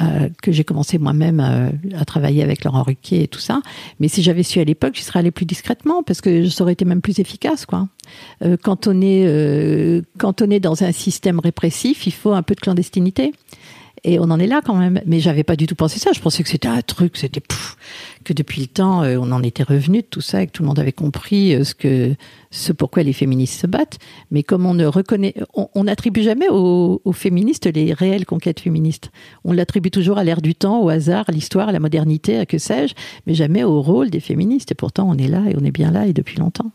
euh, 0.00 0.30
que 0.42 0.50
j'ai 0.50 0.64
commencé 0.64 0.98
moi-même 0.98 1.40
euh, 1.40 1.68
à 1.98 2.06
travailler 2.06 2.42
avec 2.42 2.64
Laurent 2.64 2.82
Ruquier 2.82 3.24
et 3.24 3.28
tout 3.28 3.38
ça. 3.38 3.60
Mais 4.00 4.08
si 4.08 4.22
j'avais 4.22 4.42
su 4.42 4.58
à 4.58 4.64
l'époque, 4.64 4.94
j'y 4.94 5.02
serais 5.02 5.18
allée 5.18 5.30
plus 5.30 5.44
discrètement 5.44 6.02
parce 6.02 6.22
que 6.22 6.48
ça 6.48 6.64
aurait 6.64 6.72
été 6.72 6.86
même 6.86 7.02
plus 7.02 7.18
efficace, 7.18 7.66
quoi. 7.66 7.88
Euh, 8.42 8.56
quand 8.62 8.86
on 8.86 9.00
est 9.02 9.26
euh, 9.26 10.00
quand 10.18 10.40
on 10.40 10.48
est 10.48 10.60
dans 10.60 10.84
un 10.84 10.92
système 10.92 11.38
répressif, 11.38 12.06
il 12.06 12.12
faut 12.12 12.32
un 12.32 12.42
peu 12.42 12.54
de 12.54 12.60
clandestinité. 12.60 13.32
Et 14.04 14.18
on 14.18 14.24
en 14.24 14.38
est 14.38 14.46
là 14.46 14.60
quand 14.64 14.74
même. 14.74 15.00
Mais 15.06 15.18
j'avais 15.18 15.44
pas 15.44 15.56
du 15.56 15.66
tout 15.66 15.74
pensé 15.74 15.98
ça. 15.98 16.12
Je 16.12 16.20
pensais 16.20 16.42
que 16.42 16.48
c'était 16.48 16.68
un 16.68 16.82
truc, 16.82 17.16
c'était 17.16 17.40
que 18.22 18.32
depuis 18.34 18.60
le 18.60 18.66
temps, 18.66 19.02
euh, 19.02 19.16
on 19.18 19.32
en 19.32 19.42
était 19.42 19.62
revenu 19.62 20.02
de 20.02 20.06
tout 20.06 20.20
ça 20.20 20.42
et 20.42 20.46
que 20.46 20.52
tout 20.52 20.62
le 20.62 20.68
monde 20.68 20.78
avait 20.78 20.92
compris 20.92 21.54
euh, 21.54 21.64
ce 21.64 21.74
que, 21.74 22.14
ce 22.50 22.72
pourquoi 22.72 23.02
les 23.02 23.14
féministes 23.14 23.60
se 23.60 23.66
battent. 23.66 23.98
Mais 24.30 24.42
comme 24.42 24.66
on 24.66 24.74
ne 24.74 24.84
reconnaît, 24.84 25.34
on 25.54 25.84
n'attribue 25.84 26.22
jamais 26.22 26.48
aux, 26.50 27.00
aux, 27.04 27.12
féministes 27.12 27.66
les 27.66 27.94
réelles 27.94 28.26
conquêtes 28.26 28.60
féministes. 28.60 29.10
On 29.44 29.52
l'attribue 29.52 29.90
toujours 29.90 30.18
à 30.18 30.24
l'ère 30.24 30.42
du 30.42 30.54
temps, 30.54 30.82
au 30.82 30.90
hasard, 30.90 31.24
à 31.28 31.32
l'histoire, 31.32 31.68
à 31.68 31.72
la 31.72 31.80
modernité, 31.80 32.38
à 32.38 32.46
que 32.46 32.58
sais-je, 32.58 32.94
mais 33.26 33.34
jamais 33.34 33.64
au 33.64 33.80
rôle 33.80 34.10
des 34.10 34.20
féministes. 34.20 34.72
Et 34.72 34.74
pourtant, 34.74 35.08
on 35.08 35.16
est 35.16 35.28
là 35.28 35.42
et 35.48 35.54
on 35.58 35.64
est 35.64 35.72
bien 35.72 35.90
là 35.90 36.06
et 36.06 36.12
depuis 36.12 36.38
longtemps. 36.38 36.70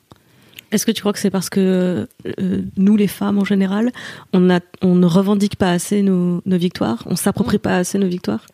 Est-ce 0.72 0.86
que 0.86 0.92
tu 0.92 1.02
crois 1.02 1.14
que 1.14 1.20
c'est 1.20 1.32
parce 1.32 1.50
que 1.50 2.08
euh, 2.40 2.62
nous, 2.78 2.96
les 2.96 3.08
femmes 3.08 3.40
en 3.40 3.46
général, 3.46 3.92
on, 4.34 4.50
a, 4.50 4.60
on 4.82 4.96
ne 4.96 5.06
revendique 5.06 5.56
pas 5.56 5.72
assez 5.72 6.02
nos, 6.02 6.42
nos 6.46 6.58
victoires? 6.58 7.04
On 7.08 7.16
s'approprie 7.16 7.58
pas 7.58 7.78
assez 7.78 7.98
nos 7.98 8.08
victoires? 8.08 8.46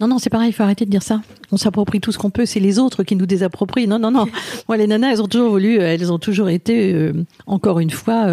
Non, 0.00 0.06
non, 0.06 0.18
c'est 0.18 0.30
pareil, 0.30 0.50
il 0.50 0.52
faut 0.52 0.62
arrêter 0.62 0.84
de 0.84 0.90
dire 0.90 1.02
ça. 1.02 1.22
On 1.50 1.56
s'approprie 1.56 2.00
tout 2.00 2.12
ce 2.12 2.18
qu'on 2.18 2.30
peut, 2.30 2.46
c'est 2.46 2.60
les 2.60 2.78
autres 2.78 3.02
qui 3.02 3.16
nous 3.16 3.26
désapproprient. 3.26 3.88
Non, 3.88 3.98
non, 3.98 4.10
non. 4.10 4.26
Moi, 4.68 4.76
les 4.76 4.86
nanas, 4.86 5.12
elles 5.12 5.22
ont 5.22 5.26
toujours 5.26 5.50
voulu, 5.50 5.78
euh, 5.78 5.94
elles 5.94 6.12
ont 6.12 6.18
toujours 6.18 6.48
été, 6.48 6.92
euh, 6.94 7.12
encore 7.46 7.80
une 7.80 7.90
fois, 7.90 8.26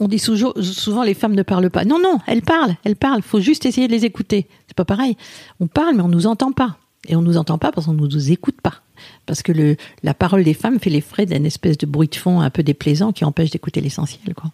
on 0.00 0.08
dit 0.08 0.18
souvent, 0.18 0.52
souvent 0.60 1.02
les 1.02 1.14
femmes 1.14 1.34
ne 1.34 1.42
parlent 1.42 1.70
pas. 1.70 1.84
Non, 1.84 1.98
non, 2.02 2.18
elles 2.26 2.42
parlent, 2.42 2.74
elles 2.84 2.96
parlent. 2.96 3.18
Il 3.18 3.28
faut 3.28 3.40
juste 3.40 3.66
essayer 3.66 3.86
de 3.86 3.92
les 3.92 4.04
écouter. 4.04 4.46
C'est 4.66 4.76
pas 4.76 4.84
pareil. 4.84 5.16
On 5.60 5.66
parle, 5.66 5.96
mais 5.96 6.02
on 6.02 6.08
nous 6.08 6.26
entend 6.26 6.52
pas. 6.52 6.76
Et 7.08 7.16
on 7.16 7.22
nous 7.22 7.36
entend 7.36 7.58
pas 7.58 7.72
parce 7.72 7.86
qu'on 7.86 7.94
nous 7.94 8.30
écoute 8.30 8.60
pas 8.62 8.82
parce 9.26 9.42
que 9.42 9.52
le, 9.52 9.76
la 10.02 10.14
parole 10.14 10.44
des 10.44 10.54
femmes 10.54 10.78
fait 10.78 10.90
les 10.90 11.00
frais 11.00 11.26
d'une 11.26 11.46
espèce 11.46 11.78
de 11.78 11.86
bruit 11.86 12.08
de 12.08 12.14
fond 12.14 12.40
un 12.40 12.50
peu 12.50 12.62
déplaisant 12.62 13.12
qui 13.12 13.24
empêche 13.24 13.50
d'écouter 13.50 13.80
l'essentiel. 13.80 14.34
Quoi. 14.34 14.50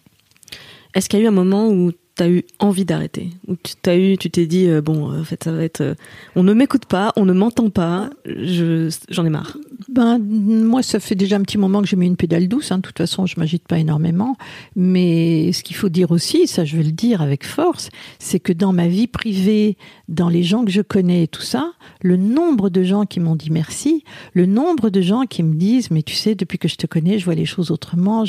Est-ce 0.95 1.09
qu'il 1.09 1.19
y 1.19 1.21
a 1.21 1.25
eu 1.25 1.27
un 1.27 1.31
moment 1.31 1.69
où 1.69 1.91
tu 1.91 2.23
as 2.23 2.29
eu 2.29 2.43
envie 2.59 2.85
d'arrêter? 2.85 3.29
Où 3.47 3.55
tu 3.55 3.73
t'as 3.81 3.97
eu, 3.97 4.17
tu 4.17 4.29
t'es 4.29 4.45
dit, 4.45 4.67
euh, 4.67 4.81
bon, 4.81 5.19
en 5.19 5.23
fait, 5.23 5.43
ça 5.43 5.51
va 5.51 5.63
être... 5.63 5.81
Euh, 5.81 5.95
on 6.35 6.43
ne 6.43 6.53
m'écoute 6.53 6.85
pas, 6.85 7.13
on 7.15 7.25
ne 7.25 7.33
m'entend 7.33 7.69
pas, 7.69 8.09
je, 8.25 8.93
j'en 9.09 9.25
ai 9.25 9.29
marre 9.29 9.57
Ben, 9.87 10.19
moi, 10.19 10.83
ça 10.83 10.99
fait 10.99 11.15
déjà 11.15 11.37
un 11.37 11.41
petit 11.41 11.57
moment 11.57 11.81
que 11.81 11.87
j'ai 11.87 11.95
mis 11.95 12.05
une 12.05 12.17
pédale 12.17 12.49
douce. 12.49 12.71
Hein. 12.71 12.77
De 12.77 12.81
toute 12.81 12.97
façon, 12.97 13.25
je 13.25 13.39
m'agite 13.39 13.65
pas 13.65 13.79
énormément. 13.79 14.35
Mais 14.75 15.53
ce 15.53 15.63
qu'il 15.63 15.75
faut 15.75 15.87
dire 15.87 16.11
aussi, 16.11 16.47
ça 16.47 16.65
je 16.65 16.75
vais 16.75 16.83
le 16.83 16.91
dire 16.91 17.21
avec 17.21 17.45
force, 17.45 17.89
c'est 18.19 18.41
que 18.41 18.51
dans 18.51 18.73
ma 18.73 18.87
vie 18.87 19.07
privée, 19.07 19.77
dans 20.09 20.27
les 20.27 20.43
gens 20.43 20.65
que 20.65 20.71
je 20.71 20.81
connais 20.81 21.23
et 21.23 21.27
tout 21.27 21.41
ça, 21.41 21.71
le 22.01 22.17
nombre 22.17 22.69
de 22.69 22.83
gens 22.83 23.05
qui 23.05 23.21
m'ont 23.21 23.37
dit 23.37 23.51
merci, 23.51 24.03
le 24.33 24.45
nombre 24.45 24.89
de 24.89 25.01
gens 25.01 25.23
qui 25.23 25.43
me 25.43 25.55
disent, 25.55 25.91
mais 25.91 26.03
tu 26.03 26.15
sais, 26.15 26.35
depuis 26.35 26.57
que 26.57 26.67
je 26.67 26.75
te 26.75 26.85
connais, 26.85 27.17
je 27.17 27.25
vois 27.25 27.35
les 27.35 27.45
choses 27.45 27.71
autrement, 27.71 28.25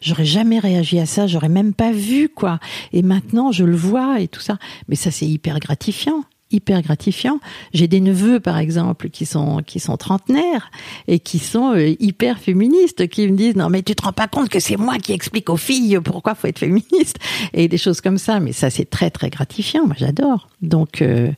j'aurais 0.00 0.24
jamais 0.24 0.58
réagi 0.58 0.98
à 0.98 1.06
ça, 1.06 1.26
j'aurais 1.26 1.50
même 1.50 1.74
pas 1.74 1.92
vu, 1.92 2.30
quoi. 2.30 2.60
Et 2.92 3.02
maintenant, 3.02 3.52
je 3.52 3.64
le 3.64 3.76
vois 3.76 4.20
et 4.20 4.28
tout 4.28 4.40
ça. 4.40 4.58
Mais 4.88 4.96
ça, 4.96 5.10
c'est 5.10 5.26
hyper 5.26 5.58
gratifiant 5.58 6.24
hyper 6.54 6.82
gratifiant. 6.82 7.40
J'ai 7.72 7.88
des 7.88 8.00
neveux, 8.00 8.40
par 8.40 8.58
exemple, 8.58 9.10
qui 9.10 9.26
sont 9.26 9.62
qui 9.66 9.80
sont 9.80 9.96
trentenaires 9.96 10.70
et 11.08 11.18
qui 11.18 11.38
sont 11.38 11.74
euh, 11.74 11.94
hyper 12.00 12.38
féministes, 12.38 13.08
qui 13.08 13.26
me 13.28 13.36
disent 13.36 13.56
non 13.56 13.68
mais 13.68 13.82
tu 13.82 13.94
te 13.94 14.02
rends 14.02 14.12
pas 14.12 14.28
compte 14.28 14.48
que 14.48 14.60
c'est 14.60 14.76
moi 14.76 14.98
qui 14.98 15.12
explique 15.12 15.50
aux 15.50 15.56
filles 15.56 15.98
pourquoi 16.02 16.34
faut 16.34 16.46
être 16.46 16.58
féministe 16.58 17.18
et 17.52 17.68
des 17.68 17.78
choses 17.78 18.00
comme 18.00 18.18
ça. 18.18 18.40
Mais 18.40 18.52
ça 18.52 18.70
c'est 18.70 18.88
très 18.88 19.10
très 19.10 19.30
gratifiant. 19.30 19.86
Moi 19.86 19.96
j'adore. 19.98 20.48
Donc 20.62 21.02
euh, 21.02 21.30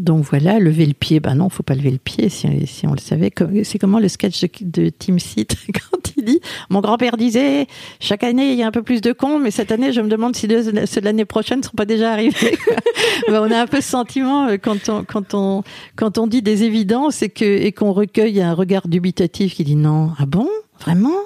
donc 0.00 0.24
voilà, 0.24 0.58
lever 0.58 0.86
le 0.86 0.94
pied, 0.94 1.20
ben 1.20 1.34
non, 1.34 1.50
faut 1.50 1.62
pas 1.62 1.74
lever 1.74 1.90
le 1.90 1.98
pied 1.98 2.30
si, 2.30 2.46
on 2.86 2.92
le 2.92 2.98
savait. 2.98 3.30
C'est 3.64 3.78
comment 3.78 3.98
le 3.98 4.08
sketch 4.08 4.44
de, 4.62 4.88
Tim 4.88 5.18
Seat 5.18 5.54
quand 5.74 6.12
il 6.16 6.24
dit 6.24 6.40
Mon 6.70 6.80
grand-père 6.80 7.18
disait 7.18 7.66
chaque 8.00 8.24
année 8.24 8.52
il 8.52 8.58
y 8.58 8.62
a 8.62 8.66
un 8.66 8.70
peu 8.70 8.82
plus 8.82 9.02
de 9.02 9.12
cons, 9.12 9.38
mais 9.38 9.50
cette 9.50 9.70
année 9.72 9.92
je 9.92 10.00
me 10.00 10.08
demande 10.08 10.34
si 10.34 10.48
ceux 10.48 11.00
de 11.00 11.04
l'année 11.04 11.26
prochaine 11.26 11.58
ne 11.58 11.64
seront 11.64 11.76
pas 11.76 11.84
déjà 11.84 12.12
arrivés. 12.12 12.58
ben, 13.28 13.42
on 13.42 13.50
a 13.50 13.60
un 13.60 13.66
peu 13.66 13.82
ce 13.82 13.90
sentiment 13.90 14.46
euh, 14.46 14.56
quand 14.56 16.18
on 16.18 16.26
dit 16.26 16.40
des 16.40 16.62
évidences 16.64 17.22
et 17.22 17.72
qu'on 17.72 17.92
recueille 17.92 18.40
un 18.40 18.54
regard 18.54 18.88
dubitatif 18.88 19.54
qui 19.54 19.64
dit 19.64 19.76
non, 19.76 20.12
ah 20.18 20.24
bon, 20.24 20.48
vraiment? 20.80 21.18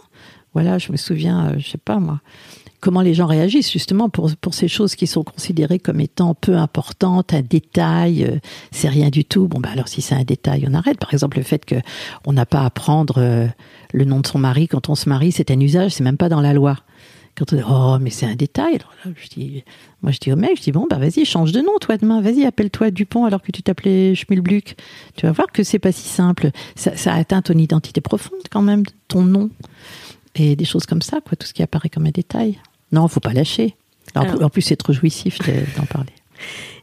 Voilà, 0.53 0.79
je 0.79 0.91
me 0.91 0.97
souviens, 0.97 1.47
euh, 1.47 1.55
je 1.59 1.69
sais 1.69 1.79
pas 1.79 1.99
moi 2.01 2.21
comment 2.85 3.01
les 3.01 3.15
gens 3.15 3.27
réagissent 3.27 3.73
justement 3.73 4.11
pour, 4.11 4.31
pour 4.37 4.53
ces 4.53 4.69
choses 4.69 4.95
qui 4.95 5.07
sont 5.07 5.25
considérées 5.25 5.79
comme 5.79 6.01
étant 6.01 6.35
peu 6.35 6.57
importantes, 6.57 7.33
un 7.33 7.41
détail, 7.41 8.25
euh, 8.25 8.37
c'est 8.73 8.91
rien 8.91 9.09
du 9.09 9.25
tout. 9.25 9.49
Bon, 9.49 9.59
bah 9.59 9.71
alors 9.73 9.89
si 9.89 10.03
c'est 10.03 10.15
un 10.15 10.23
détail, 10.23 10.67
on 10.71 10.75
arrête. 10.75 10.99
Par 10.99 11.15
exemple, 11.15 11.39
le 11.39 11.45
fait 11.45 11.65
que 11.65 11.77
on 12.27 12.35
n'a 12.35 12.45
pas 12.45 12.63
à 12.63 12.69
prendre 12.69 13.15
euh, 13.17 13.47
le 13.95 14.05
nom 14.05 14.21
de 14.21 14.27
son 14.27 14.39
mari 14.39 14.69
quand 14.69 14.91
on 14.91 14.95
se 14.95 15.09
marie, 15.09 15.33
c'est 15.33 15.51
un 15.51 15.59
usage, 15.59 15.93
c'est 15.93 16.05
même 16.05 16.19
pas 16.19 16.29
dans 16.29 16.43
la 16.43 16.53
loi. 16.53 16.77
Quand 17.39 17.55
on 17.55 17.57
dit, 17.57 17.63
oh, 17.67 17.97
mais 18.03 18.11
c'est 18.11 18.27
un 18.27 18.35
détail. 18.35 18.75
Alors 18.75 18.93
là, 19.03 19.13
je 19.17 19.29
dis, 19.29 19.65
moi, 20.03 20.13
je 20.13 20.19
dis 20.19 20.31
au 20.31 20.37
mec, 20.37 20.59
je 20.59 20.63
dis, 20.65 20.73
bon, 20.73 20.87
bah, 20.89 20.99
vas-y, 20.99 21.25
change 21.25 21.53
de 21.53 21.63
nom, 21.63 21.79
toi, 21.81 21.97
demain. 21.97 22.21
Vas-y, 22.21 22.45
appelle-toi 22.45 22.91
Dupont 22.91 23.25
alors 23.25 23.41
que 23.41 23.51
tu 23.51 23.63
t'appelais 23.63 24.15
Schmilbluck. 24.15 24.77
Tu 25.17 25.25
vas 25.25 25.33
voir 25.33 25.49
que 25.53 25.63
c'est 25.63 25.79
pas 25.79 25.91
si 25.91 26.07
simple. 26.07 26.51
Ça, 26.77 27.15
atteint 27.15 27.41
ton 27.41 27.55
identité 27.55 28.03
profonde, 28.03 28.43
quand 28.51 28.63
même, 28.63 28.83
ton 29.09 29.23
nom. 29.23 29.49
Et 30.35 30.55
des 30.55 30.67
choses 30.67 30.85
comme 30.85 31.03
ça, 31.03 31.23
quoi, 31.23 31.35
tout 31.35 31.47
ce 31.47 31.55
qui 31.55 31.63
apparaît 31.63 31.89
comme 31.89 32.05
un 32.05 32.11
détail. 32.11 32.59
Non, 32.95 33.09
faut 33.09 33.21
pas 33.21 33.33
lâcher. 33.33 33.77
En 34.15 34.49
plus, 34.49 34.63
c'est 34.63 34.77
trop 34.77 34.93
jouissif 34.93 35.39
d'en 35.77 35.85
parler. 35.85 36.13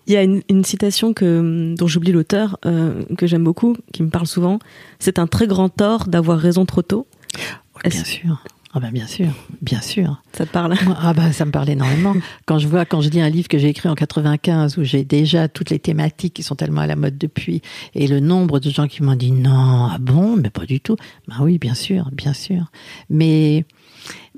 Il 0.07 0.14
y 0.14 0.18
a 0.18 0.24
une, 0.24 0.64
citation 0.64 1.14
que, 1.14 1.74
dont 1.78 1.88
j'oublie 1.88 2.12
l'auteur, 2.12 2.57
euh, 2.66 3.03
que 3.18 3.28
j'aime 3.28 3.43
beaucoup, 3.43 3.78
qui 3.93 4.03
me 4.03 4.09
parle 4.09 4.28
souvent. 4.28 4.59
C'est 4.99 5.20
un 5.20 5.28
très 5.28 5.47
grand 5.47 5.70
tort 5.70 6.07
d'avoir 6.07 6.39
raison 6.39 6.66
trop 6.66 6.82
tôt. 6.82 7.07
bien 7.84 8.03
sûr. 8.03 8.43
Ah 8.74 8.80
ben 8.80 8.89
bien 8.89 9.05
sûr, 9.05 9.28
bien 9.62 9.82
sûr. 9.82 10.22
Ça 10.32 10.45
te 10.45 10.51
parle? 10.51 10.76
Ah 11.01 11.14
ben 11.14 11.34
ça 11.34 11.43
me 11.43 11.51
parle 11.51 11.70
énormément. 11.70 12.16
Quand 12.45 12.57
je 12.57 12.70
vois, 12.70 12.86
quand 12.86 13.01
je 13.01 13.09
lis 13.09 13.20
un 13.20 13.30
livre 13.30 13.49
que 13.49 13.57
j'ai 13.57 13.68
écrit 13.68 13.89
en 13.89 13.95
95 13.95 14.78
où 14.78 14.86
j'ai 14.86 15.03
déjà 15.03 15.49
toutes 15.49 15.70
les 15.72 15.80
thématiques 15.80 16.34
qui 16.36 16.43
sont 16.43 16.55
tellement 16.55 16.80
à 16.80 16.88
la 16.88 16.95
mode 16.95 17.18
depuis 17.18 17.62
et 17.95 18.07
le 18.07 18.22
nombre 18.22 18.62
de 18.62 18.70
gens 18.70 18.88
qui 18.88 19.03
m'ont 19.03 19.16
dit 19.16 19.34
non, 19.34 19.89
ah 19.91 19.97
bon, 19.99 20.38
mais 20.38 20.49
pas 20.49 20.66
du 20.66 20.80
tout. 20.80 20.95
Ben 21.28 21.36
oui, 21.41 21.57
bien 21.57 21.74
sûr, 21.74 22.09
bien 22.14 22.32
sûr. 22.32 22.72
Mais 23.09 23.66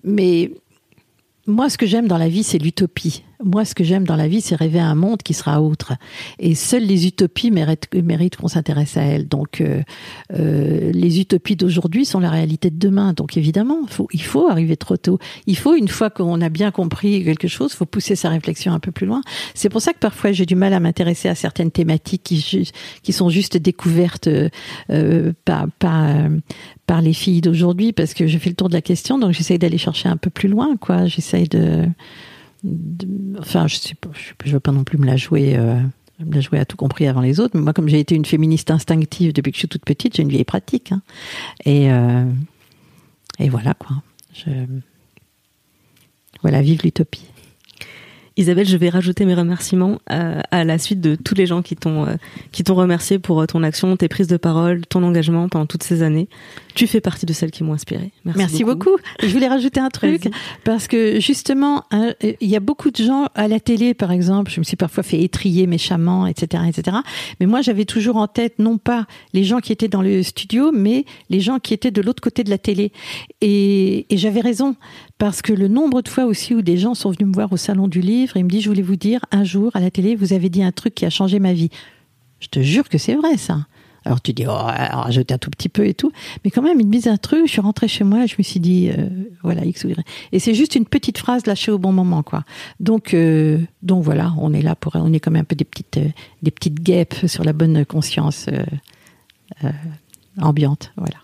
mais 0.04 0.52
moi, 1.46 1.70
ce 1.70 1.78
que 1.78 1.86
j'aime 1.86 2.08
dans 2.08 2.18
la 2.18 2.30
vie, 2.30 2.44
c'est 2.44 2.58
l'utopie. 2.58 3.24
Moi, 3.44 3.66
ce 3.66 3.76
que 3.76 3.84
j'aime 3.84 4.06
dans 4.06 4.16
la 4.16 4.28
vie, 4.28 4.42
c'est 4.42 4.56
rêver 4.56 4.80
un 4.80 4.96
monde 4.96 5.22
qui 5.22 5.34
sera 5.34 5.62
autre. 5.62 5.94
Et 6.40 6.56
seules 6.56 6.84
les 6.84 7.08
utopies 7.08 7.52
méritent, 7.52 8.36
qu'on 8.38 8.48
s'intéresse 8.48 8.98
à 8.98 9.02
elles. 9.02 9.28
Donc, 9.28 9.62
euh, 9.62 9.82
euh, 10.34 10.92
les 10.94 11.20
utopies 11.20 11.56
d'aujourd'hui 11.56 12.06
sont 12.06 12.20
la 12.20 12.30
réalité 12.30 12.70
de 12.70 12.78
demain. 12.78 13.14
Donc, 13.14 13.38
évidemment, 13.38 13.82
faut, 13.88 14.08
il 14.14 14.22
faut 14.22 14.50
arriver 14.50 14.78
trop 14.78 14.98
tôt. 14.98 15.20
Il 15.48 15.58
faut, 15.58 15.76
une 15.76 15.88
fois 15.88 16.10
qu'on 16.10 16.42
a 16.42 16.50
bien 16.50 16.72
compris 16.72 17.24
quelque 17.24 17.48
chose, 17.48 17.74
faut 17.74 17.86
pousser 17.86 18.16
sa 18.16 18.30
réflexion 18.30 18.74
un 18.74 18.80
peu 18.80 18.92
plus 18.92 19.06
loin. 19.06 19.22
C'est 19.54 19.70
pour 19.70 19.82
ça 19.82 19.94
que 19.94 20.00
parfois 20.00 20.32
j'ai 20.32 20.46
du 20.46 20.56
mal 20.56 20.74
à 20.74 20.80
m'intéresser 20.80 21.30
à 21.30 21.36
certaines 21.36 21.72
thématiques 21.72 22.24
qui, 22.24 23.14
sont 23.14 23.30
juste 23.30 23.58
découvertes 23.58 24.30
euh, 24.90 25.32
par 25.46 27.02
les 27.02 27.14
filles 27.14 27.42
d'aujourd'hui, 27.42 27.94
parce 27.94 28.14
que 28.14 28.28
je 28.28 28.38
fais 28.38 28.50
le 28.50 28.56
tour 28.56 28.70
de 28.70 28.74
la 28.74 28.82
question, 28.82 29.18
donc 29.20 29.32
j'essaye 29.32 29.60
d'aller 29.60 29.78
chercher 29.78 30.10
un 30.10 30.18
peu 30.18 30.30
plus 30.30 30.50
loin, 30.50 30.76
quoi. 30.78 31.06
J'essaye 31.08 31.48
de 31.48 31.86
enfin, 33.40 33.68
je 33.68 33.78
je, 34.46 34.52
veux 34.52 34.60
pas 34.60 34.72
non 34.72 34.84
plus 34.84 34.98
me 34.98 35.06
la 35.06 35.18
jouer. 35.18 35.56
Euh, 35.58 35.80
me 36.20 36.36
la 36.36 36.42
jouer 36.42 36.60
à 36.60 36.66
tout 36.66 36.78
compris 36.78 37.08
avant 37.08 37.22
les 37.22 37.40
autres. 37.40 37.56
Mais 37.56 37.62
moi, 37.62 37.74
comme 37.74 37.90
j'ai 37.90 38.00
été 38.00 38.16
une 38.16 38.26
féministe 38.26 38.72
instinctive 38.72 39.34
depuis 39.34 39.52
que 39.52 39.56
je 39.56 39.60
suis 39.60 39.68
toute 39.68 39.86
petite, 39.86 40.16
j'ai 40.16 40.24
une 40.24 40.30
vieille 40.30 40.44
pratique. 40.44 40.92
Hein. 40.92 41.02
Et, 41.66 41.92
euh, 41.92 42.26
et 43.40 43.50
voilà, 43.50 43.74
quoi. 43.74 43.98
Voilà, 46.42 46.62
vive 46.62 46.82
l'utopie. 46.84 47.26
Isabelle, 48.36 48.68
je 48.68 48.78
vais 48.78 48.90
rajouter 48.90 49.26
mes 49.26 49.36
remerciements 49.36 50.00
à, 50.08 50.40
à 50.50 50.64
la 50.64 50.80
suite 50.80 51.02
de 51.02 51.16
tous 51.16 51.36
les 51.36 51.46
gens 51.46 51.62
qui 51.62 51.76
t'ont 51.76 52.08
euh, 52.08 52.16
qui 52.52 52.64
t'ont 52.64 52.74
remercié 52.74 53.20
pour 53.20 53.42
euh, 53.42 53.46
ton 53.46 53.62
action, 53.62 53.96
tes 53.96 54.08
prises 54.08 54.28
de 54.28 54.38
parole, 54.38 54.86
ton 54.88 55.04
engagement 55.04 55.48
pendant 55.50 55.68
toutes 55.68 55.84
ces 55.84 56.02
années. 56.02 56.28
Tu 56.76 56.88
fais 56.88 57.02
partie 57.02 57.26
de 57.26 57.34
celles 57.34 57.52
qui 57.52 57.64
m'ont 57.64 57.74
inspirée. 57.74 58.12
Merci, 58.26 58.40
Merci 58.40 58.64
beaucoup. 58.64 58.96
Je 59.22 59.28
voulais 59.28 59.48
rajouter 59.48 59.80
un 59.80 59.90
truc 59.90 60.30
parce 60.64 60.88
que 60.88 61.20
justement, 61.20 61.84
hein, 61.92 62.14
il 62.22 62.50
y 62.50 62.56
a 62.56 62.60
beaucoup 62.60 62.90
de 62.90 63.04
gens 63.04 63.28
à 63.36 63.48
la 63.48 63.60
télé, 63.60 63.94
par 63.94 64.12
exemple. 64.12 64.52
Je 64.52 64.60
me 64.60 64.64
suis 64.64 64.76
parfois 64.76 65.04
fait 65.04 65.22
étrier 65.22 65.68
méchamment, 65.68 66.26
etc., 66.26 66.64
etc. 66.68 66.98
Mais 67.40 67.46
moi, 67.46 67.62
j'avais 67.62 67.86
toujours 67.86 68.18
en 68.18 68.28
tête 68.28 68.60
non 68.60 68.78
pas 68.78 69.06
les 69.34 69.44
gens 69.44 69.60
qui 69.60 69.72
étaient 69.72 69.88
dans 69.88 70.02
le 70.02 70.24
studio, 70.24 70.72
mais 70.74 71.06
les 71.30 71.40
gens 71.40 71.60
qui 71.60 71.74
étaient 71.74 71.92
de 71.92 72.02
l'autre 72.02 72.22
côté 72.22 72.44
de 72.44 72.50
la 72.50 72.58
télé. 72.58 72.92
Et, 73.42 74.06
et 74.10 74.18
j'avais 74.18 74.42
raison 74.42 74.76
parce 75.18 75.42
que 75.42 75.54
le 75.54 75.68
nombre 75.68 76.02
de 76.02 76.10
fois 76.10 76.26
aussi 76.26 76.56
où 76.56 76.62
des 76.62 76.78
gens 76.78 76.96
sont 76.96 77.12
venus 77.12 77.28
me 77.28 77.34
voir 77.34 77.54
au 77.54 77.58
salon 77.58 77.88
du 77.88 78.02
livre 78.02 78.36
et 78.38 78.44
me 78.44 78.50
disent, 78.50 78.64
je 78.64 78.70
voulais 78.70 78.82
vous 78.82 78.96
dire, 78.96 79.20
un 79.32 79.44
jour 79.44 79.72
à 79.76 79.80
la 79.80 79.92
télé, 79.92 80.16
vous 80.16 80.34
avez 80.34 80.50
dit 80.50 80.64
un 80.64 80.72
truc 80.72 80.96
qui 80.96 81.06
a 81.06 81.10
changé 81.10 81.40
ma 81.40 81.54
vie. 81.54 81.70
Je 82.40 82.48
te 82.48 82.60
jure 82.62 82.90
que 82.90 82.98
c'est 82.98 83.16
vrai 83.16 83.38
ça. 83.38 83.66
Alors 84.06 84.22
tu 84.22 84.34
dis, 84.34 84.46
oh, 84.48 84.52
rajouter 84.52 85.34
un 85.34 85.38
tout 85.38 85.50
petit 85.50 85.70
peu 85.70 85.86
et 85.86 85.94
tout. 85.94 86.12
Mais 86.44 86.52
quand 86.52 86.62
même, 86.62 86.78
me 86.78 86.84
disent 86.84 87.08
un 87.08 87.18
truc, 87.18 87.46
je 87.46 87.52
suis 87.52 87.62
rentrée 87.62 87.88
chez 87.88 88.04
moi, 88.04 88.26
je 88.26 88.36
me 88.38 88.44
suis 88.44 88.60
dit, 88.60 88.90
euh, 88.90 89.08
voilà, 89.44 89.66
X 89.66 89.84
ou 89.86 89.90
Y. 89.90 90.06
Et 90.32 90.40
c'est 90.40 90.54
juste 90.54 90.76
une 90.76 90.86
petite 90.86 91.18
phrase 91.18 91.46
lâchée 91.46 91.72
au 91.72 91.78
bon 91.78 91.92
moment, 91.92 92.24
quoi. 92.24 92.44
Donc, 92.80 93.14
euh, 93.14 93.60
donc 93.82 94.04
voilà, 94.04 94.34
on 94.38 94.54
est 94.54 94.62
là 94.62 94.76
pour, 94.76 94.96
on 94.96 95.14
est 95.14 95.20
comme 95.20 95.36
un 95.36 95.44
peu 95.44 95.56
des 95.56 95.66
petites, 95.66 95.98
euh, 95.98 96.10
des 96.42 96.52
petites 96.52 96.82
guêpes 96.82 97.16
sur 97.28 97.44
la 97.44 97.54
bonne 97.54 97.86
conscience 97.86 98.50
ambiante, 100.42 100.92
voilà. 100.98 101.18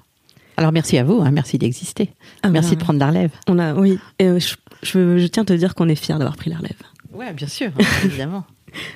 Alors 0.55 0.71
merci 0.71 0.97
à 0.97 1.03
vous, 1.03 1.21
hein, 1.21 1.31
merci 1.31 1.57
d'exister. 1.57 2.11
Ah 2.43 2.49
merci 2.49 2.71
bah, 2.71 2.75
de 2.75 2.83
prendre 2.83 2.99
la 2.99 3.07
relève. 3.07 3.31
On 3.47 3.57
a, 3.59 3.73
oui, 3.73 3.97
et 4.19 4.39
je, 4.39 4.55
je, 4.83 5.27
tiens 5.27 5.43
à 5.43 5.45
te 5.45 5.53
dire 5.53 5.73
qu'on 5.73 5.89
est 5.89 5.95
fiers 5.95 6.17
d'avoir 6.17 6.35
pris 6.35 6.49
la 6.49 6.57
relève. 6.57 6.77
Ouais, 7.13 7.33
bien 7.33 7.47
sûr, 7.47 7.71
évidemment. 8.03 8.43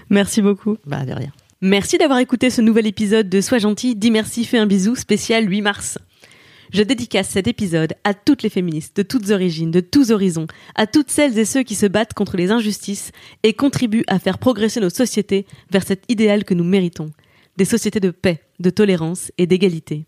merci 0.10 0.42
beaucoup. 0.42 0.78
Bah 0.86 1.06
de 1.06 1.14
rien. 1.14 1.32
Merci 1.66 1.98
d'avoir 1.98 2.20
écouté 2.20 2.50
ce 2.50 2.60
nouvel 2.60 2.88
épisode 2.88 3.30
de 3.30 3.40
Sois 3.40 3.60
gentil, 3.60 3.96
dis 3.96 4.12
merci, 4.12 4.44
fais 4.44 4.58
un 4.58 4.66
bisou 4.66 4.98
spécial 4.98 5.50
8 5.50 5.62
mars. 5.62 5.98
Je 6.74 6.84
dédicace 6.84 7.30
cet 7.30 7.48
épisode 7.48 7.94
à 8.04 8.14
toutes 8.14 8.44
les 8.44 8.50
féministes 8.50 8.98
de 8.98 9.02
toutes 9.02 9.30
origines, 9.30 9.72
de 9.72 9.80
tous 9.80 10.12
horizons, 10.12 10.48
à 10.76 10.88
toutes 10.88 11.10
celles 11.10 11.40
et 11.40 11.46
ceux 11.46 11.64
qui 11.64 11.76
se 11.76 11.86
battent 11.86 12.16
contre 12.16 12.36
les 12.36 12.52
injustices 12.52 13.14
et 13.44 13.54
contribuent 13.54 14.04
à 14.08 14.20
faire 14.20 14.40
progresser 14.40 14.82
nos 14.82 14.90
sociétés 14.90 15.46
vers 15.72 15.88
cet 15.88 16.04
idéal 16.10 16.44
que 16.44 16.54
nous 16.54 16.66
méritons. 16.66 17.12
Des 17.56 17.64
sociétés 17.64 18.02
de 18.02 18.12
paix, 18.12 18.42
de 18.60 18.70
tolérance 18.70 19.32
et 19.38 19.48
d'égalité. 19.48 20.04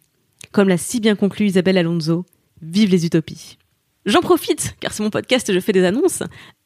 Comme 0.51 0.67
l'a 0.67 0.77
si 0.77 0.99
bien 0.99 1.15
conclu 1.15 1.45
Isabelle 1.45 1.77
Alonso, 1.77 2.25
vive 2.61 2.91
les 2.91 3.05
utopies. 3.05 3.57
J'en 4.05 4.21
profite, 4.21 4.75
car 4.81 4.91
c'est 4.91 5.03
mon 5.03 5.09
podcast 5.09 5.53
je 5.53 5.59
fais 5.61 5.71
des 5.71 5.85
annonces. 5.85 6.21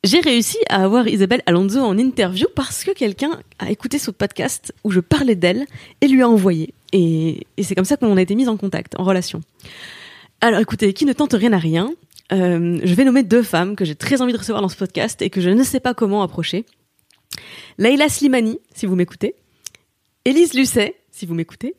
J'ai 0.06 0.22
réussi 0.22 0.58
à 0.70 0.84
avoir 0.86 1.10
Isabelle 1.10 1.41
Alonso 1.45 1.80
en 1.80 1.97
interview 1.97 2.47
parce 2.56 2.86
que 2.86 2.91
quelqu'un 2.91 3.41
a 3.60 3.70
écouté 3.70 4.00
ce 4.00 4.12
podcast 4.12 4.74
où 4.86 4.91
je 4.91 5.02
parlais 5.02 5.36
d'elle 5.36 5.66
et 6.00 6.08
lui 6.08 6.22
a 6.22 6.30
envoyé. 6.30 6.74
Et, 6.93 7.45
c'est 7.62 7.76
comme 7.76 7.84
ça 7.84 7.97
qu'on 7.97 8.16
a 8.16 8.22
été 8.22 8.34
mis 8.36 8.47
en 8.47 8.56
contact, 8.56 8.97
en 8.97 9.04
relation. 9.04 9.41
Alors 10.39 10.62
écoutez, 10.62 10.93
qui 10.93 11.04
ne 11.04 11.12
tente 11.12 11.34
rien 11.34 11.52
à 11.52 11.58
rien, 11.58 11.93
euh, 12.32 12.80
je 12.82 12.93
vais 12.93 13.04
nommer 13.04 13.24
deux 13.24 13.43
femmes 13.43 13.76
que 13.76 13.84
j'ai 13.84 13.95
très 13.95 14.22
envie 14.22 14.32
de 14.32 14.38
recevoir 14.38 14.62
dans 14.62 14.70
ce 14.70 14.78
podcast 14.78 15.22
et 15.22 15.30
que 15.30 15.41
je 15.41 15.50
ne 15.50 15.64
sais 15.64 15.82
pas 15.82 15.93
comment 15.93 16.24
approcher. 16.24 16.64
Leila 17.78 18.08
Slimani, 18.08 18.58
si 18.74 18.86
vous 18.86 18.95
m'écoutez. 18.95 19.36
Élise 20.24 20.54
Lucet, 20.54 20.95
si 21.12 21.26
vous 21.26 21.34
m'écoutez. 21.34 21.76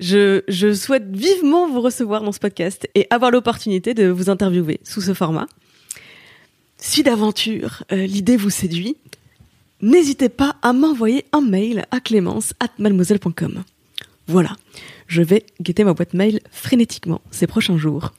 Je, 0.00 0.74
souhaite 0.74 1.14
vivement 1.14 1.68
vous 1.68 1.80
recevoir 1.80 2.22
dans 2.22 2.32
ce 2.32 2.40
podcast 2.40 2.88
et 2.96 3.06
avoir 3.10 3.30
l'opportunité 3.30 3.94
de 3.94 4.08
vous 4.08 4.30
interviewer 4.30 4.80
sous 4.82 5.00
ce 5.00 5.14
format. 5.14 5.46
Si 6.84 7.04
d'aventure 7.04 7.84
euh, 7.92 8.06
l'idée 8.06 8.36
vous 8.36 8.50
séduit, 8.50 8.96
n'hésitez 9.82 10.28
pas 10.28 10.56
à 10.62 10.72
m'envoyer 10.72 11.24
un 11.30 11.40
mail 11.40 11.86
à 11.92 12.00
clémence 12.00 12.54
at 12.58 12.72
mademoiselle.com. 12.80 13.62
Voilà, 14.26 14.56
je 15.06 15.22
vais 15.22 15.46
guetter 15.60 15.84
ma 15.84 15.94
boîte 15.94 16.12
mail 16.12 16.40
frénétiquement 16.50 17.20
ces 17.30 17.46
prochains 17.46 17.78
jours. 17.78 18.10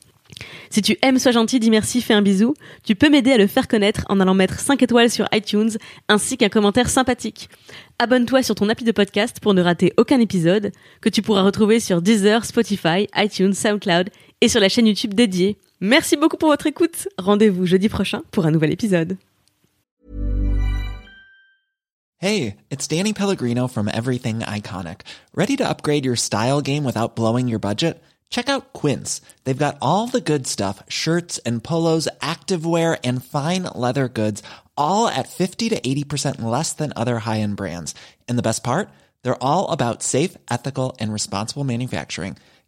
Si 0.70 0.82
tu 0.82 0.98
aimes 1.02 1.20
Sois 1.20 1.34
gentil, 1.34 1.60
dis 1.60 1.70
merci, 1.70 2.02
fais 2.02 2.14
un 2.14 2.22
bisou, 2.22 2.54
tu 2.86 2.96
peux 2.96 3.10
m'aider 3.10 3.34
à 3.34 3.38
le 3.38 3.48
faire 3.48 3.68
connaître 3.68 4.06
en 4.08 4.22
allant 4.22 4.34
mettre 4.34 4.58
5 4.58 4.82
étoiles 4.82 5.10
sur 5.10 5.28
iTunes 5.34 5.72
ainsi 6.08 6.38
qu'un 6.38 6.48
commentaire 6.48 6.90
sympathique. 6.90 7.50
Abonne-toi 8.00 8.44
sur 8.44 8.56
ton 8.56 8.70
appli 8.70 8.86
de 8.86 8.94
podcast 8.94 9.42
pour 9.42 9.54
ne 9.54 9.62
rater 9.62 9.92
aucun 9.98 10.22
épisode 10.22 10.72
que 11.02 11.10
tu 11.10 11.22
pourras 11.22 11.44
retrouver 11.44 11.82
sur 11.82 12.02
Deezer, 12.02 12.46
Spotify, 12.46 13.10
iTunes, 13.14 13.54
SoundCloud 13.54 14.10
et 14.44 14.50
sur 14.50 14.60
la 14.60 14.68
chaîne 14.68 14.88
YouTube 14.88 15.14
dédiée. 15.14 15.58
Merci 15.80 16.18
beaucoup 16.18 16.36
pour 16.36 16.50
votre 16.50 16.68
écoute. 16.68 17.08
Rendez-vous 17.18 17.66
jeudi 17.66 17.88
prochain 17.88 18.24
pour 18.32 18.46
un 18.46 18.52
nouvel 18.52 18.74
épisode. 18.74 19.18
Hey, 22.18 22.58
it's 22.70 22.86
Danny 22.86 23.14
Pellegrino 23.14 23.70
from 23.70 23.88
Everything 23.88 24.40
Iconic. 24.40 25.02
Ready 25.34 25.56
to 25.56 25.64
upgrade 25.64 26.04
your 26.04 26.18
style 26.18 26.62
game 26.62 26.84
without 26.84 27.16
blowing 27.16 27.48
your 27.48 27.60
budget? 27.60 28.04
Check 28.30 28.50
out 28.50 28.74
Quince. 28.74 29.22
They've 29.46 29.58
got 29.58 29.78
all 29.82 30.08
the 30.08 30.20
good 30.20 30.46
stuff, 30.46 30.84
shirts 30.90 31.40
and 31.46 31.64
polos, 31.64 32.10
activewear 32.22 32.98
and 33.02 33.24
fine 33.24 33.64
leather 33.76 34.10
goods, 34.10 34.44
all 34.76 35.08
at 35.08 35.30
50 35.30 35.70
to 35.70 35.80
80% 35.80 36.42
less 36.42 36.74
than 36.74 36.92
other 36.98 37.20
high-end 37.20 37.56
brands. 37.56 37.96
And 38.28 38.38
the 38.38 38.42
best 38.42 38.62
part? 38.62 38.90
They're 39.22 39.42
all 39.42 39.72
about 39.72 40.04
safe, 40.04 40.36
ethical 40.52 40.98
and 41.00 41.14
responsible 41.14 41.64
manufacturing. 41.64 42.36